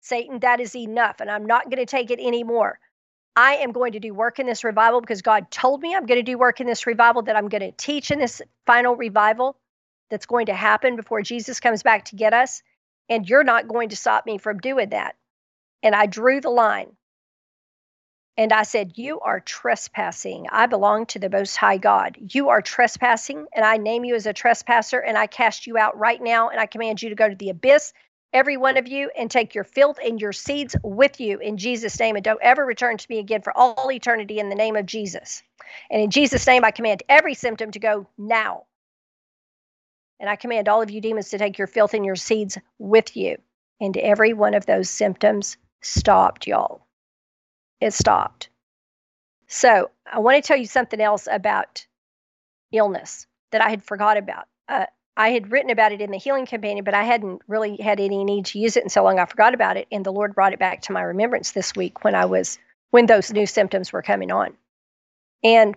Satan, 0.00 0.40
that 0.40 0.60
is 0.60 0.74
enough. 0.74 1.20
And 1.20 1.30
I'm 1.30 1.46
not 1.46 1.64
going 1.64 1.78
to 1.78 1.86
take 1.86 2.10
it 2.10 2.18
anymore. 2.18 2.78
I 3.34 3.54
am 3.56 3.72
going 3.72 3.92
to 3.92 4.00
do 4.00 4.12
work 4.12 4.38
in 4.38 4.46
this 4.46 4.64
revival 4.64 5.00
because 5.00 5.22
God 5.22 5.50
told 5.50 5.80
me 5.80 5.94
I'm 5.94 6.04
going 6.06 6.18
to 6.18 6.22
do 6.22 6.36
work 6.36 6.60
in 6.60 6.66
this 6.66 6.86
revival, 6.86 7.22
that 7.22 7.36
I'm 7.36 7.48
going 7.48 7.62
to 7.62 7.72
teach 7.72 8.10
in 8.10 8.18
this 8.18 8.42
final 8.66 8.94
revival 8.94 9.56
that's 10.10 10.26
going 10.26 10.46
to 10.46 10.54
happen 10.54 10.96
before 10.96 11.22
Jesus 11.22 11.60
comes 11.60 11.82
back 11.82 12.04
to 12.06 12.16
get 12.16 12.34
us. 12.34 12.62
And 13.08 13.28
you're 13.28 13.44
not 13.44 13.68
going 13.68 13.90
to 13.90 13.96
stop 13.96 14.26
me 14.26 14.38
from 14.38 14.58
doing 14.58 14.90
that. 14.90 15.16
And 15.82 15.94
I 15.94 16.06
drew 16.06 16.40
the 16.40 16.50
line. 16.50 16.96
And 18.36 18.52
I 18.52 18.62
said, 18.62 18.96
You 18.96 19.20
are 19.20 19.40
trespassing. 19.40 20.46
I 20.50 20.66
belong 20.66 21.06
to 21.06 21.18
the 21.18 21.28
Most 21.28 21.56
High 21.56 21.76
God. 21.76 22.16
You 22.32 22.48
are 22.48 22.62
trespassing, 22.62 23.46
and 23.54 23.64
I 23.64 23.76
name 23.76 24.04
you 24.04 24.14
as 24.14 24.26
a 24.26 24.32
trespasser, 24.32 24.98
and 24.98 25.18
I 25.18 25.26
cast 25.26 25.66
you 25.66 25.76
out 25.76 25.98
right 25.98 26.20
now, 26.22 26.48
and 26.48 26.58
I 26.58 26.66
command 26.66 27.02
you 27.02 27.10
to 27.10 27.14
go 27.14 27.28
to 27.28 27.34
the 27.34 27.50
abyss 27.50 27.92
every 28.32 28.56
one 28.56 28.78
of 28.78 28.88
you, 28.88 29.10
and 29.18 29.30
take 29.30 29.54
your 29.54 29.64
filth 29.64 29.98
and 30.02 30.18
your 30.18 30.32
seeds 30.32 30.74
with 30.82 31.20
you 31.20 31.38
in 31.38 31.58
Jesus' 31.58 32.00
name, 32.00 32.16
and 32.16 32.24
don't 32.24 32.40
ever 32.40 32.64
return 32.64 32.96
to 32.96 33.06
me 33.10 33.18
again 33.18 33.42
for 33.42 33.54
all 33.54 33.92
eternity 33.92 34.38
in 34.38 34.48
the 34.48 34.54
name 34.54 34.76
of 34.76 34.86
Jesus. 34.86 35.42
And 35.90 36.00
in 36.00 36.10
Jesus' 36.10 36.46
name, 36.46 36.64
I 36.64 36.70
command 36.70 37.02
every 37.10 37.34
symptom 37.34 37.70
to 37.72 37.78
go 37.78 38.06
now. 38.16 38.64
And 40.22 40.30
I 40.30 40.36
command 40.36 40.68
all 40.68 40.80
of 40.80 40.90
you 40.90 41.00
demons 41.00 41.30
to 41.30 41.38
take 41.38 41.58
your 41.58 41.66
filth 41.66 41.94
and 41.94 42.06
your 42.06 42.14
seeds 42.14 42.56
with 42.78 43.16
you. 43.16 43.38
And 43.80 43.96
every 43.96 44.32
one 44.32 44.54
of 44.54 44.64
those 44.64 44.88
symptoms 44.88 45.56
stopped, 45.80 46.46
y'all. 46.46 46.86
It 47.80 47.92
stopped. 47.92 48.48
So 49.48 49.90
I 50.10 50.20
want 50.20 50.42
to 50.42 50.46
tell 50.46 50.56
you 50.56 50.66
something 50.66 51.00
else 51.00 51.26
about 51.28 51.84
illness 52.70 53.26
that 53.50 53.62
I 53.62 53.68
had 53.68 53.82
forgot 53.82 54.16
about. 54.16 54.46
Uh, 54.68 54.86
I 55.16 55.30
had 55.30 55.50
written 55.50 55.70
about 55.70 55.90
it 55.90 56.00
in 56.00 56.12
the 56.12 56.18
healing 56.18 56.46
companion, 56.46 56.84
but 56.84 56.94
I 56.94 57.02
hadn't 57.02 57.42
really 57.48 57.76
had 57.76 57.98
any 57.98 58.22
need 58.22 58.46
to 58.46 58.60
use 58.60 58.76
it, 58.76 58.84
and 58.84 58.92
so 58.92 59.02
long 59.02 59.18
I 59.18 59.26
forgot 59.26 59.54
about 59.54 59.76
it. 59.76 59.88
And 59.90 60.06
the 60.06 60.12
Lord 60.12 60.36
brought 60.36 60.52
it 60.52 60.60
back 60.60 60.82
to 60.82 60.92
my 60.92 61.02
remembrance 61.02 61.50
this 61.50 61.74
week 61.74 62.04
when 62.04 62.14
I 62.14 62.26
was 62.26 62.60
when 62.90 63.06
those 63.06 63.32
new 63.32 63.46
symptoms 63.46 63.92
were 63.92 64.02
coming 64.02 64.30
on. 64.30 64.56
And 65.42 65.76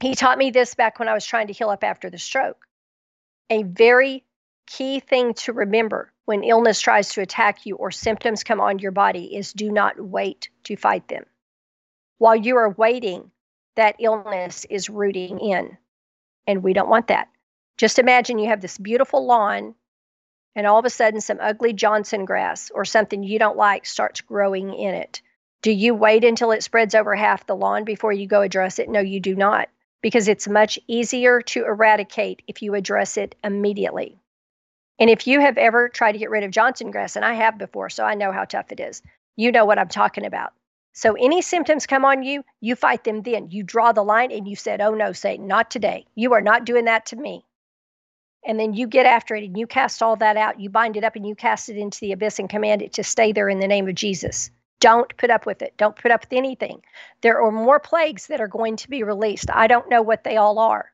he 0.00 0.16
taught 0.16 0.36
me 0.36 0.50
this 0.50 0.74
back 0.74 0.98
when 0.98 1.08
I 1.08 1.14
was 1.14 1.24
trying 1.24 1.46
to 1.46 1.52
heal 1.52 1.70
up 1.70 1.84
after 1.84 2.10
the 2.10 2.18
stroke. 2.18 2.66
A 3.52 3.64
very 3.64 4.24
key 4.66 5.00
thing 5.00 5.34
to 5.34 5.52
remember 5.52 6.10
when 6.24 6.42
illness 6.42 6.80
tries 6.80 7.10
to 7.10 7.20
attack 7.20 7.66
you 7.66 7.76
or 7.76 7.90
symptoms 7.90 8.44
come 8.44 8.62
on 8.62 8.78
your 8.78 8.92
body 8.92 9.36
is 9.36 9.52
do 9.52 9.70
not 9.70 10.00
wait 10.00 10.48
to 10.64 10.74
fight 10.74 11.06
them. 11.08 11.26
While 12.16 12.34
you 12.34 12.56
are 12.56 12.70
waiting, 12.70 13.30
that 13.76 13.96
illness 13.98 14.64
is 14.70 14.88
rooting 14.88 15.38
in. 15.38 15.76
And 16.46 16.62
we 16.62 16.72
don't 16.72 16.88
want 16.88 17.08
that. 17.08 17.28
Just 17.76 17.98
imagine 17.98 18.38
you 18.38 18.48
have 18.48 18.62
this 18.62 18.78
beautiful 18.78 19.26
lawn, 19.26 19.74
and 20.56 20.66
all 20.66 20.78
of 20.78 20.86
a 20.86 20.90
sudden, 20.90 21.20
some 21.20 21.38
ugly 21.38 21.74
Johnson 21.74 22.24
grass 22.24 22.70
or 22.74 22.86
something 22.86 23.22
you 23.22 23.38
don't 23.38 23.58
like 23.58 23.84
starts 23.84 24.22
growing 24.22 24.72
in 24.72 24.94
it. 24.94 25.20
Do 25.60 25.72
you 25.72 25.94
wait 25.94 26.24
until 26.24 26.52
it 26.52 26.62
spreads 26.62 26.94
over 26.94 27.14
half 27.14 27.46
the 27.46 27.54
lawn 27.54 27.84
before 27.84 28.14
you 28.14 28.26
go 28.26 28.40
address 28.40 28.78
it? 28.78 28.88
No, 28.88 29.00
you 29.00 29.20
do 29.20 29.36
not, 29.36 29.68
because 30.02 30.28
it's 30.28 30.48
much 30.48 30.78
easier 30.86 31.40
to 31.40 31.64
eradicate 31.64 32.42
if 32.46 32.62
you 32.62 32.74
address 32.74 33.16
it 33.16 33.34
immediately. 33.42 34.18
And 34.98 35.08
if 35.08 35.26
you 35.26 35.40
have 35.40 35.56
ever 35.56 35.88
tried 35.88 36.12
to 36.12 36.18
get 36.18 36.30
rid 36.30 36.44
of 36.44 36.50
Johnson 36.50 36.90
grass, 36.90 37.16
and 37.16 37.24
I 37.24 37.34
have 37.34 37.58
before, 37.58 37.88
so 37.88 38.04
I 38.04 38.14
know 38.14 38.32
how 38.32 38.44
tough 38.44 38.70
it 38.72 38.80
is, 38.80 39.02
you 39.36 39.50
know 39.50 39.64
what 39.64 39.78
I'm 39.78 39.88
talking 39.88 40.26
about. 40.26 40.52
So 40.92 41.14
any 41.14 41.40
symptoms 41.40 41.86
come 41.86 42.04
on 42.04 42.22
you, 42.22 42.44
you 42.60 42.76
fight 42.76 43.04
them 43.04 43.22
then. 43.22 43.50
You 43.50 43.62
draw 43.62 43.92
the 43.92 44.02
line 44.02 44.30
and 44.30 44.46
you 44.46 44.56
said, 44.56 44.82
Oh 44.82 44.94
no, 44.94 45.12
Satan, 45.12 45.46
not 45.46 45.70
today. 45.70 46.06
You 46.14 46.34
are 46.34 46.42
not 46.42 46.66
doing 46.66 46.84
that 46.84 47.06
to 47.06 47.16
me 47.16 47.46
and 48.44 48.58
then 48.58 48.74
you 48.74 48.86
get 48.86 49.06
after 49.06 49.34
it 49.34 49.44
and 49.44 49.56
you 49.56 49.66
cast 49.66 50.02
all 50.02 50.16
that 50.16 50.36
out. 50.36 50.58
You 50.60 50.68
bind 50.68 50.96
it 50.96 51.04
up 51.04 51.16
and 51.16 51.26
you 51.26 51.34
cast 51.34 51.68
it 51.68 51.76
into 51.76 52.00
the 52.00 52.12
abyss 52.12 52.38
and 52.38 52.48
command 52.48 52.82
it 52.82 52.94
to 52.94 53.04
stay 53.04 53.32
there 53.32 53.48
in 53.48 53.60
the 53.60 53.68
name 53.68 53.88
of 53.88 53.94
Jesus. 53.94 54.50
Don't 54.82 55.16
put 55.16 55.30
up 55.30 55.46
with 55.46 55.62
it. 55.62 55.74
Don't 55.76 55.94
put 55.94 56.10
up 56.10 56.22
with 56.22 56.32
anything. 56.32 56.82
There 57.20 57.40
are 57.40 57.52
more 57.52 57.78
plagues 57.78 58.26
that 58.26 58.40
are 58.40 58.48
going 58.48 58.76
to 58.76 58.90
be 58.90 59.04
released. 59.04 59.48
I 59.48 59.68
don't 59.68 59.88
know 59.88 60.02
what 60.02 60.24
they 60.24 60.36
all 60.36 60.58
are. 60.58 60.90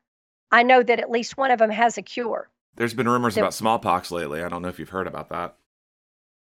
I 0.51 0.61
know 0.61 0.83
that 0.83 0.99
at 0.99 1.09
least 1.09 1.37
one 1.37 1.49
of 1.49 1.57
them 1.57 1.71
has 1.71 1.97
a 1.97 2.03
cure. 2.03 2.49
There's 2.75 2.93
been 2.93 3.09
rumors 3.09 3.35
about 3.35 3.55
smallpox 3.55 4.11
lately. 4.11 4.43
I 4.43 4.49
don't 4.49 4.61
know 4.61 4.67
if 4.67 4.77
you've 4.77 4.89
heard 4.89 5.07
about 5.07 5.29
that. 5.29 5.55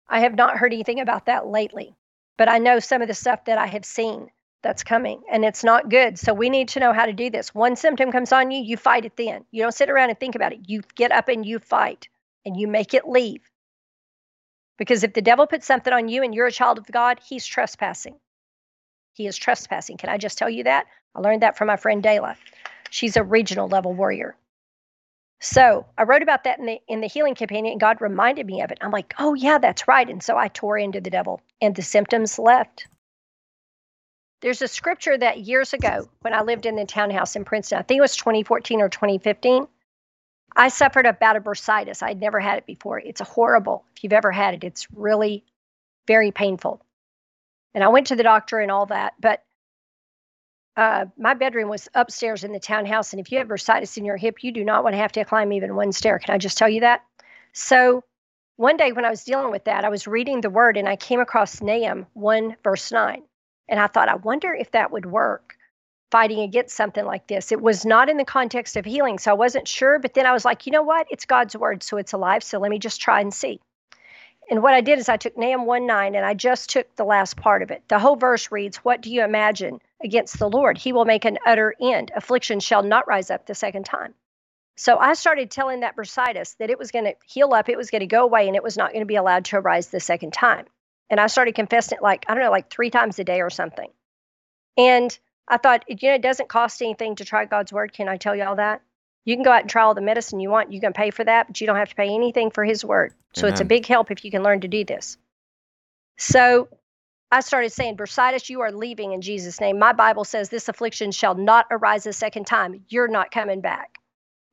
I 0.09 0.21
have 0.21 0.33
not 0.33 0.57
heard 0.57 0.73
anything 0.73 0.99
about 0.99 1.27
that 1.27 1.45
lately, 1.45 1.95
but 2.35 2.49
I 2.49 2.57
know 2.57 2.79
some 2.79 3.03
of 3.03 3.07
the 3.07 3.13
stuff 3.13 3.45
that 3.45 3.59
I 3.59 3.67
have 3.67 3.85
seen 3.85 4.31
that's 4.63 4.83
coming 4.83 5.21
and 5.31 5.45
it's 5.45 5.63
not 5.63 5.89
good. 5.89 6.17
So 6.17 6.33
we 6.33 6.49
need 6.49 6.69
to 6.69 6.79
know 6.79 6.93
how 6.93 7.05
to 7.05 7.13
do 7.13 7.29
this. 7.29 7.53
One 7.53 7.75
symptom 7.75 8.11
comes 8.11 8.31
on 8.31 8.49
you, 8.49 8.59
you 8.59 8.75
fight 8.75 9.05
it 9.05 9.15
then. 9.17 9.45
You 9.51 9.61
don't 9.61 9.71
sit 9.71 9.89
around 9.89 10.09
and 10.09 10.19
think 10.19 10.33
about 10.33 10.51
it. 10.51 10.61
You 10.65 10.81
get 10.95 11.11
up 11.11 11.29
and 11.29 11.45
you 11.45 11.59
fight 11.59 12.09
and 12.43 12.57
you 12.57 12.67
make 12.67 12.95
it 12.95 13.07
leave. 13.07 13.47
Because 14.79 15.03
if 15.03 15.13
the 15.13 15.21
devil 15.21 15.45
puts 15.45 15.67
something 15.67 15.93
on 15.93 16.07
you 16.07 16.23
and 16.23 16.33
you're 16.33 16.47
a 16.47 16.51
child 16.51 16.79
of 16.79 16.87
God, 16.87 17.19
he's 17.23 17.45
trespassing. 17.45 18.15
He 19.13 19.27
is 19.27 19.37
trespassing. 19.37 19.97
Can 19.97 20.09
I 20.09 20.17
just 20.17 20.37
tell 20.37 20.49
you 20.49 20.63
that? 20.63 20.87
I 21.13 21.19
learned 21.19 21.43
that 21.43 21.57
from 21.57 21.67
my 21.67 21.75
friend 21.75 22.01
Dayla. 22.01 22.37
She's 22.89 23.17
a 23.17 23.23
regional 23.23 23.67
level 23.67 23.93
warrior. 23.93 24.35
So 25.41 25.85
I 25.97 26.03
wrote 26.03 26.23
about 26.23 26.45
that 26.45 26.59
in 26.59 26.65
the 26.65 26.79
in 26.87 27.01
the 27.01 27.07
healing 27.07 27.35
companion, 27.35 27.73
and 27.73 27.79
God 27.79 28.01
reminded 28.01 28.45
me 28.45 28.61
of 28.61 28.71
it. 28.71 28.77
I'm 28.81 28.91
like, 28.91 29.13
oh 29.19 29.33
yeah, 29.33 29.57
that's 29.57 29.87
right. 29.87 30.09
And 30.09 30.23
so 30.23 30.37
I 30.37 30.47
tore 30.47 30.77
into 30.77 31.01
the 31.01 31.09
devil, 31.09 31.41
and 31.61 31.75
the 31.75 31.81
symptoms 31.81 32.39
left. 32.39 32.87
There's 34.41 34.61
a 34.61 34.67
scripture 34.67 35.17
that 35.17 35.41
years 35.41 35.73
ago, 35.73 36.09
when 36.21 36.33
I 36.33 36.41
lived 36.41 36.65
in 36.65 36.75
the 36.75 36.85
townhouse 36.85 37.35
in 37.35 37.43
Princeton, 37.43 37.79
I 37.79 37.81
think 37.81 37.97
it 37.97 38.01
was 38.01 38.15
2014 38.15 38.81
or 38.81 38.89
2015, 38.89 39.67
I 40.55 40.69
suffered 40.69 41.05
a 41.05 41.13
bout 41.13 41.35
of 41.35 41.43
bursitis. 41.43 42.03
I'd 42.03 42.19
never 42.19 42.39
had 42.39 42.57
it 42.57 42.65
before. 42.65 42.99
It's 42.99 43.21
horrible. 43.21 43.85
If 43.95 44.03
you've 44.03 44.13
ever 44.13 44.31
had 44.31 44.55
it, 44.55 44.63
it's 44.63 44.87
really 44.91 45.43
very 46.07 46.31
painful. 46.31 46.81
And 47.73 47.83
I 47.83 47.89
went 47.89 48.07
to 48.07 48.15
the 48.15 48.23
doctor 48.23 48.59
and 48.59 48.71
all 48.71 48.87
that, 48.87 49.13
but 49.19 49.43
uh, 50.75 51.05
my 51.17 51.33
bedroom 51.33 51.69
was 51.69 51.87
upstairs 51.93 52.43
in 52.43 52.51
the 52.51 52.59
townhouse. 52.59 53.13
And 53.13 53.19
if 53.19 53.31
you 53.31 53.37
have 53.39 53.47
bursitis 53.47 53.97
in 53.97 54.05
your 54.05 54.17
hip, 54.17 54.43
you 54.43 54.51
do 54.51 54.63
not 54.63 54.83
want 54.83 54.93
to 54.93 54.97
have 54.97 55.11
to 55.13 55.25
climb 55.25 55.51
even 55.53 55.75
one 55.75 55.91
stair. 55.91 56.19
Can 56.19 56.33
I 56.33 56.37
just 56.37 56.57
tell 56.57 56.69
you 56.69 56.81
that? 56.81 57.03
So 57.53 58.03
one 58.55 58.77
day 58.77 58.91
when 58.91 59.05
I 59.05 59.09
was 59.09 59.23
dealing 59.23 59.51
with 59.51 59.65
that, 59.65 59.83
I 59.83 59.89
was 59.89 60.07
reading 60.07 60.41
the 60.41 60.49
word 60.49 60.77
and 60.77 60.87
I 60.87 60.95
came 60.95 61.19
across 61.19 61.61
Nahum 61.61 62.07
1, 62.13 62.55
verse 62.63 62.91
9. 62.91 63.21
And 63.67 63.79
I 63.79 63.87
thought, 63.87 64.09
I 64.09 64.15
wonder 64.15 64.53
if 64.53 64.71
that 64.71 64.91
would 64.91 65.05
work 65.05 65.55
fighting 66.11 66.39
against 66.39 66.75
something 66.75 67.05
like 67.05 67.27
this. 67.27 67.51
It 67.51 67.61
was 67.61 67.85
not 67.85 68.09
in 68.09 68.17
the 68.17 68.25
context 68.25 68.77
of 68.77 68.85
healing, 68.85 69.19
so 69.19 69.31
I 69.31 69.35
wasn't 69.35 69.67
sure. 69.67 69.99
But 69.99 70.13
then 70.13 70.25
I 70.25 70.31
was 70.31 70.45
like, 70.45 70.65
you 70.65 70.71
know 70.71 70.83
what? 70.83 71.07
It's 71.09 71.25
God's 71.25 71.55
word, 71.55 71.83
so 71.83 71.97
it's 71.97 72.13
alive. 72.13 72.43
So 72.43 72.59
let 72.59 72.71
me 72.71 72.79
just 72.79 73.01
try 73.01 73.21
and 73.21 73.33
see. 73.33 73.59
And 74.49 74.63
what 74.63 74.73
I 74.73 74.81
did 74.81 74.97
is 74.97 75.09
I 75.09 75.17
took 75.17 75.37
Nahum 75.37 75.65
1 75.65 75.85
9 75.85 76.15
and 76.15 76.25
I 76.25 76.33
just 76.33 76.71
took 76.71 76.95
the 76.95 77.03
last 77.03 77.37
part 77.37 77.61
of 77.61 77.69
it. 77.69 77.83
The 77.87 77.99
whole 77.99 78.15
verse 78.15 78.51
reads, 78.51 78.77
What 78.77 79.01
do 79.01 79.11
you 79.11 79.23
imagine 79.23 79.79
against 80.03 80.39
the 80.39 80.49
Lord? 80.49 80.77
He 80.77 80.91
will 80.91 81.05
make 81.05 81.25
an 81.25 81.37
utter 81.45 81.75
end. 81.79 82.11
Affliction 82.15 82.59
shall 82.59 82.81
not 82.81 83.07
rise 83.07 83.29
up 83.29 83.45
the 83.45 83.53
second 83.53 83.85
time. 83.85 84.15
So 84.75 84.97
I 84.97 85.13
started 85.13 85.51
telling 85.51 85.81
that 85.81 85.95
bursitis 85.95 86.55
that 86.57 86.69
it 86.69 86.79
was 86.79 86.91
going 86.91 87.05
to 87.05 87.15
heal 87.25 87.53
up, 87.53 87.69
it 87.69 87.77
was 87.77 87.91
going 87.91 87.99
to 87.99 88.07
go 88.07 88.23
away, 88.23 88.47
and 88.47 88.55
it 88.55 88.63
was 88.63 88.77
not 88.77 88.91
going 88.91 89.01
to 89.01 89.05
be 89.05 89.17
allowed 89.17 89.45
to 89.45 89.57
arise 89.57 89.89
the 89.89 89.99
second 89.99 90.31
time. 90.31 90.65
And 91.09 91.19
I 91.19 91.27
started 91.27 91.53
confessing 91.53 91.97
it 91.97 92.01
like, 92.01 92.25
I 92.27 92.33
don't 92.33 92.43
know, 92.43 92.49
like 92.49 92.69
three 92.69 92.89
times 92.89 93.19
a 93.19 93.23
day 93.23 93.41
or 93.41 93.49
something. 93.49 93.89
And 94.77 95.17
I 95.49 95.57
thought, 95.57 95.83
you 95.87 96.09
know, 96.09 96.15
it 96.15 96.21
doesn't 96.21 96.49
cost 96.49 96.81
anything 96.81 97.15
to 97.15 97.25
try 97.25 97.45
God's 97.45 97.73
word. 97.73 97.93
Can 97.93 98.07
I 98.07 98.17
tell 98.17 98.35
you 98.35 98.43
all 98.43 98.57
that? 98.57 98.81
You 99.25 99.35
can 99.35 99.43
go 99.43 99.51
out 99.51 99.61
and 99.61 99.69
try 99.69 99.83
all 99.83 99.95
the 99.95 100.01
medicine 100.01 100.39
you 100.39 100.49
want. 100.49 100.71
You 100.71 100.79
can 100.79 100.93
pay 100.93 101.09
for 101.09 101.23
that, 101.23 101.47
but 101.47 101.59
you 101.59 101.67
don't 101.67 101.75
have 101.75 101.89
to 101.89 101.95
pay 101.95 102.13
anything 102.13 102.51
for 102.51 102.63
his 102.63 102.85
word. 102.85 103.13
So 103.33 103.41
Amen. 103.41 103.53
it's 103.53 103.61
a 103.61 103.65
big 103.65 103.85
help 103.85 104.11
if 104.11 104.23
you 104.23 104.31
can 104.31 104.43
learn 104.43 104.61
to 104.61 104.67
do 104.67 104.85
this. 104.85 105.17
So 106.17 106.69
I 107.31 107.41
started 107.41 107.71
saying, 107.71 107.97
Bursitis, 107.97 108.49
you 108.49 108.61
are 108.61 108.71
leaving 108.71 109.13
in 109.13 109.21
Jesus' 109.21 109.59
name. 109.59 109.77
My 109.77 109.93
Bible 109.93 110.23
says 110.23 110.49
this 110.49 110.69
affliction 110.69 111.11
shall 111.11 111.35
not 111.35 111.67
arise 111.69 112.05
a 112.05 112.13
second 112.13 112.45
time. 112.45 112.85
You're 112.89 113.07
not 113.07 113.31
coming 113.31 113.61
back. 113.61 113.99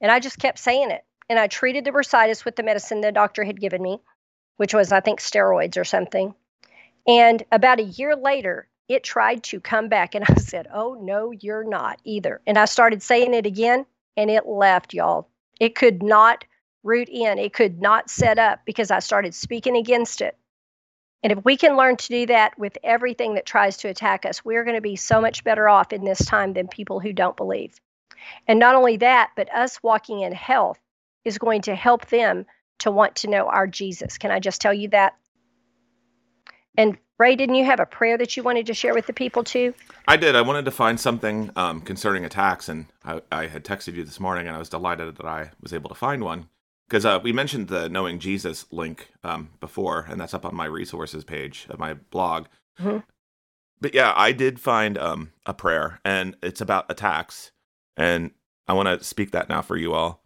And 0.00 0.10
I 0.10 0.20
just 0.20 0.38
kept 0.38 0.58
saying 0.58 0.90
it 0.90 1.04
and 1.28 1.38
I 1.38 1.46
treated 1.46 1.84
the 1.84 1.90
bursitis 1.90 2.44
with 2.44 2.56
the 2.56 2.62
medicine 2.62 3.00
the 3.00 3.12
doctor 3.12 3.44
had 3.44 3.60
given 3.60 3.82
me, 3.82 4.00
which 4.56 4.74
was, 4.74 4.92
I 4.92 5.00
think, 5.00 5.20
steroids 5.20 5.76
or 5.76 5.84
something. 5.84 6.34
And 7.06 7.42
about 7.50 7.80
a 7.80 7.84
year 7.84 8.14
later, 8.14 8.68
it 8.88 9.02
tried 9.04 9.42
to 9.44 9.60
come 9.60 9.88
back. 9.88 10.14
And 10.14 10.24
I 10.28 10.34
said, 10.36 10.68
Oh, 10.72 10.98
no, 11.00 11.30
you're 11.30 11.64
not 11.64 12.00
either. 12.04 12.40
And 12.46 12.58
I 12.58 12.64
started 12.64 13.02
saying 13.02 13.34
it 13.34 13.46
again, 13.46 13.86
and 14.16 14.30
it 14.30 14.46
left, 14.46 14.94
y'all. 14.94 15.28
It 15.60 15.74
could 15.74 16.02
not 16.02 16.44
root 16.82 17.08
in, 17.08 17.38
it 17.38 17.52
could 17.52 17.80
not 17.80 18.10
set 18.10 18.38
up 18.38 18.60
because 18.64 18.90
I 18.90 19.00
started 19.00 19.34
speaking 19.34 19.76
against 19.76 20.20
it. 20.20 20.36
And 21.22 21.32
if 21.32 21.44
we 21.44 21.56
can 21.56 21.76
learn 21.76 21.96
to 21.96 22.08
do 22.08 22.26
that 22.26 22.56
with 22.58 22.78
everything 22.84 23.34
that 23.34 23.46
tries 23.46 23.78
to 23.78 23.88
attack 23.88 24.24
us, 24.24 24.44
we're 24.44 24.62
going 24.62 24.76
to 24.76 24.82
be 24.82 24.94
so 24.94 25.20
much 25.20 25.42
better 25.42 25.68
off 25.68 25.92
in 25.92 26.04
this 26.04 26.24
time 26.24 26.52
than 26.52 26.68
people 26.68 27.00
who 27.00 27.12
don't 27.12 27.36
believe. 27.36 27.80
And 28.46 28.60
not 28.60 28.76
only 28.76 28.98
that, 28.98 29.30
but 29.34 29.52
us 29.52 29.82
walking 29.82 30.20
in 30.20 30.32
health 30.32 30.78
is 31.24 31.38
going 31.38 31.62
to 31.62 31.74
help 31.74 32.06
them 32.06 32.46
to 32.78 32.90
want 32.90 33.16
to 33.16 33.28
know 33.28 33.46
our 33.46 33.66
Jesus. 33.66 34.18
Can 34.18 34.30
I 34.30 34.38
just 34.38 34.60
tell 34.60 34.74
you 34.74 34.88
that? 34.90 35.14
And 36.76 36.98
Ray, 37.18 37.34
didn't 37.34 37.54
you 37.54 37.64
have 37.64 37.80
a 37.80 37.86
prayer 37.86 38.18
that 38.18 38.36
you 38.36 38.42
wanted 38.42 38.66
to 38.66 38.74
share 38.74 38.92
with 38.92 39.06
the 39.06 39.12
people 39.12 39.42
too? 39.42 39.72
I 40.06 40.16
did. 40.16 40.36
I 40.36 40.42
wanted 40.42 40.66
to 40.66 40.70
find 40.70 41.00
something 41.00 41.50
um, 41.56 41.80
concerning 41.80 42.24
attacks, 42.24 42.68
and 42.68 42.86
I, 43.04 43.22
I, 43.32 43.46
had 43.46 43.64
texted 43.64 43.94
you 43.94 44.04
this 44.04 44.20
morning, 44.20 44.46
and 44.46 44.54
I 44.54 44.58
was 44.58 44.68
delighted 44.68 45.16
that 45.16 45.26
I 45.26 45.50
was 45.62 45.72
able 45.72 45.88
to 45.88 45.94
find 45.94 46.22
one 46.22 46.48
because 46.88 47.06
uh, 47.06 47.18
we 47.22 47.32
mentioned 47.32 47.68
the 47.68 47.88
Knowing 47.88 48.18
Jesus 48.18 48.66
link 48.70 49.08
um, 49.24 49.50
before, 49.60 50.06
and 50.08 50.20
that's 50.20 50.34
up 50.34 50.44
on 50.44 50.54
my 50.54 50.66
resources 50.66 51.24
page 51.24 51.66
of 51.70 51.78
my 51.78 51.94
blog. 51.94 52.46
Mm-hmm. 52.78 52.98
But 53.80 53.94
yeah, 53.94 54.12
I 54.14 54.32
did 54.32 54.60
find 54.60 54.98
um, 54.98 55.32
a 55.46 55.54
prayer, 55.54 56.00
and 56.04 56.36
it's 56.42 56.60
about 56.60 56.90
attacks, 56.90 57.50
and 57.96 58.30
I 58.68 58.74
want 58.74 58.88
to 58.88 59.04
speak 59.04 59.30
that 59.30 59.48
now 59.48 59.62
for 59.62 59.76
you 59.76 59.94
all. 59.94 60.22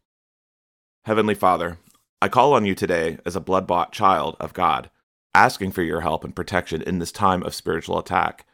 Heavenly 1.04 1.34
Father, 1.34 1.78
I 2.20 2.28
call 2.28 2.52
on 2.52 2.66
you 2.66 2.74
today 2.74 3.18
as 3.24 3.36
a 3.36 3.40
blood 3.40 3.66
bought 3.66 3.92
child 3.92 4.36
of 4.40 4.52
God 4.52 4.90
asking 5.34 5.72
for 5.72 5.82
your 5.82 6.00
help 6.00 6.24
and 6.24 6.34
protection 6.34 6.82
in 6.82 6.98
this 6.98 7.12
time 7.12 7.42
of 7.42 7.54
spiritual 7.54 7.98
attack. 7.98 8.46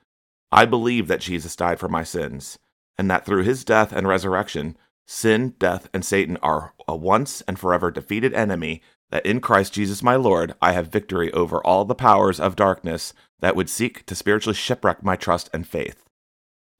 I 0.53 0.65
believe 0.65 1.09
that 1.09 1.21
Jesus 1.21 1.57
died 1.57 1.81
for 1.81 1.89
my 1.89 2.05
sins, 2.05 2.59
and 2.99 3.11
that 3.11 3.25
through 3.25 3.43
his 3.43 3.65
death 3.65 3.93
and 3.93 4.07
resurrection, 4.07 4.77
sin, 5.07 5.55
death, 5.59 5.89
and 5.93 6.05
Satan 6.05 6.37
are 6.43 6.75
a 6.87 6.97
once 6.97 7.41
and 7.43 7.59
forever 7.59 7.91
defeated 7.91 8.35
enemy, 8.35 8.83
that 9.11 9.27
in 9.27 9.41
Christ 9.41 9.73
Jesus 9.73 10.03
my 10.03 10.17
Lord 10.17 10.55
I 10.61 10.73
have 10.73 10.89
victory 10.89 11.33
over 11.33 11.65
all 11.65 11.85
the 11.85 11.95
powers 11.95 12.41
of 12.41 12.57
darkness 12.57 13.13
that 13.41 13.57
would 13.57 13.71
seek 13.71 14.05
to 14.07 14.15
spiritually 14.15 14.55
shipwreck 14.55 15.03
my 15.03 15.17
trust 15.17 15.51
and 15.53 15.67
faith. 15.67 16.05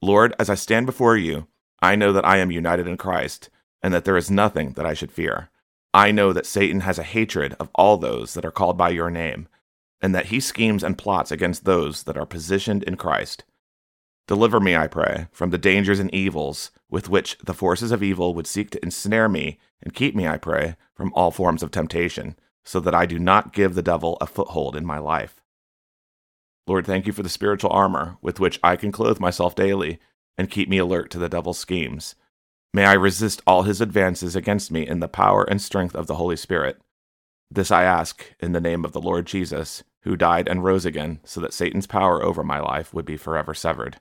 Lord, 0.03 0.35
as 0.39 0.51
I 0.51 0.55
stand 0.55 0.87
before 0.87 1.17
you, 1.17 1.47
I 1.81 1.97
know 1.97 2.13
that 2.13 2.25
I 2.25 2.39
am 2.39 2.51
united 2.51 2.87
in 2.87 2.97
Christ, 2.97 3.51
and 3.83 3.93
that 3.95 4.05
there 4.05 4.17
is 4.17 4.31
nothing 4.31 4.73
that 4.73 4.87
I 4.87 4.95
should 4.95 5.13
fear. 5.13 5.51
I 5.95 6.11
know 6.11 6.33
that 6.33 6.47
Satan 6.47 6.81
has 6.81 6.99
a 6.99 7.05
hatred 7.05 7.55
of 7.59 7.71
all 7.75 7.97
those 7.97 8.35
that 8.35 8.45
are 8.45 8.51
called 8.51 8.77
by 8.77 8.91
your 8.91 9.11
name 9.11 9.49
and 10.01 10.15
that 10.15 10.27
he 10.27 10.41
schemes 10.41 10.83
and 10.83 10.99
plots 10.99 11.31
against 11.31 11.65
those 11.65 12.03
that 12.05 12.17
are 12.17 12.27
positioned 12.27 12.83
in 12.83 12.97
Christ. 12.97 13.45
Deliver 14.27 14.59
me, 14.61 14.77
I 14.77 14.89
pray, 14.89 15.29
from 15.31 15.51
the 15.51 15.59
dangers 15.59 16.01
and 16.01 16.13
evils 16.13 16.71
with 16.91 17.09
which 17.09 17.39
the 17.39 17.55
forces 17.55 17.93
of 17.93 18.03
evil 18.03 18.35
would 18.35 18.47
seek 18.47 18.71
to 18.71 18.83
ensnare 18.83 19.29
me, 19.29 19.59
and 19.83 19.95
keep 19.95 20.15
me, 20.15 20.27
I 20.27 20.37
pray, 20.37 20.77
from 20.95 21.13
all 21.15 21.31
forms 21.31 21.63
of 21.63 21.71
temptation, 21.71 22.37
so 22.65 22.81
that 22.81 22.95
I 22.95 23.07
do 23.07 23.19
not 23.19 23.53
give 23.53 23.75
the 23.75 23.83
devil 23.83 24.17
a 24.21 24.27
foothold 24.27 24.75
in 24.75 24.85
my 24.85 24.99
life. 24.99 25.43
Lord, 26.67 26.85
thank 26.87 27.07
you 27.07 27.13
for 27.13 27.23
the 27.23 27.29
spiritual 27.29 27.71
armor 27.71 28.17
with 28.21 28.41
which 28.41 28.59
I 28.63 28.75
can 28.75 28.91
clothe 28.91 29.21
myself 29.21 29.55
daily 29.55 30.01
and 30.37 30.51
keep 30.51 30.69
me 30.69 30.79
alert 30.79 31.11
to 31.13 31.19
the 31.19 31.29
devil's 31.29 31.59
schemes. 31.59 32.17
May 32.75 32.85
I 32.85 32.95
resist 32.95 33.41
all 33.47 33.63
his 33.63 33.81
advances 33.81 34.35
against 34.35 34.73
me 34.73 34.87
in 34.87 34.99
the 34.99 35.09
power 35.09 35.45
and 35.45 35.63
strength 35.63 35.95
of 35.95 36.09
the 36.09 36.17
Holy 36.17 36.37
Spirit 36.37 36.81
this 37.51 37.71
I 37.71 37.85
ask 37.85 38.25
in 38.41 38.53
the 38.53 38.61
name 38.61 38.85
of 38.85 38.93
the 38.93 39.01
Lord 39.01 39.27
Jesus, 39.27 39.85
who 40.03 40.17
died 40.17 40.49
and 40.49 40.65
rose 40.65 40.85
again, 40.85 41.21
so 41.25 41.41
that 41.41 41.53
Satan's 41.53 41.87
power 41.87 42.23
over 42.23 42.43
my 42.43 42.61
life 42.61 42.93
would 42.93 43.05
be 43.05 43.17
forever 43.17 43.55
severed. 43.55 43.99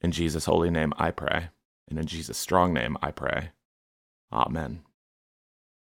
In 0.00 0.12
Jesus' 0.12 0.46
holy 0.46 0.70
name 0.70 0.92
I 0.96 1.10
pray, 1.10 1.48
and 1.88 1.98
in 1.98 2.06
Jesus' 2.06 2.38
strong 2.38 2.72
name 2.72 2.96
I 3.02 3.10
pray. 3.10 3.50
Amen. 4.32 4.82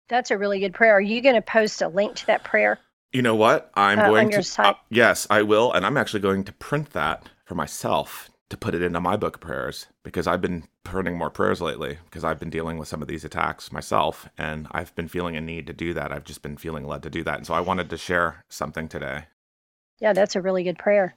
That's 0.08 0.30
a 0.30 0.38
really 0.38 0.60
good 0.60 0.74
prayer. 0.74 0.94
Are 0.94 1.00
you 1.00 1.20
going 1.20 1.36
to 1.36 1.42
post 1.42 1.80
a 1.82 1.88
link 1.88 2.16
to 2.16 2.26
that 2.26 2.44
prayer? 2.44 2.78
You 3.12 3.22
know 3.22 3.34
what? 3.34 3.70
I'm 3.74 3.98
uh, 3.98 4.08
going 4.08 4.30
to. 4.30 4.44
Uh, 4.58 4.74
yes, 4.90 5.26
I 5.30 5.42
will, 5.42 5.72
and 5.72 5.84
I'm 5.84 5.96
actually 5.96 6.20
going 6.20 6.44
to 6.44 6.52
print 6.52 6.90
that 6.92 7.28
for 7.44 7.54
myself 7.54 8.30
to 8.50 8.56
put 8.56 8.74
it 8.74 8.82
into 8.82 9.00
my 9.00 9.16
book 9.16 9.36
of 9.36 9.40
prayers 9.40 9.86
because 10.02 10.26
I've 10.26 10.40
been 10.40 10.64
printing 10.84 11.16
more 11.16 11.30
prayers 11.30 11.60
lately 11.60 11.98
because 12.04 12.24
I've 12.24 12.40
been 12.40 12.50
dealing 12.50 12.78
with 12.78 12.88
some 12.88 13.02
of 13.02 13.08
these 13.08 13.24
attacks 13.24 13.72
myself 13.72 14.28
and 14.38 14.66
I've 14.72 14.94
been 14.94 15.08
feeling 15.08 15.36
a 15.36 15.40
need 15.40 15.66
to 15.68 15.72
do 15.72 15.94
that. 15.94 16.12
I've 16.12 16.24
just 16.24 16.42
been 16.42 16.56
feeling 16.56 16.86
led 16.86 17.02
to 17.04 17.10
do 17.10 17.24
that. 17.24 17.36
And 17.36 17.46
so 17.46 17.54
I 17.54 17.60
wanted 17.60 17.90
to 17.90 17.98
share 17.98 18.44
something 18.48 18.88
today. 18.88 19.24
Yeah, 20.00 20.12
that's 20.12 20.36
a 20.36 20.40
really 20.42 20.64
good 20.64 20.78
prayer. 20.78 21.14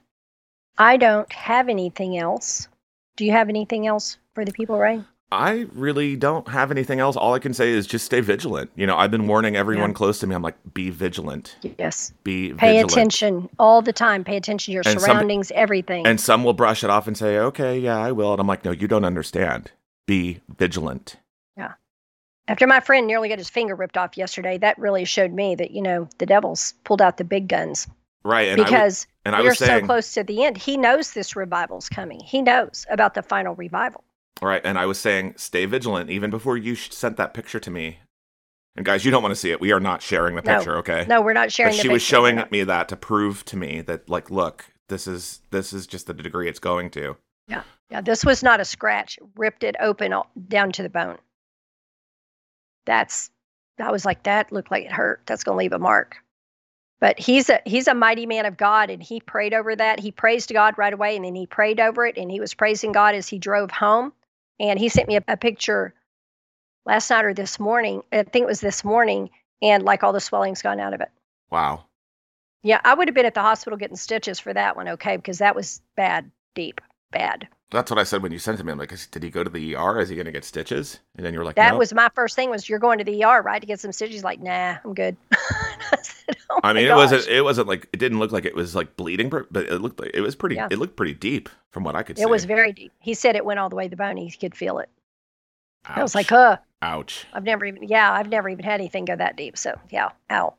I 0.78 0.96
don't 0.96 1.30
have 1.32 1.68
anything 1.68 2.18
else. 2.18 2.68
Do 3.16 3.24
you 3.24 3.32
have 3.32 3.48
anything 3.48 3.86
else 3.86 4.18
for 4.34 4.44
the 4.44 4.52
people, 4.52 4.78
Ray? 4.78 5.02
I 5.32 5.66
really 5.74 6.14
don't 6.14 6.46
have 6.48 6.70
anything 6.70 7.00
else. 7.00 7.16
All 7.16 7.34
I 7.34 7.40
can 7.40 7.52
say 7.52 7.70
is 7.70 7.86
just 7.86 8.04
stay 8.04 8.20
vigilant. 8.20 8.70
You 8.76 8.86
know, 8.86 8.96
I've 8.96 9.10
been 9.10 9.26
warning 9.26 9.56
everyone 9.56 9.90
yeah. 9.90 9.94
close 9.94 10.20
to 10.20 10.26
me. 10.26 10.36
I'm 10.36 10.42
like, 10.42 10.56
be 10.72 10.90
vigilant. 10.90 11.56
Yes. 11.78 12.12
Be 12.22 12.52
vigilant. 12.52 12.60
Pay 12.60 12.66
vigilant. 12.68 12.92
attention 12.92 13.48
all 13.58 13.82
the 13.82 13.92
time. 13.92 14.22
Pay 14.22 14.36
attention 14.36 14.70
to 14.70 14.74
your 14.74 14.82
and 14.86 15.00
surroundings, 15.00 15.48
some, 15.48 15.56
everything. 15.56 16.06
And 16.06 16.20
some 16.20 16.44
will 16.44 16.52
brush 16.52 16.84
it 16.84 16.90
off 16.90 17.08
and 17.08 17.16
say, 17.16 17.38
okay, 17.38 17.76
yeah, 17.76 17.98
I 17.98 18.12
will. 18.12 18.32
And 18.32 18.40
I'm 18.40 18.46
like, 18.46 18.64
no, 18.64 18.70
you 18.70 18.86
don't 18.86 19.04
understand. 19.04 19.72
Be 20.06 20.40
vigilant. 20.58 21.16
Yeah. 21.56 21.72
After 22.46 22.68
my 22.68 22.78
friend 22.78 23.08
nearly 23.08 23.28
got 23.28 23.38
his 23.38 23.50
finger 23.50 23.74
ripped 23.74 23.96
off 23.96 24.16
yesterday, 24.16 24.58
that 24.58 24.78
really 24.78 25.04
showed 25.04 25.32
me 25.32 25.56
that, 25.56 25.72
you 25.72 25.82
know, 25.82 26.08
the 26.18 26.26
devil's 26.26 26.74
pulled 26.84 27.02
out 27.02 27.16
the 27.16 27.24
big 27.24 27.48
guns. 27.48 27.88
Right. 28.24 28.48
And 28.48 28.56
because 28.56 29.08
I 29.24 29.30
and 29.30 29.44
we're 29.44 29.54
saying, 29.54 29.80
so 29.80 29.86
close 29.86 30.14
to 30.14 30.22
the 30.22 30.44
end. 30.44 30.56
He 30.56 30.76
knows 30.76 31.14
this 31.14 31.34
revival's 31.34 31.88
coming. 31.88 32.20
He 32.20 32.42
knows 32.42 32.86
about 32.88 33.14
the 33.14 33.22
final 33.22 33.56
revival. 33.56 34.04
All 34.42 34.48
right, 34.48 34.60
and 34.64 34.78
I 34.78 34.86
was 34.86 34.98
saying, 34.98 35.34
stay 35.36 35.64
vigilant 35.64 36.10
even 36.10 36.30
before 36.30 36.56
you 36.56 36.74
sent 36.74 37.16
that 37.16 37.32
picture 37.32 37.60
to 37.60 37.70
me. 37.70 38.00
And 38.76 38.84
guys, 38.84 39.04
you 39.04 39.10
don't 39.10 39.22
want 39.22 39.32
to 39.32 39.40
see 39.40 39.50
it. 39.50 39.60
We 39.60 39.72
are 39.72 39.80
not 39.80 40.02
sharing 40.02 40.36
the 40.36 40.42
picture, 40.42 40.72
no. 40.72 40.78
okay? 40.78 41.06
No, 41.08 41.22
we're 41.22 41.32
not 41.32 41.50
sharing. 41.50 41.72
But 41.72 41.80
she 41.80 41.88
was 41.88 42.02
showing 42.02 42.42
me 42.50 42.62
that 42.64 42.88
to 42.88 42.96
prove 42.96 43.44
to 43.46 43.56
me 43.56 43.80
that, 43.82 44.10
like, 44.10 44.30
look, 44.30 44.66
this 44.88 45.06
is 45.06 45.40
this 45.50 45.72
is 45.72 45.86
just 45.86 46.06
the 46.06 46.14
degree 46.14 46.48
it's 46.48 46.58
going 46.58 46.90
to. 46.90 47.16
Yeah, 47.48 47.62
yeah. 47.90 48.02
This 48.02 48.24
was 48.24 48.42
not 48.42 48.60
a 48.60 48.66
scratch. 48.66 49.18
Ripped 49.36 49.64
it 49.64 49.76
open 49.80 50.14
down 50.48 50.72
to 50.72 50.82
the 50.82 50.90
bone. 50.90 51.16
That's. 52.84 53.30
I 53.78 53.90
was 53.90 54.04
like, 54.04 54.22
that 54.24 54.52
looked 54.52 54.70
like 54.70 54.84
it 54.84 54.92
hurt. 54.92 55.22
That's 55.26 55.44
going 55.44 55.54
to 55.54 55.58
leave 55.58 55.72
a 55.72 55.78
mark. 55.78 56.16
But 57.00 57.18
he's 57.18 57.48
a 57.48 57.60
he's 57.64 57.88
a 57.88 57.94
mighty 57.94 58.26
man 58.26 58.44
of 58.44 58.58
God, 58.58 58.90
and 58.90 59.02
he 59.02 59.20
prayed 59.20 59.54
over 59.54 59.74
that. 59.74 60.00
He 60.00 60.12
praised 60.12 60.52
God 60.52 60.74
right 60.76 60.92
away, 60.92 61.16
and 61.16 61.24
then 61.24 61.34
he 61.34 61.46
prayed 61.46 61.80
over 61.80 62.06
it, 62.06 62.18
and 62.18 62.30
he 62.30 62.40
was 62.40 62.52
praising 62.52 62.92
God 62.92 63.14
as 63.14 63.26
he 63.28 63.38
drove 63.38 63.70
home 63.70 64.12
and 64.58 64.78
he 64.78 64.88
sent 64.88 65.08
me 65.08 65.16
a, 65.16 65.24
a 65.28 65.36
picture 65.36 65.94
last 66.84 67.10
night 67.10 67.24
or 67.24 67.34
this 67.34 67.58
morning. 67.58 68.02
I 68.12 68.22
think 68.22 68.44
it 68.44 68.46
was 68.46 68.60
this 68.60 68.84
morning, 68.84 69.30
and 69.62 69.84
like 69.84 70.02
all 70.02 70.12
the 70.12 70.20
swelling's 70.20 70.62
gone 70.62 70.80
out 70.80 70.94
of 70.94 71.00
it. 71.00 71.10
Wow. 71.50 71.84
Yeah, 72.62 72.80
I 72.84 72.94
would 72.94 73.08
have 73.08 73.14
been 73.14 73.26
at 73.26 73.34
the 73.34 73.42
hospital 73.42 73.78
getting 73.78 73.96
stitches 73.96 74.38
for 74.38 74.52
that 74.52 74.76
one, 74.76 74.88
okay, 74.88 75.16
because 75.16 75.38
that 75.38 75.54
was 75.54 75.80
bad, 75.96 76.30
deep, 76.54 76.80
bad. 77.12 77.48
That's 77.72 77.90
what 77.90 77.98
I 77.98 78.04
said 78.04 78.22
when 78.22 78.30
you 78.30 78.38
sent 78.38 78.54
it 78.54 78.58
to 78.58 78.64
me. 78.64 78.70
I'm 78.70 78.78
like, 78.78 78.94
did 79.10 79.22
he 79.24 79.30
go 79.30 79.42
to 79.42 79.50
the 79.50 79.74
ER? 79.74 79.98
Is 79.98 80.08
he 80.08 80.14
going 80.14 80.26
to 80.26 80.32
get 80.32 80.44
stitches? 80.44 81.00
And 81.16 81.26
then 81.26 81.34
you're 81.34 81.44
like, 81.44 81.56
that 81.56 81.72
no. 81.72 81.78
was 81.78 81.92
my 81.92 82.08
first 82.14 82.36
thing 82.36 82.48
was 82.48 82.68
you're 82.68 82.78
going 82.78 82.98
to 82.98 83.04
the 83.04 83.24
ER, 83.24 83.42
right, 83.42 83.60
to 83.60 83.66
get 83.66 83.80
some 83.80 83.90
stitches. 83.90 84.22
like, 84.22 84.40
nah, 84.40 84.76
I'm 84.84 84.94
good. 84.94 85.16
I, 85.32 85.98
said, 86.00 86.36
oh 86.50 86.60
I 86.62 86.72
mean, 86.72 86.86
it 86.86 86.94
wasn't. 86.94 87.26
It 87.26 87.42
wasn't 87.42 87.66
like 87.66 87.88
it 87.92 87.98
didn't 87.98 88.20
look 88.20 88.30
like 88.30 88.44
it 88.44 88.54
was 88.54 88.76
like 88.76 88.96
bleeding, 88.96 89.30
but 89.30 89.46
it 89.52 89.80
looked 89.80 89.98
like 89.98 90.12
it 90.14 90.20
was 90.20 90.36
pretty. 90.36 90.56
Yeah. 90.56 90.68
It 90.70 90.78
looked 90.78 90.96
pretty 90.96 91.14
deep 91.14 91.48
from 91.72 91.82
what 91.82 91.96
I 91.96 92.04
could 92.04 92.16
it 92.16 92.20
see. 92.20 92.22
It 92.22 92.30
was 92.30 92.44
very 92.44 92.72
deep. 92.72 92.92
He 93.00 93.14
said 93.14 93.34
it 93.34 93.44
went 93.44 93.58
all 93.58 93.68
the 93.68 93.76
way 93.76 93.84
to 93.84 93.90
the 93.90 93.96
bone. 93.96 94.16
He 94.16 94.30
could 94.30 94.54
feel 94.54 94.78
it. 94.78 94.88
Ouch. 95.86 95.98
I 95.98 96.02
was 96.02 96.14
like, 96.14 96.28
huh. 96.28 96.58
Ouch. 96.82 97.26
I've 97.32 97.44
never 97.44 97.64
even. 97.64 97.82
Yeah, 97.82 98.12
I've 98.12 98.28
never 98.28 98.48
even 98.48 98.64
had 98.64 98.80
anything 98.80 99.06
go 99.06 99.16
that 99.16 99.36
deep. 99.36 99.58
So 99.58 99.76
yeah, 99.90 100.10
ow. 100.30 100.54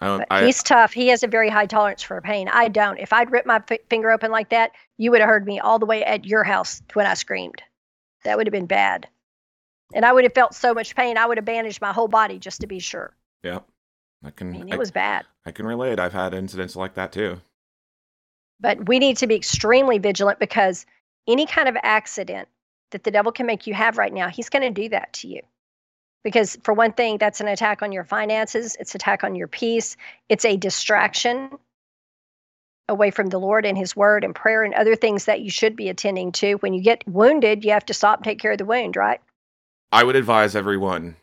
I 0.00 0.24
I, 0.30 0.44
he's 0.44 0.62
tough. 0.62 0.92
He 0.92 1.08
has 1.08 1.22
a 1.22 1.28
very 1.28 1.48
high 1.48 1.66
tolerance 1.66 2.02
for 2.02 2.20
pain. 2.20 2.48
I 2.48 2.68
don't. 2.68 2.98
If 2.98 3.12
I'd 3.12 3.30
ripped 3.30 3.46
my 3.46 3.62
f- 3.68 3.78
finger 3.88 4.10
open 4.10 4.30
like 4.30 4.50
that, 4.50 4.72
you 4.98 5.10
would 5.10 5.20
have 5.20 5.28
heard 5.28 5.46
me 5.46 5.58
all 5.58 5.78
the 5.78 5.86
way 5.86 6.04
at 6.04 6.26
your 6.26 6.44
house 6.44 6.82
when 6.92 7.06
I 7.06 7.14
screamed. 7.14 7.62
That 8.24 8.36
would 8.36 8.46
have 8.46 8.52
been 8.52 8.66
bad. 8.66 9.08
And 9.94 10.04
I 10.04 10.12
would 10.12 10.24
have 10.24 10.34
felt 10.34 10.54
so 10.54 10.74
much 10.74 10.94
pain, 10.94 11.16
I 11.16 11.26
would 11.26 11.38
have 11.38 11.44
bandaged 11.44 11.80
my 11.80 11.92
whole 11.92 12.08
body 12.08 12.38
just 12.38 12.60
to 12.60 12.66
be 12.66 12.78
sure. 12.78 13.14
Yeah. 13.42 13.60
I 14.24 14.30
can. 14.30 14.48
I 14.48 14.58
mean, 14.58 14.68
it 14.68 14.74
I, 14.74 14.78
was 14.78 14.90
bad. 14.90 15.24
I 15.46 15.52
can 15.52 15.66
relate. 15.66 15.98
I've 15.98 16.12
had 16.12 16.34
incidents 16.34 16.76
like 16.76 16.94
that 16.94 17.12
too. 17.12 17.40
But 18.60 18.88
we 18.88 18.98
need 18.98 19.18
to 19.18 19.26
be 19.26 19.34
extremely 19.34 19.98
vigilant 19.98 20.38
because 20.38 20.84
any 21.28 21.46
kind 21.46 21.68
of 21.68 21.76
accident 21.82 22.48
that 22.90 23.04
the 23.04 23.10
devil 23.10 23.32
can 23.32 23.46
make 23.46 23.66
you 23.66 23.74
have 23.74 23.98
right 23.98 24.12
now, 24.12 24.28
he's 24.28 24.48
going 24.48 24.62
to 24.62 24.82
do 24.82 24.88
that 24.88 25.12
to 25.14 25.28
you 25.28 25.40
because 26.26 26.58
for 26.64 26.74
one 26.74 26.92
thing 26.92 27.18
that's 27.18 27.40
an 27.40 27.46
attack 27.46 27.82
on 27.82 27.92
your 27.92 28.04
finances 28.04 28.76
it's 28.80 28.94
attack 28.94 29.22
on 29.22 29.34
your 29.34 29.48
peace 29.48 29.96
it's 30.28 30.44
a 30.44 30.56
distraction 30.56 31.50
away 32.88 33.10
from 33.10 33.28
the 33.28 33.38
lord 33.38 33.64
and 33.64 33.78
his 33.78 33.94
word 33.94 34.24
and 34.24 34.34
prayer 34.34 34.64
and 34.64 34.74
other 34.74 34.96
things 34.96 35.26
that 35.26 35.40
you 35.40 35.50
should 35.50 35.76
be 35.76 35.88
attending 35.88 36.32
to 36.32 36.54
when 36.56 36.74
you 36.74 36.82
get 36.82 37.06
wounded 37.06 37.64
you 37.64 37.70
have 37.70 37.86
to 37.86 37.94
stop 37.94 38.18
and 38.18 38.24
take 38.24 38.38
care 38.38 38.52
of 38.52 38.58
the 38.58 38.64
wound 38.64 38.96
right 38.96 39.20
i 39.92 40.02
would 40.02 40.16
advise 40.16 40.56
everyone 40.56 41.16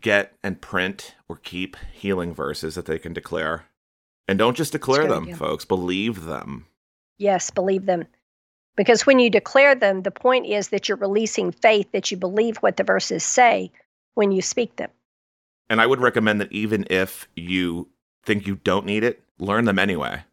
get 0.00 0.34
and 0.42 0.60
print 0.60 1.14
or 1.28 1.36
keep 1.36 1.76
healing 1.92 2.34
verses 2.34 2.74
that 2.74 2.86
they 2.86 2.98
can 2.98 3.12
declare. 3.12 3.66
And 4.28 4.38
don't 4.38 4.56
just 4.56 4.72
declare 4.72 5.06
them, 5.06 5.32
folks, 5.34 5.64
believe 5.64 6.24
them. 6.24 6.66
Yes, 7.18 7.50
believe 7.50 7.86
them. 7.86 8.06
Because 8.76 9.04
when 9.04 9.18
you 9.18 9.28
declare 9.28 9.74
them, 9.74 10.02
the 10.02 10.10
point 10.10 10.46
is 10.46 10.68
that 10.68 10.88
you're 10.88 10.96
releasing 10.96 11.52
faith 11.52 11.90
that 11.92 12.10
you 12.10 12.16
believe 12.16 12.56
what 12.58 12.76
the 12.76 12.84
verses 12.84 13.24
say 13.24 13.70
when 14.14 14.32
you 14.32 14.42
speak 14.42 14.76
them. 14.76 14.90
And 15.68 15.80
I 15.80 15.86
would 15.86 16.00
recommend 16.00 16.40
that 16.40 16.52
even 16.52 16.86
if 16.90 17.28
you 17.34 17.88
think 18.24 18.46
you 18.46 18.56
don't 18.56 18.86
need 18.86 19.04
it, 19.04 19.22
learn 19.38 19.64
them 19.64 19.78
anyway. 19.78 20.24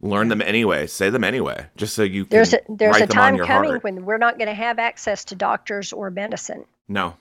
Learn 0.00 0.28
them 0.28 0.42
anyway. 0.42 0.86
Say 0.86 1.10
them 1.10 1.24
anyway, 1.24 1.66
just 1.76 1.94
so 1.94 2.04
you 2.04 2.24
there's 2.24 2.54
a, 2.54 2.60
there's 2.68 3.00
a 3.00 3.06
time 3.06 3.36
coming 3.36 3.70
heart. 3.70 3.84
when 3.84 4.04
we're 4.04 4.18
not 4.18 4.38
going 4.38 4.48
to 4.48 4.54
have 4.54 4.78
access 4.78 5.24
to 5.26 5.34
doctors 5.34 5.92
or 5.92 6.08
medicine. 6.10 6.64
No, 6.86 7.16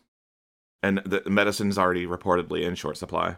and 0.84 1.00
the 1.00 1.24
medicine's 1.28 1.78
already 1.78 2.06
reportedly 2.06 2.64
in 2.64 2.76
short 2.76 2.98
supply. 2.98 3.38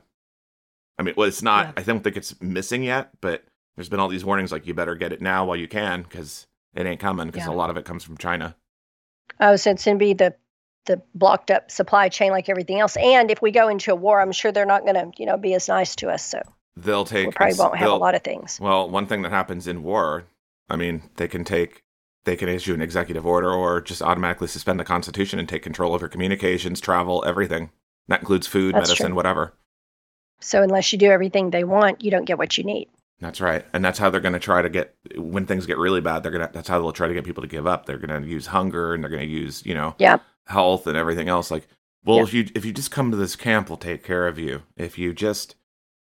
I 0.98 1.04
mean, 1.04 1.14
well, 1.16 1.28
it's 1.28 1.42
not. 1.42 1.68
Yeah. 1.68 1.74
I 1.78 1.84
don't 1.84 2.04
think 2.04 2.18
it's 2.18 2.40
missing 2.42 2.84
yet, 2.84 3.12
but 3.22 3.46
there's 3.76 3.88
been 3.88 4.02
all 4.02 4.10
these 4.10 4.26
warnings 4.26 4.52
like 4.52 4.68
you 4.68 4.74
better 4.74 4.96
get 4.96 5.14
it 5.14 5.22
now 5.22 5.46
while 5.46 5.56
you 5.56 5.68
can 5.68 6.02
because 6.02 6.48
it 6.76 6.86
ain't 6.86 7.00
coming 7.00 7.28
because 7.28 7.48
yeah. 7.48 7.54
a 7.54 7.56
lot 7.56 7.70
of 7.70 7.78
it 7.78 7.86
comes 7.86 8.04
from 8.04 8.18
China. 8.18 8.58
Oh, 9.40 9.56
so 9.56 9.72
it's 9.72 9.86
going 9.86 9.98
to 9.98 10.00
be 10.00 10.14
the 10.14 10.36
the 10.86 11.02
blocked 11.14 11.52
up 11.52 11.72
supply 11.72 12.10
chain 12.10 12.32
like 12.32 12.50
everything 12.50 12.80
else. 12.80 12.98
And 12.98 13.30
if 13.32 13.42
we 13.42 13.52
go 13.52 13.68
into 13.68 13.92
a 13.92 13.96
war, 13.96 14.22
I'm 14.22 14.32
sure 14.32 14.52
they're 14.52 14.66
not 14.66 14.84
going 14.84 14.96
to 14.96 15.12
you 15.18 15.26
know 15.26 15.38
be 15.38 15.54
as 15.54 15.68
nice 15.68 15.96
to 15.98 16.10
us. 16.10 16.26
So 16.26 16.42
they'll 16.76 17.06
take. 17.06 17.28
We 17.28 17.34
probably 17.34 17.58
won't 17.58 17.78
have 17.78 17.92
a 17.92 17.96
lot 17.96 18.16
of 18.16 18.24
things. 18.24 18.60
Well, 18.60 18.90
one 18.90 19.06
thing 19.06 19.22
that 19.24 19.32
happens 19.32 19.68
in 19.68 19.84
war, 19.84 20.26
I 20.70 20.76
mean, 20.76 21.04
they 21.18 21.28
can 21.28 21.44
take 21.44 21.84
they 22.26 22.36
can 22.36 22.50
issue 22.50 22.74
an 22.74 22.82
executive 22.82 23.26
order 23.26 23.52
or 23.52 23.82
just 23.82 24.02
automatically 24.02 24.48
suspend 24.48 24.80
the 24.80 24.84
Constitution 24.86 25.40
and 25.40 25.48
take 25.48 25.64
control 25.64 25.94
over 25.94 26.08
communications, 26.08 26.80
travel, 26.82 27.24
everything. 27.26 27.72
That 28.08 28.20
includes 28.20 28.48
food, 28.48 28.76
That's 28.76 28.90
medicine, 28.90 29.08
true. 29.08 29.16
whatever. 29.16 29.54
So 30.42 30.62
unless 30.62 30.92
you 30.92 31.00
do 31.00 31.12
everything 31.12 31.50
they 31.50 31.64
want, 31.64 32.04
you 32.04 32.12
don't 32.12 32.26
get 32.26 32.38
what 32.38 32.58
you 32.58 32.64
need. 32.64 32.90
That's 33.20 33.42
right, 33.42 33.66
and 33.74 33.84
that's 33.84 34.00
how 34.00 34.10
they're 34.10 34.22
going 34.22 34.34
to 34.34 34.40
try 34.40 34.62
to 34.62 34.70
get 34.70 34.96
when 35.18 35.46
things 35.46 35.66
get 35.66 35.78
really 35.78 36.00
bad. 36.00 36.24
They're 36.24 36.32
gonna 36.32 36.50
that's 36.54 36.70
how 36.70 36.80
they'll 36.80 36.94
try 36.94 37.10
to 37.10 37.14
get 37.14 37.26
people 37.26 37.44
to 37.44 37.50
give 37.50 37.68
up. 37.68 37.86
They're 37.86 37.98
going 37.98 38.22
to 38.22 38.28
use 38.28 38.46
hunger 38.46 38.94
and 38.94 39.04
they're 39.04 39.12
going 39.12 39.28
to 39.28 39.28
use 39.28 39.66
you 39.66 39.74
know 39.74 39.96
yeah. 40.00 40.20
Health 40.50 40.88
and 40.88 40.98
everything 40.98 41.30
else. 41.30 41.50
Like, 41.52 41.68
well, 42.04 42.24
if 42.24 42.34
you 42.34 42.48
if 42.56 42.66
you 42.66 42.74
just 42.74 42.92
come 42.92 43.12
to 43.12 43.18
this 43.18 43.36
camp, 43.36 43.70
we'll 43.70 43.78
take 43.78 44.04
care 44.04 44.28
of 44.28 44.38
you. 44.38 44.64
If 44.76 44.98
you 44.98 45.14
just 45.14 45.56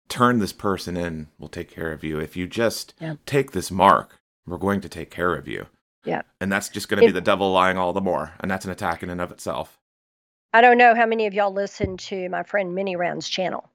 turn 0.08 0.38
this 0.38 0.52
person 0.52 0.96
in, 0.96 1.28
we'll 1.38 1.48
take 1.48 1.70
care 1.70 1.92
of 1.92 2.04
you. 2.04 2.18
If 2.18 2.36
you 2.36 2.46
just 2.46 2.94
yeah. 3.00 3.16
take 3.26 3.52
this 3.52 3.70
mark, 3.70 4.18
we're 4.46 4.58
going 4.58 4.80
to 4.82 4.88
take 4.88 5.10
care 5.10 5.34
of 5.34 5.48
you. 5.48 5.66
Yeah, 6.04 6.22
and 6.40 6.52
that's 6.52 6.68
just 6.68 6.88
going 6.88 7.00
to 7.00 7.06
be 7.06 7.12
the 7.12 7.20
devil 7.20 7.50
lying 7.50 7.76
all 7.76 7.92
the 7.92 8.00
more, 8.00 8.32
and 8.40 8.50
that's 8.50 8.64
an 8.64 8.70
attack 8.70 9.02
in 9.02 9.10
and 9.10 9.20
of 9.20 9.32
itself. 9.32 9.78
I 10.52 10.60
don't 10.60 10.78
know 10.78 10.94
how 10.94 11.06
many 11.06 11.26
of 11.26 11.34
y'all 11.34 11.52
listen 11.52 11.96
to 11.96 12.28
my 12.28 12.42
friend 12.44 12.74
Mini 12.74 12.96
Round's 12.96 13.28
channel, 13.28 13.68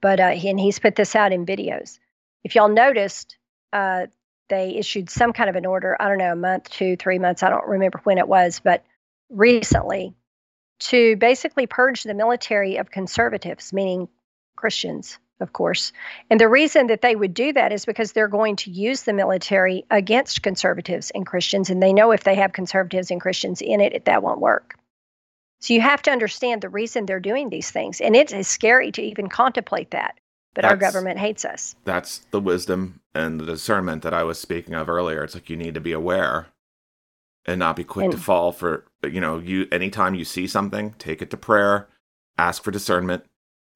but 0.00 0.18
uh, 0.18 0.30
he, 0.30 0.48
and 0.48 0.58
he's 0.58 0.78
put 0.78 0.96
this 0.96 1.14
out 1.14 1.32
in 1.32 1.44
videos 1.44 1.98
if 2.44 2.54
y'all 2.54 2.68
noticed, 2.68 3.36
uh, 3.72 4.06
they 4.48 4.76
issued 4.76 5.10
some 5.10 5.32
kind 5.32 5.48
of 5.48 5.56
an 5.56 5.66
order, 5.66 5.96
I 6.00 6.08
don't 6.08 6.18
know, 6.18 6.32
a 6.32 6.36
month, 6.36 6.70
two, 6.70 6.96
three 6.96 7.18
months, 7.18 7.42
I 7.42 7.50
don't 7.50 7.66
remember 7.66 8.00
when 8.04 8.18
it 8.18 8.28
was, 8.28 8.60
but 8.62 8.84
recently 9.30 10.14
to 10.80 11.16
basically 11.16 11.66
purge 11.66 12.02
the 12.02 12.14
military 12.14 12.76
of 12.76 12.90
conservatives, 12.90 13.72
meaning 13.72 14.08
Christians, 14.56 15.18
of 15.40 15.52
course. 15.52 15.92
And 16.30 16.40
the 16.40 16.48
reason 16.48 16.88
that 16.88 17.02
they 17.02 17.16
would 17.16 17.34
do 17.34 17.52
that 17.52 17.72
is 17.72 17.84
because 17.84 18.12
they're 18.12 18.28
going 18.28 18.56
to 18.56 18.70
use 18.70 19.02
the 19.02 19.12
military 19.12 19.84
against 19.90 20.42
conservatives 20.42 21.10
and 21.14 21.26
Christians. 21.26 21.70
And 21.70 21.82
they 21.82 21.92
know 21.92 22.12
if 22.12 22.24
they 22.24 22.34
have 22.36 22.52
conservatives 22.52 23.10
and 23.10 23.20
Christians 23.20 23.60
in 23.60 23.80
it, 23.80 24.04
that 24.06 24.22
won't 24.22 24.40
work. 24.40 24.76
So 25.60 25.74
you 25.74 25.82
have 25.82 26.02
to 26.02 26.10
understand 26.10 26.62
the 26.62 26.70
reason 26.70 27.04
they're 27.04 27.20
doing 27.20 27.50
these 27.50 27.70
things. 27.70 28.00
And 28.00 28.16
it 28.16 28.32
is 28.32 28.48
scary 28.48 28.92
to 28.92 29.02
even 29.02 29.28
contemplate 29.28 29.90
that 29.90 30.18
but 30.54 30.62
that's, 30.62 30.72
our 30.72 30.76
government 30.76 31.18
hates 31.18 31.44
us. 31.44 31.76
That's 31.84 32.18
the 32.30 32.40
wisdom 32.40 33.00
and 33.14 33.38
the 33.38 33.46
discernment 33.46 34.02
that 34.02 34.14
I 34.14 34.24
was 34.24 34.38
speaking 34.38 34.74
of 34.74 34.88
earlier. 34.88 35.22
It's 35.22 35.34
like 35.34 35.48
you 35.48 35.56
need 35.56 35.74
to 35.74 35.80
be 35.80 35.92
aware 35.92 36.46
and 37.46 37.58
not 37.58 37.76
be 37.76 37.84
quick 37.84 38.04
and, 38.04 38.12
to 38.12 38.18
fall 38.18 38.52
for 38.52 38.84
you 39.02 39.20
know, 39.20 39.38
you 39.38 39.66
anytime 39.72 40.14
you 40.14 40.24
see 40.24 40.46
something, 40.46 40.94
take 40.98 41.22
it 41.22 41.30
to 41.30 41.36
prayer, 41.36 41.88
ask 42.38 42.62
for 42.62 42.70
discernment. 42.70 43.24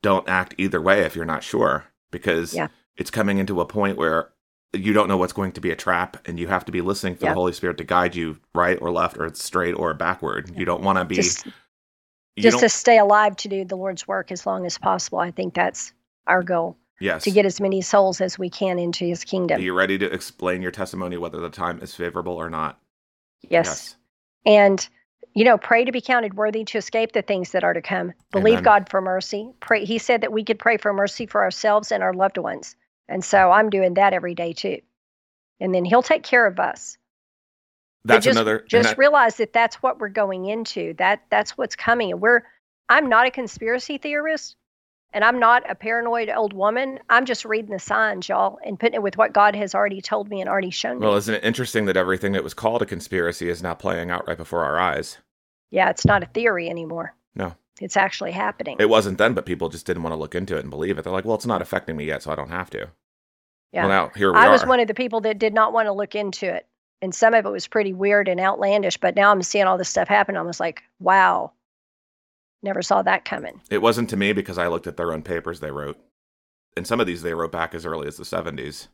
Don't 0.03 0.29
act 0.29 0.55
either 0.59 0.81
way 0.81 1.01
if 1.01 1.17
you're 1.17 1.25
not 1.25 1.43
sure 1.43 1.87
because 2.11 2.55
yeah. 2.55 2.69
it's 2.97 3.11
coming 3.11 3.39
into 3.39 3.61
a 3.61 3.67
point 3.67 3.97
where 3.97 4.31
you 4.75 4.93
don't 4.93 5.09
know 5.09 5.17
what's 5.17 5.33
going 5.33 5.53
to 5.53 5.61
be 5.61 5.71
a 5.71 5.77
trap 5.77 6.17
and 6.27 6.39
you 6.39 6.49
have 6.49 6.65
to 6.65 6.73
be 6.73 6.81
listening 6.81 7.15
for 7.15 7.25
yeah. 7.25 7.31
the 7.31 7.37
Holy 7.37 7.53
Spirit 7.53 7.79
to 7.79 7.85
guide 7.85 8.15
you 8.15 8.39
right 8.55 8.79
or 8.81 8.91
left 8.91 9.19
or 9.19 9.33
straight 9.35 9.73
or 9.73 9.95
backward. 9.95 10.51
Yeah. 10.51 10.59
You 10.59 10.65
don't 10.65 10.83
want 10.83 10.99
to 10.99 11.05
be 11.05 11.17
just, 11.17 11.47
just 12.37 12.59
to 12.59 12.69
stay 12.69 12.99
alive 12.99 13.37
to 13.37 13.49
do 13.49 13.65
the 13.65 13.77
Lord's 13.77 14.07
work 14.07 14.31
as 14.31 14.45
long 14.47 14.67
as 14.67 14.77
possible. 14.77 15.19
I 15.21 15.31
think 15.31 15.55
that's 15.55 15.93
our 16.27 16.43
goal. 16.43 16.77
Yes. 17.01 17.25
To 17.25 17.31
get 17.31 17.47
as 17.47 17.61
many 17.61 17.81
souls 17.81 18.21
as 18.21 18.39
we 18.39 18.49
can 18.51 18.79
into 18.79 19.05
his 19.05 19.25
kingdom. 19.25 19.59
Are 19.59 19.63
you 19.63 19.75
ready 19.75 19.99
to 19.99 20.13
explain 20.13 20.63
your 20.63 20.71
testimony 20.71 21.17
whether 21.17 21.41
the 21.41 21.51
time 21.51 21.81
is 21.81 21.95
favorable 21.95 22.35
or 22.35 22.49
not? 22.49 22.79
Yes. 23.51 23.67
yes. 23.67 23.97
And 24.47 24.89
you 25.35 25.45
know, 25.45 25.59
pray 25.59 25.85
to 25.85 25.93
be 25.93 26.01
counted 26.01 26.35
worthy 26.35 26.65
to 26.65 26.79
escape 26.79 27.13
the 27.13 27.23
things 27.23 27.51
that 27.51 27.65
are 27.65 27.75
to 27.75 27.83
come. 27.83 28.13
Believe 28.31 28.55
Amen. 28.55 28.63
God 28.63 28.89
for 28.89 29.01
mercy. 29.01 29.51
Pray 29.61 29.85
he 29.85 29.99
said 29.99 30.21
that 30.21 30.33
we 30.33 30.45
could 30.45 30.59
pray 30.59 30.77
for 30.77 30.93
mercy 30.93 31.27
for 31.27 31.43
ourselves 31.43 31.91
and 31.91 32.03
our 32.03 32.15
loved 32.15 32.39
ones. 32.39 32.77
And 33.09 33.25
so 33.25 33.51
I'm 33.51 33.69
doing 33.69 33.95
that 33.95 34.13
every 34.13 34.35
day 34.35 34.53
too. 34.53 34.79
And 35.61 35.75
then 35.75 35.85
he'll 35.85 36.03
take 36.03 36.23
care 36.23 36.47
of 36.47 36.61
us. 36.61 36.97
That's 38.05 38.25
just, 38.25 38.37
another 38.37 38.65
just 38.69 38.91
that, 38.91 38.99
realize 38.99 39.37
that 39.39 39.53
that's 39.53 39.77
what 39.77 39.99
we're 39.99 40.09
going 40.09 40.47
into. 40.47 40.95
That 40.95 41.23
that's 41.31 41.59
what's 41.59 41.75
coming. 41.75 42.13
And 42.13 42.21
we're 42.21 42.43
I'm 42.89 43.09
not 43.09 43.27
a 43.27 43.31
conspiracy 43.31 43.99
theorist, 43.99 44.57
and 45.15 45.25
I'm 45.25 45.39
not 45.39 45.69
a 45.71 45.75
paranoid 45.75 46.29
old 46.29 46.53
woman. 46.53 46.99
I'm 47.09 47.25
just 47.25 47.45
reading 47.45 47.71
the 47.71 47.79
signs, 47.79 48.29
y'all, 48.29 48.59
and 48.67 48.79
putting 48.79 48.97
it 48.97 49.03
with 49.03 49.17
what 49.17 49.33
God 49.33 49.55
has 49.55 49.75
already 49.75 50.03
told 50.03 50.29
me 50.29 50.41
and 50.41 50.51
already 50.51 50.71
shown 50.71 50.99
me. 50.99 51.07
Well, 51.07 51.17
isn't 51.17 51.35
it 51.35 51.45
interesting 51.45 51.87
that 51.87 51.97
everything 51.97 52.33
that 52.33 52.45
was 52.45 52.53
called 52.53 52.83
a 52.83 52.87
conspiracy 52.87 53.49
is 53.49 53.63
now 53.63 53.75
playing 53.75 54.11
out 54.11 54.27
right 54.27 54.37
before 54.37 54.65
our 54.65 54.79
eyes? 54.79 55.19
Yeah, 55.71 55.89
it's 55.89 56.05
not 56.05 56.23
a 56.25 56.27
theory 56.27 56.69
anymore. 56.69 57.15
No. 57.35 57.55
It's 57.81 57.97
actually 57.97 58.33
happening. 58.33 58.77
It 58.79 58.89
wasn't 58.89 59.19
then, 59.19 59.35
but 59.35 59.47
people 59.47 59.69
just 59.69 59.87
didn't 59.87 60.03
want 60.03 60.13
to 60.13 60.19
look 60.19 60.35
into 60.35 60.57
it 60.57 60.61
and 60.61 60.71
believe 60.71 60.99
it. 60.99 61.03
They're 61.03 61.13
like, 61.13 61.25
well, 61.25 61.37
it's 61.37 61.47
not 61.47 61.63
affecting 61.63 61.97
me 61.97 62.05
yet, 62.05 62.23
so 62.23 62.33
I 62.33 62.35
don't 62.35 62.51
have 62.51 62.71
to. 62.71 62.89
Yeah. 63.73 63.87
Well, 63.87 63.89
now 63.89 64.13
here 64.17 64.33
we 64.33 64.39
I 64.39 64.47
are. 64.47 64.53
was 64.53 64.67
one 64.67 64.81
of 64.81 64.89
the 64.89 64.95
people 64.95 65.21
that 65.23 65.39
did 65.39 65.55
not 65.55 65.73
want 65.73 65.87
to 65.87 65.93
look 65.93 66.15
into 66.15 66.53
it. 66.53 66.67
And 67.03 67.15
some 67.15 67.35
of 67.35 67.45
it 67.45 67.51
was 67.51 67.67
pretty 67.67 67.93
weird 67.93 68.29
and 68.29 68.41
outlandish, 68.41 68.97
but 68.97 69.17
now 69.17 69.31
I'm 69.31 69.43
seeing 69.43 69.67
all 69.67 69.79
this 69.79 69.89
stuff 69.89 70.09
happen. 70.09 70.37
I'm 70.37 70.47
was 70.47 70.61
like, 70.61 70.83
wow, 71.01 71.53
Never 72.65 72.81
saw 72.81 73.03
that 73.03 73.27
coming. 73.27 73.61
It 73.71 73.83
wasn't 73.83 74.09
to 74.09 74.17
me 74.17 74.33
because 74.33 74.57
I 74.57 74.69
looked 74.69 74.87
at 74.87 74.97
their 74.97 75.13
own 75.13 75.23
papers 75.23 75.61
they 75.61 75.71
wrote. 75.71 75.99
And 76.79 76.87
some 76.87 76.99
of 76.99 77.07
these 77.07 77.21
they 77.21 77.35
wrote 77.35 77.53
back 77.53 77.75
as 77.75 77.85
early 77.85 78.09
as 78.09 78.17
the 78.17 78.25
70s. 78.25 78.89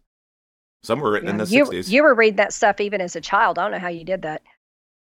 Some 0.82 0.98
were 0.98 1.12
written 1.12 1.28
yeah, 1.28 1.32
in 1.32 1.38
the 1.38 1.46
you, 1.46 1.64
60s. 1.66 1.88
You 1.88 2.02
were 2.02 2.14
reading 2.14 2.36
that 2.36 2.52
stuff 2.52 2.80
even 2.80 3.00
as 3.00 3.14
a 3.14 3.20
child. 3.20 3.58
I 3.58 3.62
don't 3.62 3.70
know 3.70 3.78
how 3.78 3.88
you 3.88 4.02
did 4.04 4.22
that. 4.22 4.42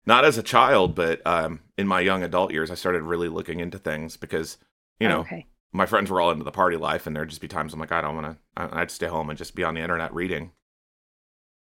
Not 0.05 0.23
as 0.23 0.37
a 0.37 0.43
child, 0.43 0.93
but 0.93 1.25
um, 1.25 1.61
in 1.79 1.87
my 1.87 1.99
young 1.99 2.21
adult 2.21 2.51
years, 2.51 2.69
I 2.69 2.75
started 2.75 3.01
really 3.01 3.27
looking 3.27 3.59
into 3.59 3.79
things 3.79 4.15
because, 4.15 4.57
you 4.99 5.09
know, 5.09 5.21
okay. 5.21 5.47
my 5.73 5.87
friends 5.87 6.11
were 6.11 6.21
all 6.21 6.29
into 6.29 6.43
the 6.43 6.51
party 6.51 6.77
life, 6.77 7.07
and 7.07 7.15
there'd 7.15 7.29
just 7.29 7.41
be 7.41 7.47
times 7.47 7.73
I'm 7.73 7.79
like, 7.79 7.91
I 7.91 8.01
don't 8.01 8.15
want 8.15 8.37
to, 8.55 8.77
I'd 8.77 8.91
stay 8.91 9.07
home 9.07 9.29
and 9.29 9.37
just 9.37 9.55
be 9.55 9.63
on 9.63 9.73
the 9.73 9.81
internet 9.81 10.13
reading. 10.13 10.51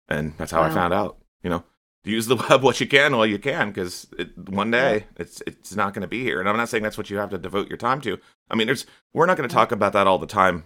And 0.09 0.35
that's 0.39 0.51
how 0.51 0.61
wow. 0.61 0.71
I 0.71 0.71
found 0.71 0.93
out, 0.93 1.19
you 1.43 1.51
know 1.51 1.65
use 2.05 2.27
the 2.27 2.37
web 2.51 2.63
what 2.63 2.81
you 2.81 2.87
can 2.87 3.17
while 3.17 3.27
you 3.27 3.39
can 3.39 3.69
because 3.69 4.07
one 4.49 4.71
day 4.71 4.99
yeah. 4.99 5.05
it's 5.17 5.43
it's 5.47 5.75
not 5.75 5.93
going 5.93 6.03
to 6.03 6.09
be 6.09 6.23
here 6.23 6.41
and 6.41 6.49
i'm 6.49 6.57
not 6.57 6.69
saying 6.69 6.83
that's 6.83 6.99
what 6.99 7.11
you 7.11 7.17
have 7.17 7.31
to 7.31 7.39
devote 7.39 7.69
your 7.69 7.77
time 7.77 8.01
to 8.01 8.19
i 8.51 8.55
mean 8.55 8.67
there's 8.67 8.87
we're 9.13 9.27
not 9.27 9.37
going 9.37 9.49
to 9.49 9.55
talk 9.55 9.73
about 9.73 9.93
that 9.93 10.07
all 10.07 10.19
the 10.19 10.27
time 10.27 10.65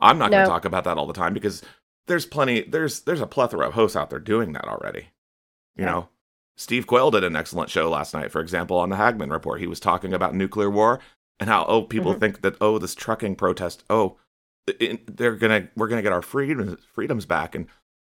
i'm 0.00 0.18
not 0.18 0.30
no. 0.30 0.38
going 0.38 0.46
to 0.46 0.50
talk 0.50 0.64
about 0.64 0.84
that 0.84 0.98
all 0.98 1.06
the 1.06 1.12
time 1.12 1.34
because 1.34 1.62
there's 2.06 2.26
plenty 2.26 2.62
there's 2.62 3.00
there's 3.02 3.20
a 3.20 3.26
plethora 3.26 3.68
of 3.68 3.74
hosts 3.74 3.96
out 3.96 4.10
there 4.10 4.18
doing 4.18 4.52
that 4.52 4.66
already 4.66 5.08
you 5.76 5.84
yeah. 5.84 5.90
know 5.90 6.08
steve 6.56 6.86
quayle 6.86 7.10
did 7.10 7.24
an 7.24 7.36
excellent 7.36 7.70
show 7.70 7.88
last 7.88 8.12
night 8.12 8.32
for 8.32 8.40
example 8.40 8.76
on 8.76 8.88
the 8.88 8.96
hagmann 8.96 9.30
report 9.30 9.60
he 9.60 9.66
was 9.66 9.80
talking 9.80 10.12
about 10.12 10.34
nuclear 10.34 10.70
war 10.70 10.98
and 11.38 11.48
how 11.48 11.64
oh 11.66 11.82
people 11.82 12.12
mm-hmm. 12.12 12.20
think 12.20 12.42
that 12.42 12.56
oh 12.60 12.78
this 12.78 12.94
trucking 12.94 13.36
protest 13.36 13.84
oh 13.90 14.16
it, 14.66 15.16
they're 15.16 15.36
gonna 15.36 15.68
we're 15.76 15.88
gonna 15.88 16.02
get 16.02 16.12
our 16.12 16.22
freedoms 16.22 16.76
freedoms 16.92 17.26
back 17.26 17.54
and 17.54 17.66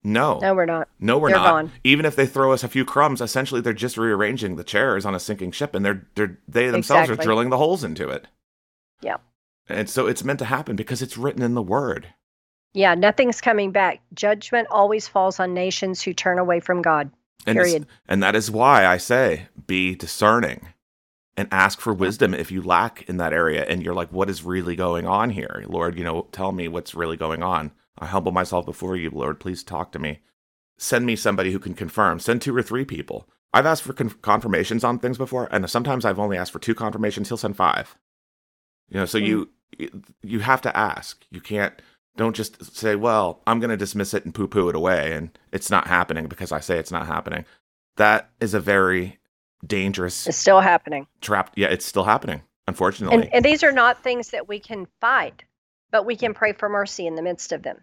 no. 0.04 0.40
No, 0.40 0.54
we're 0.54 0.66
not. 0.66 0.88
No, 1.00 1.18
we're 1.18 1.30
they're 1.30 1.38
not. 1.38 1.50
Gone. 1.50 1.72
Even 1.84 2.06
if 2.06 2.16
they 2.16 2.26
throw 2.26 2.54
us 2.54 2.64
a 2.64 2.68
few 2.68 2.86
crumbs, 2.86 3.22
essentially 3.22 3.62
they're 3.62 3.74
just 3.74 3.98
rearranging 3.98 4.56
the 4.56 4.64
chairs 4.64 5.06
on 5.06 5.16
a 5.16 5.20
sinking 5.20 5.52
ship 5.52 5.76
and 5.76 5.84
they're 5.84 6.08
they're 6.16 6.38
they 6.48 6.70
themselves 6.70 7.10
exactly. 7.10 7.24
are 7.24 7.26
drilling 7.26 7.50
the 7.50 7.58
holes 7.58 7.84
into 7.84 8.10
it. 8.10 8.28
Yeah. 9.02 9.18
And 9.70 9.90
so 9.90 10.08
it's 10.08 10.24
meant 10.24 10.40
to 10.40 10.46
happen 10.46 10.76
because 10.76 11.02
it's 11.02 11.18
written 11.18 11.42
in 11.42 11.56
the 11.56 11.62
word. 11.62 12.14
Yeah, 12.74 12.96
nothing's 12.96 13.42
coming 13.42 13.72
back. 13.72 14.02
Judgment 14.14 14.68
always 14.70 15.08
falls 15.08 15.40
on 15.40 15.54
nations 15.54 16.02
who 16.02 16.14
turn 16.14 16.40
away 16.40 16.60
from 16.60 16.82
God. 16.82 17.10
Period. 17.46 17.76
And, 17.76 17.86
and 18.08 18.24
that 18.24 18.36
is 18.36 18.52
why 18.52 18.86
I 18.86 18.98
say 18.98 19.48
be 19.66 19.96
discerning 19.96 20.68
and 21.36 21.48
ask 21.52 21.80
for 21.80 21.94
wisdom 21.94 22.34
if 22.34 22.52
you 22.52 22.62
lack 22.62 23.08
in 23.10 23.18
that 23.18 23.34
area 23.34 23.64
and 23.64 23.84
you're 23.84 23.94
like, 23.94 24.12
what 24.12 24.30
is 24.30 24.44
really 24.44 24.76
going 24.76 25.08
on 25.08 25.30
here? 25.30 25.64
Lord, 25.68 25.98
you 25.98 26.04
know, 26.04 26.28
tell 26.32 26.52
me 26.52 26.68
what's 26.68 26.96
really 26.96 27.18
going 27.18 27.44
on. 27.44 27.72
I 27.98 28.06
humble 28.06 28.32
myself 28.32 28.66
before 28.66 28.96
you, 28.96 29.10
Lord. 29.10 29.40
Please 29.40 29.64
talk 29.64 29.92
to 29.92 30.00
me. 30.00 30.20
Send 30.78 31.06
me 31.06 31.16
somebody 31.16 31.52
who 31.52 31.60
can 31.60 31.74
confirm. 31.74 32.20
Send 32.20 32.42
two 32.42 32.56
or 32.56 32.62
three 32.62 32.86
people. 32.86 33.28
I've 33.54 33.66
asked 33.66 33.84
for 33.84 33.94
con- 33.94 34.16
confirmations 34.22 34.84
on 34.84 35.00
things 35.00 35.18
before, 35.18 35.48
and 35.52 35.70
sometimes 35.70 36.06
I've 36.06 36.20
only 36.20 36.38
asked 36.38 36.52
for 36.52 36.60
two 36.60 36.76
confirmations. 36.76 37.30
He'll 37.30 37.38
send 37.38 37.58
five. 37.58 37.98
You 38.90 39.00
know, 39.00 39.06
so 39.06 39.18
you 39.18 39.50
mm. 39.80 40.04
you 40.22 40.40
have 40.40 40.62
to 40.62 40.78
ask. 40.78 41.26
You 41.32 41.42
can't 41.42 41.74
don't 42.16 42.36
just 42.36 42.76
say, 42.76 42.96
"Well, 42.96 43.42
I'm 43.48 43.60
going 43.60 43.70
to 43.70 43.78
dismiss 43.78 44.14
it 44.14 44.26
and 44.26 44.34
poo-poo 44.34 44.70
it 44.70 44.76
away 44.76 45.14
and 45.14 45.38
it's 45.52 45.72
not 45.72 45.88
happening 45.88 46.28
because 46.28 46.52
I 46.52 46.60
say 46.60 46.78
it's 46.78 46.92
not 46.92 47.08
happening." 47.08 47.46
That 47.96 48.30
is 48.40 48.54
a 48.54 48.60
very 48.60 49.18
dangerous 49.66 50.28
It's 50.28 50.38
still 50.38 50.62
happening. 50.62 51.08
Trapped. 51.22 51.58
Yeah, 51.58 51.68
it's 51.68 51.86
still 51.86 52.04
happening, 52.04 52.44
unfortunately. 52.68 53.24
And, 53.24 53.34
and 53.34 53.46
these 53.46 53.64
are 53.64 53.72
not 53.72 54.04
things 54.04 54.30
that 54.30 54.48
we 54.48 54.60
can 54.60 54.88
fight, 55.02 55.44
but 55.92 56.06
we 56.06 56.16
can 56.16 56.34
pray 56.34 56.54
for 56.54 56.70
mercy 56.70 57.08
in 57.08 57.16
the 57.16 57.22
midst 57.22 57.52
of 57.52 57.64
them. 57.64 57.78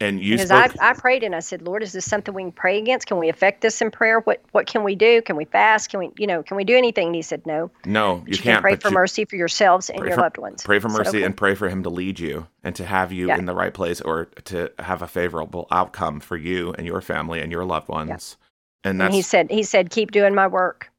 And 0.00 0.20
you 0.22 0.36
because 0.36 0.48
spoke 0.48 0.80
I, 0.80 0.90
I 0.90 0.92
prayed 0.92 1.24
and 1.24 1.34
I 1.34 1.40
said, 1.40 1.62
Lord, 1.62 1.82
is 1.82 1.92
this 1.92 2.04
something 2.04 2.32
we 2.32 2.42
can 2.42 2.52
pray 2.52 2.78
against? 2.78 3.06
Can 3.08 3.18
we 3.18 3.28
affect 3.28 3.62
this 3.62 3.82
in 3.82 3.90
prayer? 3.90 4.20
What 4.20 4.40
what 4.52 4.66
can 4.66 4.84
we 4.84 4.94
do? 4.94 5.22
Can 5.22 5.34
we 5.36 5.44
fast? 5.44 5.90
Can 5.90 6.00
we, 6.00 6.10
you 6.18 6.26
know, 6.26 6.42
can 6.42 6.56
we 6.56 6.64
do 6.64 6.76
anything? 6.76 7.06
And 7.08 7.16
he 7.16 7.22
said, 7.22 7.44
No. 7.46 7.70
No, 7.84 8.22
you, 8.26 8.34
can 8.36 8.42
can't 8.44 8.62
pray 8.62 8.76
for 8.76 8.88
you- 8.88 8.94
mercy 8.94 9.24
for 9.24 9.36
yourselves 9.36 9.90
and 9.90 9.98
your 10.04 10.14
for- 10.14 10.20
loved 10.22 10.38
ones. 10.38 10.62
Pray 10.62 10.78
for 10.78 10.88
mercy 10.88 11.18
"Okay." 11.18 11.22
and 11.24 11.36
pray 11.36 11.54
for 11.56 11.68
him 11.68 11.82
to 11.82 11.90
lead 11.90 12.20
you 12.20 12.46
and 12.62 12.76
to 12.76 12.84
have 12.84 13.12
you 13.12 13.26
Yeah. 13.28 13.38
in 13.38 13.46
the 13.46 13.54
right 13.54 13.74
place 13.74 14.00
or 14.00 14.26
to 14.44 14.70
have 14.78 15.02
a 15.02 15.08
favorable 15.08 15.66
outcome 15.72 16.20
for 16.20 16.36
you 16.36 16.72
and 16.74 16.86
your 16.86 17.00
family 17.00 17.40
and 17.40 17.50
your 17.50 17.64
loved 17.64 17.88
ones. 17.88 18.36
And 18.84 18.92
And 18.92 19.00
that's 19.00 19.14
he 19.14 19.22
said, 19.22 19.50
he 19.50 19.64
said, 19.64 19.90
keep 19.90 20.12
doing 20.12 20.34
my 20.34 20.46
work. 20.46 20.90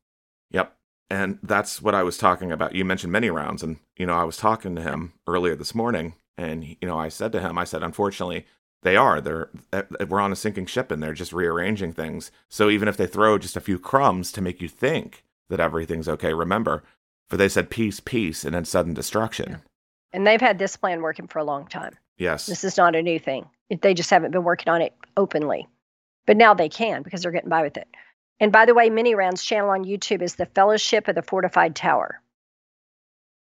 Yep. 0.52 0.76
And 1.10 1.40
that's 1.42 1.82
what 1.82 1.96
I 1.96 2.04
was 2.04 2.18
talking 2.18 2.52
about. 2.52 2.76
You 2.76 2.84
mentioned 2.86 3.14
many 3.14 3.30
rounds 3.30 3.64
and 3.64 3.78
you 3.98 4.06
know, 4.06 4.14
I 4.16 4.24
was 4.26 4.36
talking 4.38 4.76
to 4.76 4.82
him 4.82 5.14
earlier 5.26 5.56
this 5.56 5.74
morning 5.74 6.16
and 6.38 6.66
you 6.66 6.78
know, 6.84 6.98
I 7.00 7.08
said 7.10 7.32
to 7.32 7.40
him, 7.40 7.58
I 7.58 7.64
said 7.64 7.82
unfortunately 7.84 8.46
they 8.84 8.96
are. 8.96 9.20
They're 9.20 9.50
uh, 9.74 9.84
we're 10.08 10.20
on 10.20 10.32
a 10.32 10.38
sinking 10.38 10.68
ship 10.68 10.92
and 10.92 11.02
they're 11.04 11.14
just 11.14 11.34
rearranging 11.34 11.94
things. 11.94 12.32
So 12.48 12.70
even 12.70 12.88
if 12.88 12.98
they 12.98 13.08
throw 13.08 13.38
just 13.38 13.58
a 13.58 13.62
few 13.62 13.78
crumbs 13.78 14.32
to 14.34 14.42
make 14.42 14.62
you 14.62 14.68
think 14.68 15.24
that 15.50 15.60
everything's 15.60 16.08
okay, 16.08 16.34
remember, 16.34 16.84
for 17.28 17.38
they 17.38 17.50
said 17.50 17.70
peace, 17.70 18.00
peace 18.00 18.46
and 18.46 18.54
then 18.54 18.66
sudden 18.66 18.94
destruction. 18.94 19.50
Yeah. 19.50 19.58
And 20.14 20.26
they've 20.26 20.42
had 20.42 20.60
this 20.60 20.76
plan 20.76 21.02
working 21.02 21.28
for 21.28 21.40
a 21.40 21.44
long 21.44 21.68
time. 21.68 21.96
Yes. 22.18 22.46
This 22.46 22.64
is 22.64 22.78
not 22.78 22.96
a 22.96 23.04
new 23.04 23.20
thing. 23.20 23.48
They 23.82 23.94
just 23.94 24.10
haven't 24.10 24.32
been 24.32 24.44
working 24.44 24.72
on 24.72 24.82
it 24.82 24.94
openly. 25.16 25.68
But 26.26 26.38
now 26.38 26.54
they 26.54 26.70
can 26.70 27.02
because 27.04 27.22
they're 27.22 27.32
getting 27.32 27.50
by 27.50 27.62
with 27.62 27.78
it. 27.78 27.88
And 28.40 28.52
by 28.52 28.66
the 28.66 28.74
way, 28.74 28.90
Mini 28.90 29.16
Rounds 29.16 29.44
channel 29.44 29.70
on 29.70 29.84
YouTube 29.84 30.22
is 30.22 30.36
the 30.36 30.46
Fellowship 30.46 31.08
of 31.08 31.16
the 31.16 31.22
Fortified 31.22 31.76
Tower. 31.76 32.22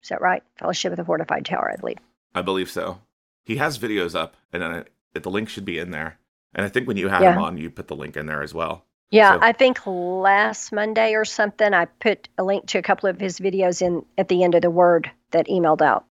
Is 0.03 0.09
that 0.09 0.21
right? 0.21 0.43
Fellowship 0.59 0.93
of 0.93 0.97
the 0.97 1.05
Fortified 1.05 1.45
Tower, 1.45 1.71
I 1.73 1.77
believe. 1.77 1.99
I 2.35 2.43
believe 2.43 2.71
so. 2.71 3.01
He 3.45 3.57
has 3.57 3.79
videos 3.79 4.15
up, 4.15 4.37
and 4.53 4.63
it, 4.63 4.93
the 5.23 5.31
link 5.31 5.49
should 5.49 5.65
be 5.65 5.79
in 5.79 5.91
there. 5.91 6.19
And 6.55 6.65
I 6.65 6.69
think 6.69 6.87
when 6.89 6.97
you 6.97 7.09
had 7.09 7.23
Yeah. 7.23 7.35
him 7.35 7.43
on, 7.43 7.59
you 7.59 7.71
put 7.71 7.89
the 7.89 7.97
link 7.97 8.17
in 8.17 8.27
there 8.27 8.43
as 8.43 8.55
well. 8.55 8.85
Yeah, 9.11 9.35
So- 9.35 9.39
I 9.43 9.53
think 9.53 9.79
last 9.87 10.73
Monday 10.73 11.15
or 11.15 11.25
something, 11.25 11.73
I 11.75 11.85
put 11.85 12.29
a 12.39 12.43
link 12.45 12.67
to 12.69 12.79
a 12.79 12.83
couple 12.83 13.09
of 13.09 13.21
his 13.21 13.39
videos 13.39 13.81
in 13.83 14.05
at 14.19 14.29
the 14.29 14.43
end 14.43 14.55
of 14.55 14.63
the 14.63 14.71
word 14.71 15.11
that 15.31 15.47
emailed 15.47 15.83
out. 15.83 16.05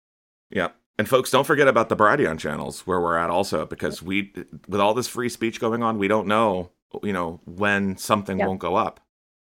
Yeah. 0.51 0.69
And 0.97 1.09
folks, 1.09 1.31
don't 1.31 1.47
forget 1.47 1.67
about 1.67 1.89
the 1.89 1.97
Brighteon 1.97 2.39
channels 2.39 2.87
where 2.87 3.01
we're 3.01 3.17
at 3.19 3.31
also, 3.31 3.67
because 3.67 4.01
we, 4.01 4.33
with 4.69 4.81
all 4.81 4.95
this 4.95 5.09
free 5.09 5.29
speech 5.29 5.59
going 5.61 5.83
on, 5.83 5.99
we 5.99 6.07
don't 6.07 6.29
know, 6.29 6.71
you 7.03 7.13
know, 7.13 7.41
when 7.47 7.97
something 7.97 8.39
Yeah. 8.39 8.47
won't 8.47 8.61
go 8.61 8.77
up. 8.77 9.01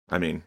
I 0.10 0.18
mean, 0.18 0.44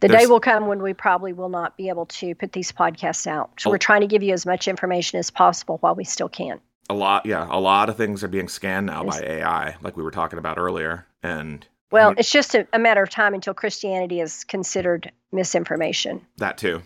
The 0.00 0.08
day 0.08 0.26
will 0.26 0.40
come 0.40 0.66
when 0.66 0.82
we 0.82 0.92
probably 0.92 1.32
will 1.32 1.48
not 1.48 1.76
be 1.78 1.88
able 1.88 2.04
to 2.06 2.34
put 2.34 2.52
these 2.52 2.70
podcasts 2.70 3.26
out. 3.26 3.52
So 3.58 3.70
Oh. 3.70 3.72
we're 3.72 3.78
trying 3.78 4.02
to 4.02 4.06
give 4.06 4.22
you 4.22 4.34
as 4.34 4.44
much 4.44 4.68
information 4.68 5.18
as 5.18 5.30
possible 5.30 5.78
while 5.80 5.94
we 5.94 6.04
still 6.04 6.28
can. 6.28 6.60
A 6.90 6.94
lot, 6.94 7.26
yeah, 7.26 7.46
a 7.50 7.58
lot 7.60 7.88
of 7.88 7.96
things 7.96 8.22
are 8.24 8.28
being 8.28 8.48
scanned 8.48 8.86
now 8.86 9.04
by 9.04 9.20
AI, 9.20 9.76
like 9.82 9.96
we 9.96 10.02
were 10.02 10.10
talking 10.10 10.38
about 10.38 10.58
earlier. 10.58 11.06
And 11.22 11.66
Well, 11.90 12.10
you- 12.10 12.16
it's 12.18 12.30
just 12.30 12.54
a, 12.54 12.66
a 12.72 12.78
matter 12.78 13.02
of 13.02 13.10
time 13.10 13.34
until 13.34 13.54
Christianity 13.54 14.20
is 14.20 14.44
considered 14.44 15.10
misinformation. 15.32 16.26
that 16.38 16.58
too. 16.58 16.82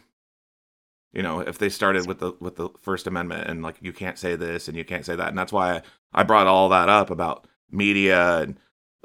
You 1.12 1.22
know, 1.22 1.40
if 1.40 1.58
they 1.58 1.70
started 1.70 2.06
with 2.06 2.18
the 2.18 2.32
with 2.38 2.56
the 2.56 2.68
First 2.82 3.06
Amendment 3.06 3.48
and 3.48 3.62
like 3.62 3.76
you 3.80 3.92
can't 3.94 4.18
say 4.18 4.36
this 4.36 4.68
and 4.68 4.76
you 4.76 4.84
can't 4.84 5.06
say 5.06 5.16
that, 5.16 5.28
and 5.28 5.38
that's 5.38 5.52
why 5.52 5.82
I 6.12 6.22
brought 6.22 6.46
all 6.46 6.68
that 6.68 6.88
up 6.90 7.10
about 7.10 7.46
media 7.70 8.40
and 8.42 8.58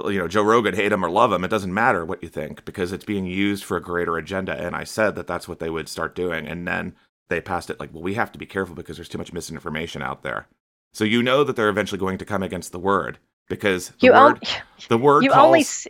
you 0.06 0.20
know 0.20 0.28
Joe 0.28 0.44
Rogan, 0.44 0.76
hate 0.76 0.92
him 0.92 1.04
or 1.06 1.10
love 1.10 1.32
him, 1.32 1.44
it 1.46 1.50
doesn't 1.50 1.74
matter 1.74 2.04
what 2.04 2.22
you 2.22 2.28
think 2.28 2.66
because 2.66 2.92
it's 2.92 3.06
being 3.06 3.26
used 3.26 3.64
for 3.64 3.78
a 3.78 3.82
greater 3.82 4.18
agenda. 4.18 4.54
And 4.54 4.76
I 4.76 4.84
said 4.84 5.16
that 5.16 5.28
that's 5.28 5.48
what 5.48 5.60
they 5.60 5.70
would 5.70 5.88
start 5.88 6.14
doing, 6.14 6.46
and 6.46 6.68
then 6.68 6.94
they 7.30 7.40
passed 7.40 7.70
it 7.70 7.80
like, 7.80 7.94
well, 7.94 8.04
we 8.04 8.16
have 8.16 8.32
to 8.34 8.40
be 8.40 8.46
careful 8.46 8.76
because 8.76 8.98
there's 8.98 9.10
too 9.10 9.18
much 9.18 9.32
misinformation 9.34 10.02
out 10.02 10.24
there. 10.24 10.48
So 10.94 11.04
you 11.04 11.24
know 11.24 11.44
that 11.44 11.56
they're 11.56 11.70
eventually 11.70 12.00
going 12.00 12.18
to 12.20 12.26
come 12.26 12.44
against 12.44 12.72
the 12.72 12.80
word 12.80 13.18
because 13.50 13.90
the 13.90 13.96
You, 14.08 14.12
word 14.14 14.20
on- 14.20 14.40
the 14.90 14.98
word 14.98 15.24
you 15.24 15.32
calls, 15.32 15.46
only 15.46 15.60
s- 15.62 15.88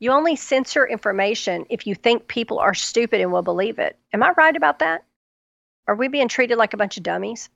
you 0.00 0.10
only 0.10 0.34
censor 0.36 0.86
information 0.86 1.66
if 1.70 1.86
you 1.86 1.94
think 1.94 2.26
people 2.26 2.58
are 2.58 2.74
stupid 2.74 3.20
and 3.20 3.32
will 3.32 3.42
believe 3.42 3.78
it. 3.78 3.98
Am 4.12 4.22
I 4.22 4.32
right 4.36 4.56
about 4.56 4.78
that? 4.80 5.04
Are 5.86 5.94
we 5.94 6.08
being 6.08 6.28
treated 6.28 6.56
like 6.58 6.72
a 6.74 6.78
bunch 6.78 6.96
of 6.96 7.02
dummies? 7.02 7.48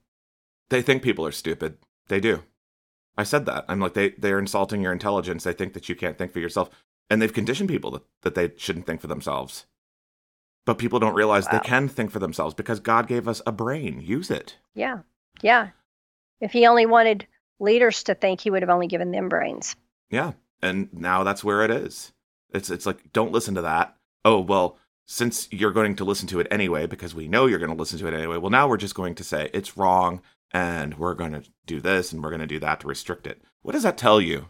they 0.71 0.83
think 0.83 1.03
people 1.03 1.25
are 1.27 1.33
stupid. 1.33 1.79
They 2.09 2.21
do. 2.21 2.43
I 3.17 3.23
said 3.23 3.47
that. 3.47 3.65
I'm 3.69 3.81
like 3.81 3.95
they 3.95 4.11
they're 4.11 4.39
insulting 4.39 4.83
your 4.83 4.93
intelligence. 4.93 5.45
They 5.45 5.55
think 5.55 5.73
that 5.73 5.89
you 5.89 5.97
can't 5.97 6.19
think 6.19 6.33
for 6.33 6.41
yourself, 6.41 6.69
and 7.09 7.21
they've 7.23 7.33
conditioned 7.33 7.71
people 7.71 7.91
that, 7.93 8.03
that 8.23 8.35
they 8.35 8.53
shouldn't 8.59 8.85
think 8.87 9.01
for 9.01 9.07
themselves. 9.07 9.65
But 10.67 10.77
people 10.79 11.01
don't 11.01 11.15
realize 11.15 11.47
Wow. 11.47 11.53
they 11.53 11.67
can 11.67 11.89
think 11.89 12.11
for 12.11 12.19
themselves 12.19 12.55
because 12.55 12.79
God 12.81 13.09
gave 13.09 13.27
us 13.27 13.41
a 13.47 13.53
brain. 13.53 14.01
Use 14.03 14.31
it. 14.31 14.59
Yeah, 14.75 14.99
yeah. 15.41 15.69
If 16.41 16.53
he 16.53 16.67
only 16.67 16.87
wanted 16.87 17.27
leaders 17.59 18.03
to 18.05 18.15
think, 18.15 18.41
he 18.41 18.51
would 18.51 18.63
have 18.63 18.71
only 18.71 18.87
given 18.87 19.11
them 19.11 19.29
brains. 19.29 19.77
Yeah, 20.11 20.33
and 20.63 20.89
now 20.93 21.25
that's 21.25 21.45
where 21.45 21.63
it 21.63 21.71
is. 21.71 22.13
It's 22.55 22.71
it's 22.71 22.87
like 22.87 23.13
don't 23.13 23.33
listen 23.33 23.55
to 23.57 23.63
that. 23.63 23.97
Oh 24.25 24.41
well, 24.41 24.79
since 25.07 25.49
you're 25.51 25.73
going 25.73 25.97
to 25.97 26.05
listen 26.05 26.29
to 26.29 26.41
it 26.41 26.47
anyway, 26.51 26.87
because 26.87 27.15
we 27.15 27.29
know 27.29 27.47
you're 27.47 27.59
going 27.59 27.71
to 27.71 27.77
listen 27.77 27.99
to 27.99 28.07
it 28.09 28.15
anyway. 28.15 28.37
Well, 28.37 28.51
now 28.51 28.69
we're 28.69 28.77
just 28.77 28.95
going 28.95 29.15
to 29.17 29.25
say 29.25 29.51
it's 29.53 29.77
wrong, 29.77 30.23
and 30.53 30.97
we're 30.99 31.15
going 31.15 31.33
to 31.33 31.43
do 31.67 31.81
this 31.81 32.13
and 32.13 32.23
we're 32.23 32.31
going 32.31 32.41
to 32.41 32.47
do 32.47 32.59
that 32.61 32.81
to 32.81 32.87
restrict 32.87 33.27
it. 33.27 33.43
What 33.63 33.73
does 33.73 33.83
that 33.83 33.99
tell 33.99 34.21
you? 34.21 34.49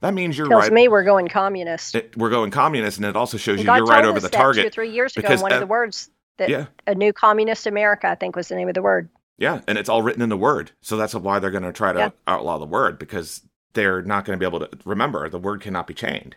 That 0.00 0.12
means 0.12 0.36
you're 0.36 0.48
Tells 0.48 0.64
right. 0.64 0.72
me 0.72 0.88
we're 0.88 1.04
going 1.04 1.28
communist. 1.28 1.94
it, 1.94 2.16
we're 2.16 2.30
going 2.30 2.50
communist, 2.50 2.98
and 2.98 3.06
it 3.06 3.16
also 3.16 3.38
shows 3.38 3.54
And 3.54 3.60
you 3.60 3.66
God 3.66 3.76
you're 3.76 3.86
right 3.86 4.04
over 4.04 4.20
the 4.20 4.28
that 4.28 4.32
Two 4.32 4.38
or 4.38 4.54
target. 4.54 4.74
three 4.74 4.90
years 4.90 5.16
ago, 5.16 5.34
one 5.40 5.52
uh, 5.52 5.56
of 5.56 5.60
the 5.60 5.66
words 5.66 6.10
that 6.36 6.50
Yeah, 6.50 6.66
a 6.86 6.94
new 6.94 7.12
communist 7.12 7.66
America, 7.66 8.08
I 8.08 8.14
think, 8.14 8.36
was 8.36 8.48
the 8.48 8.56
name 8.56 8.68
of 8.68 8.74
the 8.74 8.82
word. 8.82 9.08
Yeah, 9.38 9.60
and 9.66 9.78
it's 9.78 9.88
all 9.88 10.02
written 10.02 10.22
in 10.22 10.28
the 10.28 10.36
word, 10.36 10.72
so 10.80 10.96
that's 10.96 11.14
why 11.14 11.38
they're 11.38 11.50
going 11.50 11.62
to 11.62 11.72
try 11.72 11.92
to 11.92 11.98
Yeah. 11.98 12.10
outlaw 12.26 12.58
the 12.58 12.66
word 12.66 12.98
because 12.98 13.42
they're 13.74 14.02
not 14.02 14.24
going 14.24 14.38
to 14.38 14.42
be 14.42 14.46
able 14.48 14.66
to 14.66 14.70
remember 14.84 15.28
the 15.28 15.38
word 15.38 15.60
cannot 15.60 15.86
be 15.86 15.94
chained. 15.94 16.36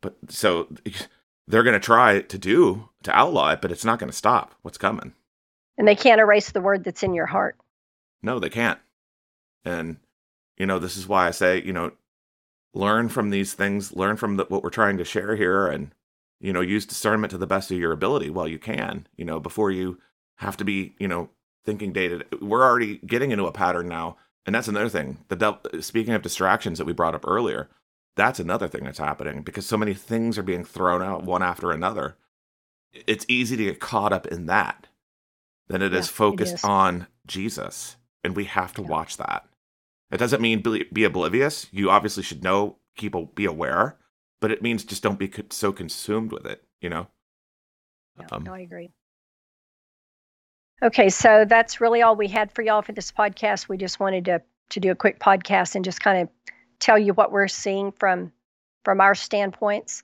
But 0.00 0.16
so 0.28 0.68
they're 1.48 1.62
going 1.64 1.74
to 1.74 1.80
try 1.80 2.20
to 2.20 2.38
do 2.38 2.88
to 3.02 3.16
outlaw 3.16 3.50
it, 3.52 3.60
but 3.60 3.72
it's 3.72 3.84
not 3.84 3.98
going 3.98 4.10
to 4.10 4.16
stop 4.16 4.54
what's 4.62 4.78
coming. 4.78 5.12
And 5.78 5.86
they 5.86 5.96
can't 5.96 6.20
erase 6.20 6.50
the 6.52 6.60
word 6.60 6.84
that's 6.84 7.02
in 7.02 7.14
your 7.14 7.26
heart. 7.26 7.56
No, 8.22 8.38
they 8.38 8.48
can't. 8.48 8.78
And 9.64 9.98
you 10.56 10.66
know, 10.66 10.78
this 10.78 10.96
is 10.96 11.06
why 11.08 11.26
I 11.26 11.32
say, 11.32 11.62
you 11.62 11.72
know, 11.72 11.92
learn 12.74 13.08
from 13.08 13.30
these 13.30 13.54
things, 13.54 13.94
learn 13.94 14.16
from 14.16 14.36
the, 14.36 14.44
what 14.44 14.62
we're 14.62 14.70
trying 14.70 14.96
to 14.98 15.04
share 15.04 15.36
here, 15.36 15.66
and 15.66 15.92
you 16.40 16.52
know, 16.52 16.60
use 16.60 16.86
discernment 16.86 17.30
to 17.32 17.38
the 17.38 17.46
best 17.46 17.70
of 17.70 17.78
your 17.78 17.92
ability 17.92 18.30
while 18.30 18.48
you 18.48 18.58
can. 18.58 19.06
You 19.16 19.24
know, 19.24 19.40
before 19.40 19.70
you 19.70 19.98
have 20.36 20.56
to 20.58 20.64
be, 20.64 20.94
you 20.98 21.08
know, 21.08 21.30
thinking 21.66 21.92
dated. 21.92 22.24
We're 22.40 22.62
already 22.64 22.98
getting 22.98 23.32
into 23.32 23.44
a 23.46 23.52
pattern 23.52 23.88
now, 23.88 24.16
and 24.46 24.54
that's 24.54 24.68
another 24.68 24.88
thing. 24.88 25.18
The 25.28 25.58
speaking 25.80 26.14
of 26.14 26.22
distractions 26.22 26.78
that 26.78 26.86
we 26.86 26.92
brought 26.94 27.14
up 27.14 27.24
earlier, 27.26 27.68
that's 28.14 28.40
another 28.40 28.68
thing 28.68 28.84
that's 28.84 28.98
happening 28.98 29.42
because 29.42 29.66
so 29.66 29.76
many 29.76 29.92
things 29.92 30.38
are 30.38 30.42
being 30.42 30.64
thrown 30.64 31.02
out 31.02 31.24
one 31.24 31.42
after 31.42 31.70
another. 31.72 32.16
It's 32.92 33.26
easy 33.28 33.56
to 33.58 33.64
get 33.64 33.80
caught 33.80 34.12
up 34.12 34.26
in 34.28 34.46
that 34.46 34.86
than 35.68 35.82
it 35.82 35.92
Yeah, 35.92 35.98
is 35.98 36.08
focused 36.08 36.54
is. 36.54 36.64
on 36.64 37.08
Jesus, 37.26 37.96
and 38.24 38.34
we 38.34 38.44
have 38.44 38.72
to 38.74 38.82
Yeah. 38.82 38.88
watch 38.88 39.16
that. 39.18 39.46
It 40.10 40.18
doesn't 40.18 40.40
mean 40.40 40.62
be, 40.62 40.84
be 40.92 41.04
oblivious. 41.04 41.66
You 41.72 41.90
obviously 41.90 42.22
should 42.22 42.42
know, 42.44 42.78
keep 42.96 43.14
a, 43.14 43.26
be 43.26 43.44
aware, 43.44 43.98
but 44.40 44.52
it 44.52 44.62
means 44.62 44.84
just 44.84 45.02
don't 45.02 45.18
be 45.18 45.28
co- 45.28 45.42
so 45.50 45.72
consumed 45.72 46.30
with 46.32 46.46
it. 46.46 46.62
You 46.80 46.88
know. 46.90 47.08
Yeah, 48.18 48.26
Um, 48.32 48.44
no, 48.44 48.54
I 48.54 48.60
agree. 48.60 48.92
Okay, 50.82 51.08
so 51.08 51.44
that's 51.48 51.80
really 51.80 52.02
all 52.02 52.16
we 52.16 52.28
had 52.28 52.52
for 52.52 52.62
y'all 52.62 52.82
for 52.82 52.92
this 52.92 53.10
podcast. 53.10 53.68
We 53.68 53.76
just 53.76 53.98
wanted 53.98 54.26
to 54.26 54.42
to 54.70 54.80
do 54.80 54.90
a 54.90 54.94
quick 54.94 55.20
podcast 55.20 55.74
and 55.74 55.84
just 55.84 56.00
kind 56.00 56.22
of 56.22 56.28
tell 56.80 56.98
you 56.98 57.14
what 57.14 57.32
we're 57.32 57.48
seeing 57.48 57.92
from 57.92 58.32
from 58.84 59.00
our 59.00 59.14
standpoints. 59.14 60.02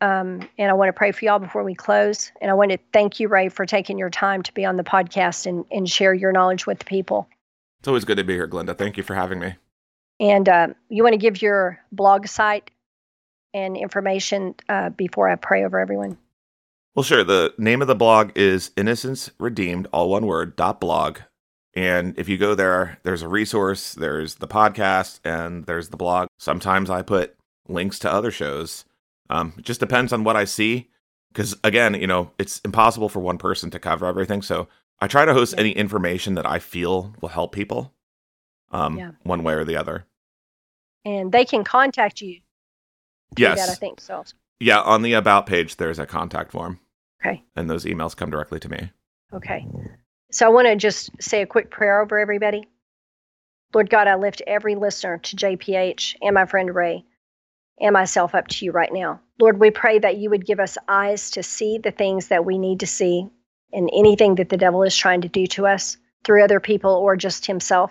Um, 0.00 0.46
and 0.58 0.70
I 0.70 0.74
want 0.74 0.88
to 0.88 0.92
pray 0.92 1.12
for 1.12 1.24
y'all 1.24 1.38
before 1.38 1.64
we 1.64 1.74
close. 1.74 2.30
And 2.40 2.50
I 2.50 2.54
want 2.54 2.70
to 2.70 2.78
thank 2.92 3.18
you, 3.18 3.28
Ray, 3.28 3.48
for 3.48 3.64
taking 3.64 3.98
your 3.98 4.10
time 4.10 4.42
to 4.42 4.52
be 4.52 4.64
on 4.64 4.76
the 4.76 4.84
podcast 4.84 5.46
and, 5.46 5.64
and 5.70 5.88
share 5.88 6.12
your 6.12 6.32
knowledge 6.32 6.66
with 6.66 6.78
the 6.78 6.84
people. 6.84 7.26
It's 7.80 7.88
always 7.88 8.04
good 8.04 8.18
to 8.18 8.24
be 8.24 8.34
here, 8.34 8.46
Glenda. 8.46 8.76
Thank 8.76 8.98
you 8.98 9.02
for 9.02 9.14
having 9.14 9.38
me. 9.38 9.54
And 10.20 10.48
uh, 10.48 10.68
you 10.90 11.02
want 11.02 11.14
to 11.14 11.18
give 11.18 11.40
your 11.40 11.80
blog 11.92 12.26
site 12.26 12.70
and 13.54 13.76
information 13.76 14.54
uh, 14.68 14.90
before 14.90 15.28
I 15.28 15.36
pray 15.36 15.64
over 15.64 15.78
everyone. 15.78 16.18
Well, 16.96 17.04
sure. 17.04 17.24
The 17.24 17.52
name 17.58 17.82
of 17.82 17.88
the 17.88 17.94
blog 17.94 18.32
is 18.36 18.70
Innocence 18.76 19.30
Redeemed, 19.38 19.86
all 19.92 20.08
one 20.08 20.24
word, 20.26 20.56
dot 20.56 20.80
blog. 20.80 21.18
And 21.74 22.18
if 22.18 22.26
you 22.26 22.38
go 22.38 22.54
there, 22.54 22.98
there's 23.02 23.20
a 23.20 23.28
resource, 23.28 23.92
there's 23.92 24.36
the 24.36 24.48
podcast, 24.48 25.20
and 25.22 25.66
there's 25.66 25.90
the 25.90 25.98
blog. 25.98 26.28
Sometimes 26.38 26.88
I 26.88 27.02
put 27.02 27.36
links 27.68 27.98
to 27.98 28.10
other 28.10 28.30
shows. 28.30 28.86
Um, 29.28 29.52
it 29.58 29.64
just 29.66 29.80
depends 29.80 30.10
on 30.14 30.24
what 30.24 30.36
I 30.36 30.44
see. 30.44 30.88
Because 31.32 31.54
again, 31.62 31.92
you 31.92 32.06
know, 32.06 32.30
it's 32.38 32.60
impossible 32.60 33.10
for 33.10 33.20
one 33.20 33.36
person 33.36 33.70
to 33.72 33.78
cover 33.78 34.06
everything. 34.06 34.40
So 34.40 34.68
I 35.00 35.06
try 35.06 35.26
to 35.26 35.34
host 35.34 35.52
Yeah. 35.52 35.60
any 35.60 35.72
information 35.72 36.34
that 36.36 36.46
I 36.46 36.58
feel 36.60 37.14
will 37.20 37.28
help 37.28 37.52
people, 37.52 37.92
um, 38.70 38.96
Yeah. 38.96 39.10
one 39.22 39.42
way 39.42 39.52
or 39.52 39.64
the 39.66 39.76
other. 39.76 40.06
And 41.04 41.30
they 41.30 41.44
can 41.44 41.62
contact 41.62 42.22
you. 42.22 42.40
Yes, 43.36 43.58
That 43.66 43.72
I 43.72 43.74
think 43.74 44.00
so. 44.00 44.24
yeah. 44.60 44.80
On 44.80 45.02
the 45.02 45.12
about 45.12 45.46
page, 45.46 45.76
there's 45.76 45.98
a 45.98 46.06
contact 46.06 46.52
form, 46.52 46.80
Okay. 47.26 47.44
and 47.56 47.68
those 47.68 47.84
emails 47.84 48.16
come 48.16 48.30
directly 48.30 48.60
to 48.60 48.68
me. 48.68 48.90
Okay. 49.32 49.66
So 50.30 50.46
I 50.46 50.50
want 50.50 50.66
to 50.66 50.76
just 50.76 51.10
say 51.20 51.42
a 51.42 51.46
quick 51.46 51.70
prayer 51.70 52.00
over 52.00 52.18
everybody. 52.18 52.68
Lord 53.74 53.90
God, 53.90 54.08
I 54.08 54.14
lift 54.14 54.42
every 54.46 54.74
listener 54.74 55.18
to 55.18 55.36
JPH 55.36 56.16
and 56.22 56.34
my 56.34 56.46
friend 56.46 56.74
Ray 56.74 57.04
and 57.80 57.92
myself 57.92 58.34
up 58.34 58.48
to 58.48 58.64
you 58.64 58.72
right 58.72 58.92
now. 58.92 59.20
Lord, 59.38 59.60
we 59.60 59.70
pray 59.70 59.98
that 59.98 60.16
you 60.16 60.30
would 60.30 60.46
give 60.46 60.60
us 60.60 60.78
eyes 60.88 61.32
to 61.32 61.42
see 61.42 61.78
the 61.78 61.90
things 61.90 62.28
that 62.28 62.44
we 62.44 62.58
need 62.58 62.80
to 62.80 62.86
see 62.86 63.28
and 63.72 63.90
anything 63.92 64.36
that 64.36 64.48
the 64.48 64.56
devil 64.56 64.82
is 64.82 64.96
trying 64.96 65.22
to 65.22 65.28
do 65.28 65.46
to 65.48 65.66
us 65.66 65.98
through 66.24 66.42
other 66.42 66.60
people 66.60 66.92
or 66.92 67.16
just 67.16 67.46
himself. 67.46 67.90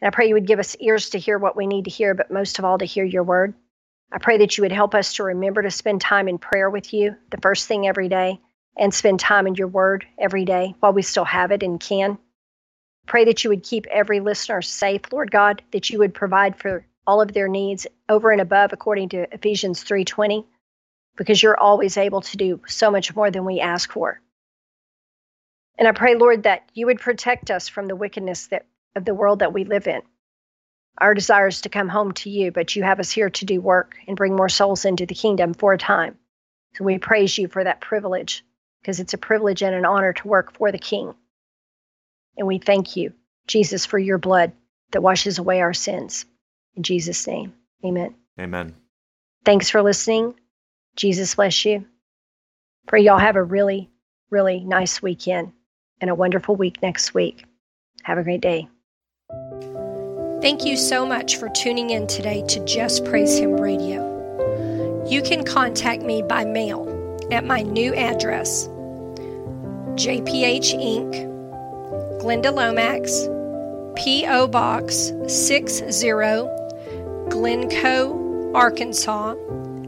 And 0.00 0.08
I 0.08 0.10
pray 0.10 0.28
you 0.28 0.34
would 0.34 0.46
give 0.46 0.60
us 0.60 0.76
ears 0.76 1.10
to 1.10 1.18
hear 1.18 1.38
what 1.38 1.56
we 1.56 1.66
need 1.66 1.86
to 1.86 1.90
hear, 1.90 2.14
but 2.14 2.30
most 2.30 2.58
of 2.58 2.64
all, 2.64 2.78
to 2.78 2.84
hear 2.84 3.04
your 3.04 3.24
word. 3.24 3.54
I 4.12 4.18
pray 4.18 4.38
that 4.38 4.56
you 4.56 4.62
would 4.62 4.72
help 4.72 4.94
us 4.94 5.14
to 5.14 5.24
remember 5.24 5.62
to 5.62 5.70
spend 5.70 6.00
time 6.00 6.28
in 6.28 6.38
prayer 6.38 6.70
with 6.70 6.92
you 6.94 7.16
the 7.30 7.40
first 7.42 7.66
thing 7.66 7.86
every 7.86 8.08
day 8.08 8.40
and 8.76 8.92
spend 8.92 9.20
time 9.20 9.46
in 9.46 9.54
your 9.54 9.68
word 9.68 10.06
every 10.18 10.44
day 10.44 10.74
while 10.80 10.92
we 10.92 11.02
still 11.02 11.24
have 11.24 11.50
it 11.50 11.62
and 11.62 11.80
can. 11.80 12.18
Pray 13.06 13.24
that 13.24 13.42
you 13.42 13.50
would 13.50 13.62
keep 13.62 13.86
every 13.86 14.20
listener 14.20 14.62
safe, 14.62 15.12
Lord 15.12 15.30
God, 15.30 15.62
that 15.72 15.90
you 15.90 15.98
would 15.98 16.14
provide 16.14 16.56
for 16.56 16.86
all 17.06 17.20
of 17.20 17.32
their 17.32 17.48
needs 17.48 17.86
over 18.08 18.30
and 18.30 18.40
above 18.40 18.72
according 18.72 19.10
to 19.10 19.32
Ephesians 19.32 19.82
3:20 19.82 20.44
because 21.16 21.42
you're 21.42 21.58
always 21.58 21.96
able 21.96 22.20
to 22.20 22.36
do 22.36 22.60
so 22.66 22.90
much 22.90 23.14
more 23.14 23.30
than 23.30 23.44
we 23.44 23.60
ask 23.60 23.90
for. 23.90 24.20
And 25.78 25.88
I 25.88 25.92
pray, 25.92 26.14
Lord, 26.14 26.44
that 26.44 26.68
you 26.74 26.86
would 26.86 27.00
protect 27.00 27.50
us 27.50 27.68
from 27.68 27.86
the 27.86 27.96
wickedness 27.96 28.48
that, 28.48 28.66
of 28.94 29.04
the 29.04 29.14
world 29.14 29.38
that 29.40 29.52
we 29.52 29.64
live 29.64 29.86
in. 29.86 30.02
Our 30.98 31.14
desire 31.14 31.48
is 31.48 31.60
to 31.62 31.68
come 31.68 31.88
home 31.88 32.12
to 32.12 32.30
you, 32.30 32.52
but 32.52 32.74
you 32.74 32.82
have 32.82 33.00
us 33.00 33.10
here 33.10 33.30
to 33.30 33.44
do 33.44 33.60
work 33.60 33.96
and 34.06 34.16
bring 34.16 34.34
more 34.34 34.48
souls 34.48 34.84
into 34.84 35.06
the 35.06 35.14
kingdom 35.14 35.52
for 35.54 35.72
a 35.72 35.78
time. 35.78 36.16
So 36.76 36.84
we 36.84 36.98
praise 36.98 37.36
you 37.36 37.48
for 37.48 37.64
that 37.64 37.80
privilege 37.80 38.44
because 38.80 39.00
it's 39.00 39.14
a 39.14 39.18
privilege 39.18 39.62
and 39.62 39.74
an 39.74 39.84
honor 39.84 40.12
to 40.12 40.28
work 40.28 40.56
for 40.56 40.72
the 40.72 40.78
King. 40.78 41.14
And 42.36 42.46
we 42.46 42.58
thank 42.58 42.96
you, 42.96 43.12
Jesus, 43.46 43.84
for 43.86 43.98
your 43.98 44.18
blood 44.18 44.52
that 44.92 45.02
washes 45.02 45.38
away 45.38 45.60
our 45.60 45.74
sins. 45.74 46.24
In 46.74 46.82
Jesus' 46.82 47.26
name, 47.26 47.54
amen. 47.84 48.14
Amen. 48.38 48.74
Thanks 49.44 49.70
for 49.70 49.82
listening. 49.82 50.34
Jesus 50.96 51.34
bless 51.34 51.64
you. 51.64 51.86
Pray 52.86 53.02
y'all 53.02 53.18
have 53.18 53.36
a 53.36 53.42
really, 53.42 53.90
really 54.30 54.60
nice 54.60 55.02
weekend 55.02 55.52
and 56.00 56.10
a 56.10 56.14
wonderful 56.14 56.56
week 56.56 56.82
next 56.82 57.14
week. 57.14 57.44
Have 58.02 58.18
a 58.18 58.22
great 58.22 58.40
day. 58.40 58.68
Thank 60.42 60.66
you 60.66 60.76
so 60.76 61.06
much 61.06 61.36
for 61.36 61.48
tuning 61.48 61.88
in 61.90 62.06
today 62.06 62.44
to 62.48 62.62
Just 62.66 63.06
Praise 63.06 63.38
Him 63.38 63.58
Radio. 63.58 64.04
You 65.08 65.22
can 65.22 65.44
contact 65.44 66.02
me 66.02 66.20
by 66.20 66.44
mail 66.44 66.86
at 67.32 67.44
my 67.44 67.62
new 67.62 67.94
address 67.94 68.68
JPH 69.96 70.74
Inc., 70.74 71.14
Glenda 72.20 72.52
Lomax, 72.54 73.26
P.O. 73.96 74.48
Box 74.48 75.14
60, 75.26 75.88
Glencoe, 77.30 78.52
Arkansas 78.54 79.34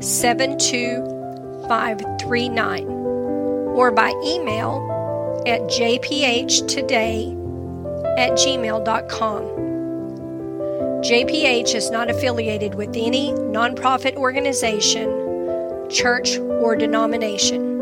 72539, 0.01 2.88
or 2.88 3.90
by 3.90 4.14
email 4.24 5.44
at 5.46 5.61
jphtoday 5.64 7.36
at 8.18 8.32
gmail.com. 8.32 9.58
JPH 11.01 11.76
is 11.76 11.92
not 11.92 12.11
affiliated 12.11 12.74
with 12.74 12.88
any 12.96 13.30
nonprofit 13.30 14.16
organization, 14.16 15.09
church, 15.88 16.38
or 16.38 16.74
denomination. 16.74 17.78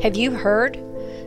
Have 0.00 0.14
you 0.14 0.30
heard? 0.30 0.74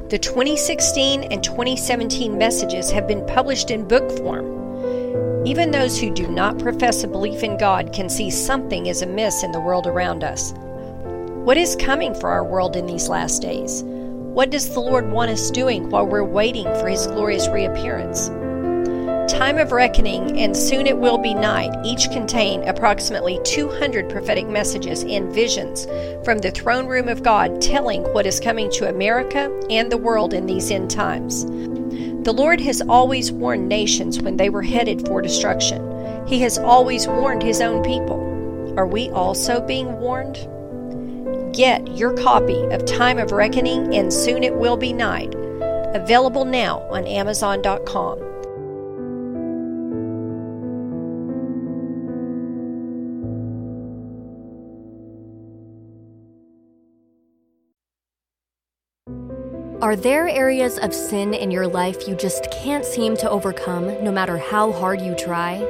The 0.09 0.17
2016 0.17 1.23
and 1.23 1.43
2017 1.43 2.37
messages 2.37 2.89
have 2.91 3.09
been 3.09 3.25
published 3.25 3.69
in 3.69 3.85
book 3.85 4.09
form. 4.17 5.45
Even 5.45 5.71
those 5.71 5.99
who 5.99 6.09
do 6.09 6.27
not 6.27 6.57
profess 6.57 7.03
a 7.03 7.07
belief 7.09 7.43
in 7.43 7.57
God 7.57 7.91
can 7.91 8.09
see 8.09 8.29
something 8.29 8.85
is 8.85 9.01
amiss 9.01 9.43
in 9.43 9.51
the 9.51 9.59
world 9.59 9.87
around 9.87 10.23
us. 10.23 10.53
What 11.43 11.57
is 11.57 11.75
coming 11.75 12.15
for 12.15 12.29
our 12.29 12.45
world 12.45 12.77
in 12.77 12.85
these 12.85 13.09
last 13.09 13.41
days? 13.41 13.83
What 14.35 14.49
does 14.49 14.73
the 14.73 14.81
Lord 14.81 15.13
want 15.13 15.31
us 15.31 15.49
doing 15.49 15.89
while 15.89 16.05
we're 16.05 16.21
waiting 16.21 16.65
for 16.65 16.89
His 16.89 17.07
glorious 17.07 17.47
reappearance? 17.47 18.27
Time 19.31 19.57
of 19.57 19.71
Reckoning 19.71 20.37
and 20.37 20.57
Soon 20.57 20.87
It 20.87 20.97
Will 20.97 21.17
Be 21.17 21.33
Night 21.33 21.73
each 21.85 22.09
contain 22.11 22.61
approximately 22.67 23.39
200 23.45 24.09
prophetic 24.09 24.45
messages 24.49 25.05
and 25.05 25.33
visions 25.33 25.85
from 26.25 26.39
the 26.39 26.51
throne 26.51 26.85
room 26.85 27.07
of 27.07 27.23
God 27.23 27.61
telling 27.61 28.03
what 28.11 28.25
is 28.25 28.41
coming 28.41 28.69
to 28.71 28.89
America 28.89 29.49
and 29.69 29.89
the 29.89 29.97
world 29.97 30.33
in 30.33 30.47
these 30.47 30.69
end 30.69 30.91
times. 30.91 31.45
The 31.45 32.33
Lord 32.35 32.59
has 32.59 32.81
always 32.81 33.31
warned 33.31 33.69
nations 33.69 34.21
when 34.21 34.35
they 34.35 34.49
were 34.49 34.63
headed 34.63 35.07
for 35.07 35.21
destruction. 35.21 36.27
He 36.27 36.41
has 36.41 36.57
always 36.57 37.07
warned 37.07 37.41
His 37.41 37.61
own 37.61 37.81
people. 37.85 38.19
Are 38.77 38.85
we 38.85 39.09
also 39.11 39.61
being 39.61 39.97
warned? 39.97 40.45
Get 41.55 41.95
your 41.95 42.11
copy 42.11 42.65
of 42.65 42.83
Time 42.83 43.17
of 43.17 43.31
Reckoning 43.31 43.95
and 43.95 44.11
Soon 44.11 44.43
It 44.43 44.53
Will 44.53 44.75
Be 44.75 44.91
Night, 44.91 45.33
available 45.95 46.43
now 46.43 46.81
on 46.91 47.07
Amazon.com. 47.07 48.19
Are 59.81 59.95
there 59.95 60.27
areas 60.27 60.77
of 60.79 60.93
sin 60.93 61.33
in 61.33 61.51
your 61.51 61.67
life 61.67 62.05
you 62.05 62.15
just 62.15 62.51
can't 62.51 62.83
seem 62.83 63.15
to 63.15 63.29
overcome, 63.29 64.03
no 64.03 64.11
matter 64.11 64.37
how 64.37 64.73
hard 64.73 64.99
you 64.99 65.15
try? 65.15 65.65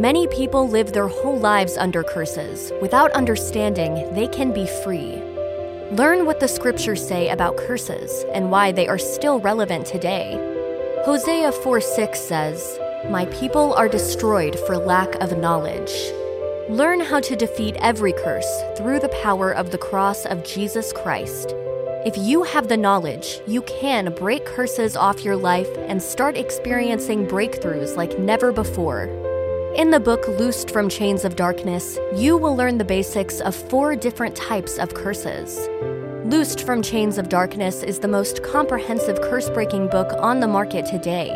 Many 0.00 0.26
people 0.28 0.66
live 0.66 0.94
their 0.94 1.08
whole 1.08 1.38
lives 1.38 1.76
under 1.76 2.02
curses 2.02 2.72
without 2.80 3.10
understanding 3.12 4.10
they 4.14 4.28
can 4.28 4.50
be 4.50 4.66
free. 4.82 5.22
Learn 5.90 6.24
what 6.24 6.40
the 6.40 6.48
scriptures 6.48 7.06
say 7.06 7.28
about 7.28 7.58
curses 7.58 8.24
and 8.32 8.50
why 8.50 8.72
they 8.72 8.88
are 8.88 8.96
still 8.96 9.40
relevant 9.40 9.84
today. 9.84 10.32
Hosea 11.04 11.52
4 11.52 11.82
6 11.82 12.18
says, 12.18 12.78
My 13.10 13.26
people 13.26 13.74
are 13.74 13.90
destroyed 13.90 14.58
for 14.60 14.78
lack 14.78 15.16
of 15.16 15.36
knowledge. 15.36 15.92
Learn 16.70 17.00
how 17.00 17.20
to 17.20 17.36
defeat 17.36 17.76
every 17.76 18.14
curse 18.14 18.62
through 18.78 19.00
the 19.00 19.14
power 19.22 19.52
of 19.52 19.70
the 19.70 19.76
cross 19.76 20.24
of 20.24 20.44
Jesus 20.44 20.94
Christ. 20.94 21.54
If 22.06 22.16
you 22.16 22.42
have 22.44 22.68
the 22.68 22.78
knowledge, 22.78 23.42
you 23.46 23.60
can 23.64 24.14
break 24.14 24.46
curses 24.46 24.96
off 24.96 25.26
your 25.26 25.36
life 25.36 25.68
and 25.88 26.02
start 26.02 26.38
experiencing 26.38 27.26
breakthroughs 27.26 27.98
like 27.98 28.18
never 28.18 28.50
before. 28.50 29.29
In 29.76 29.92
the 29.92 30.00
book 30.00 30.26
Loosed 30.26 30.72
from 30.72 30.88
Chains 30.88 31.24
of 31.24 31.36
Darkness, 31.36 31.96
you 32.16 32.36
will 32.36 32.56
learn 32.56 32.76
the 32.76 32.84
basics 32.84 33.38
of 33.38 33.54
four 33.54 33.94
different 33.94 34.34
types 34.34 34.78
of 34.78 34.94
curses. 34.94 35.68
Loosed 36.24 36.66
from 36.66 36.82
Chains 36.82 37.18
of 37.18 37.28
Darkness 37.28 37.84
is 37.84 38.00
the 38.00 38.08
most 38.08 38.42
comprehensive 38.42 39.20
curse 39.20 39.48
breaking 39.48 39.86
book 39.86 40.12
on 40.18 40.40
the 40.40 40.48
market 40.48 40.86
today. 40.86 41.28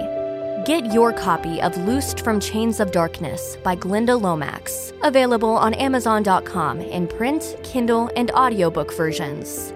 Get 0.66 0.92
your 0.92 1.12
copy 1.12 1.62
of 1.62 1.76
Loosed 1.86 2.24
from 2.24 2.40
Chains 2.40 2.80
of 2.80 2.90
Darkness 2.90 3.56
by 3.62 3.76
Glenda 3.76 4.20
Lomax, 4.20 4.92
available 5.04 5.54
on 5.54 5.72
Amazon.com 5.74 6.80
in 6.80 7.06
print, 7.06 7.56
Kindle, 7.62 8.10
and 8.16 8.32
audiobook 8.32 8.92
versions. 8.94 9.72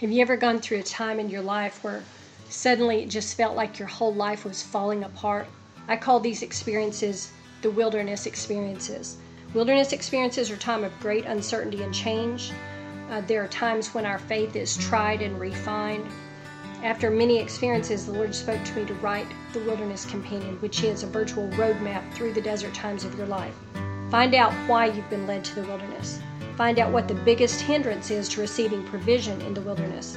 Have 0.00 0.10
you 0.10 0.20
ever 0.22 0.36
gone 0.36 0.58
through 0.58 0.80
a 0.80 0.82
time 0.82 1.20
in 1.20 1.30
your 1.30 1.42
life 1.42 1.84
where 1.84 2.02
suddenly 2.52 3.02
it 3.02 3.08
just 3.08 3.36
felt 3.36 3.56
like 3.56 3.78
your 3.78 3.88
whole 3.88 4.14
life 4.14 4.44
was 4.44 4.62
falling 4.62 5.04
apart? 5.04 5.46
I 5.88 5.96
call 5.96 6.20
these 6.20 6.42
experiences 6.42 7.32
the 7.62 7.70
wilderness 7.70 8.26
experiences. 8.26 9.16
Wilderness 9.54 9.92
experiences 9.92 10.50
are 10.50 10.56
time 10.56 10.84
of 10.84 11.00
great 11.00 11.24
uncertainty 11.26 11.82
and 11.82 11.94
change. 11.94 12.52
Uh, 13.10 13.20
there 13.22 13.42
are 13.42 13.48
times 13.48 13.92
when 13.92 14.06
our 14.06 14.18
faith 14.18 14.54
is 14.54 14.76
tried 14.76 15.22
and 15.22 15.38
refined. 15.40 16.06
After 16.82 17.10
many 17.10 17.38
experiences, 17.38 18.06
the 18.06 18.12
Lord 18.12 18.34
spoke 18.34 18.62
to 18.64 18.76
me 18.76 18.86
to 18.86 18.94
write 18.94 19.26
The 19.52 19.60
Wilderness 19.60 20.06
Companion, 20.06 20.56
which 20.60 20.82
is 20.82 21.02
a 21.02 21.08
virtual 21.08 21.48
roadmap 21.50 22.10
through 22.14 22.32
the 22.32 22.40
desert 22.40 22.72
times 22.72 23.04
of 23.04 23.18
your 23.18 23.26
life. 23.26 23.54
Find 24.10 24.34
out 24.34 24.52
why 24.68 24.86
you've 24.86 25.10
been 25.10 25.26
led 25.26 25.44
to 25.44 25.54
the 25.56 25.66
wilderness. 25.66 26.20
Find 26.56 26.78
out 26.78 26.92
what 26.92 27.08
the 27.08 27.14
biggest 27.14 27.60
hindrance 27.60 28.10
is 28.10 28.28
to 28.30 28.40
receiving 28.40 28.84
provision 28.84 29.40
in 29.42 29.54
the 29.54 29.60
wilderness. 29.60 30.16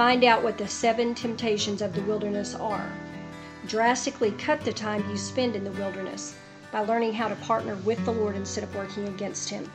Find 0.00 0.24
out 0.24 0.42
what 0.42 0.56
the 0.56 0.66
seven 0.66 1.14
temptations 1.14 1.82
of 1.82 1.94
the 1.94 2.00
wilderness 2.00 2.54
are. 2.54 2.90
drastically 3.66 4.30
cut 4.30 4.62
the 4.62 4.72
time 4.72 5.06
you 5.10 5.18
spend 5.18 5.54
in 5.54 5.62
the 5.62 5.72
wilderness 5.72 6.34
by 6.72 6.80
learning 6.80 7.12
how 7.12 7.28
to 7.28 7.34
partner 7.34 7.74
with 7.84 8.02
the 8.06 8.10
Lord 8.10 8.34
instead 8.34 8.64
of 8.64 8.74
working 8.74 9.08
against 9.08 9.50
Him. 9.50 9.70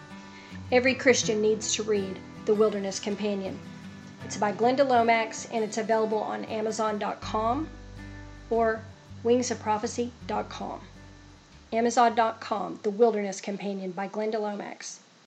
Every 0.71 0.95
Christian 0.95 1.43
needs 1.43 1.75
to 1.75 1.83
read 1.83 2.17
The 2.47 2.55
Wilderness 2.55 2.99
Companion. 2.99 3.59
It's 4.23 4.35
by 4.35 4.51
Glenda 4.51 4.83
Lomax 4.83 5.47
and 5.51 5.63
it's 5.63 5.77
available 5.77 6.23
on 6.23 6.45
Amazon.com 6.45 7.69
or 8.49 8.81
wingsofprophecy.com. 9.23 10.79
Amazon.com, 11.71 12.79
The 12.81 12.89
Wilderness 12.89 13.39
Companion 13.41 13.91
by 13.91 14.07
Glenda 14.07 14.39
Lomax. 14.39 15.01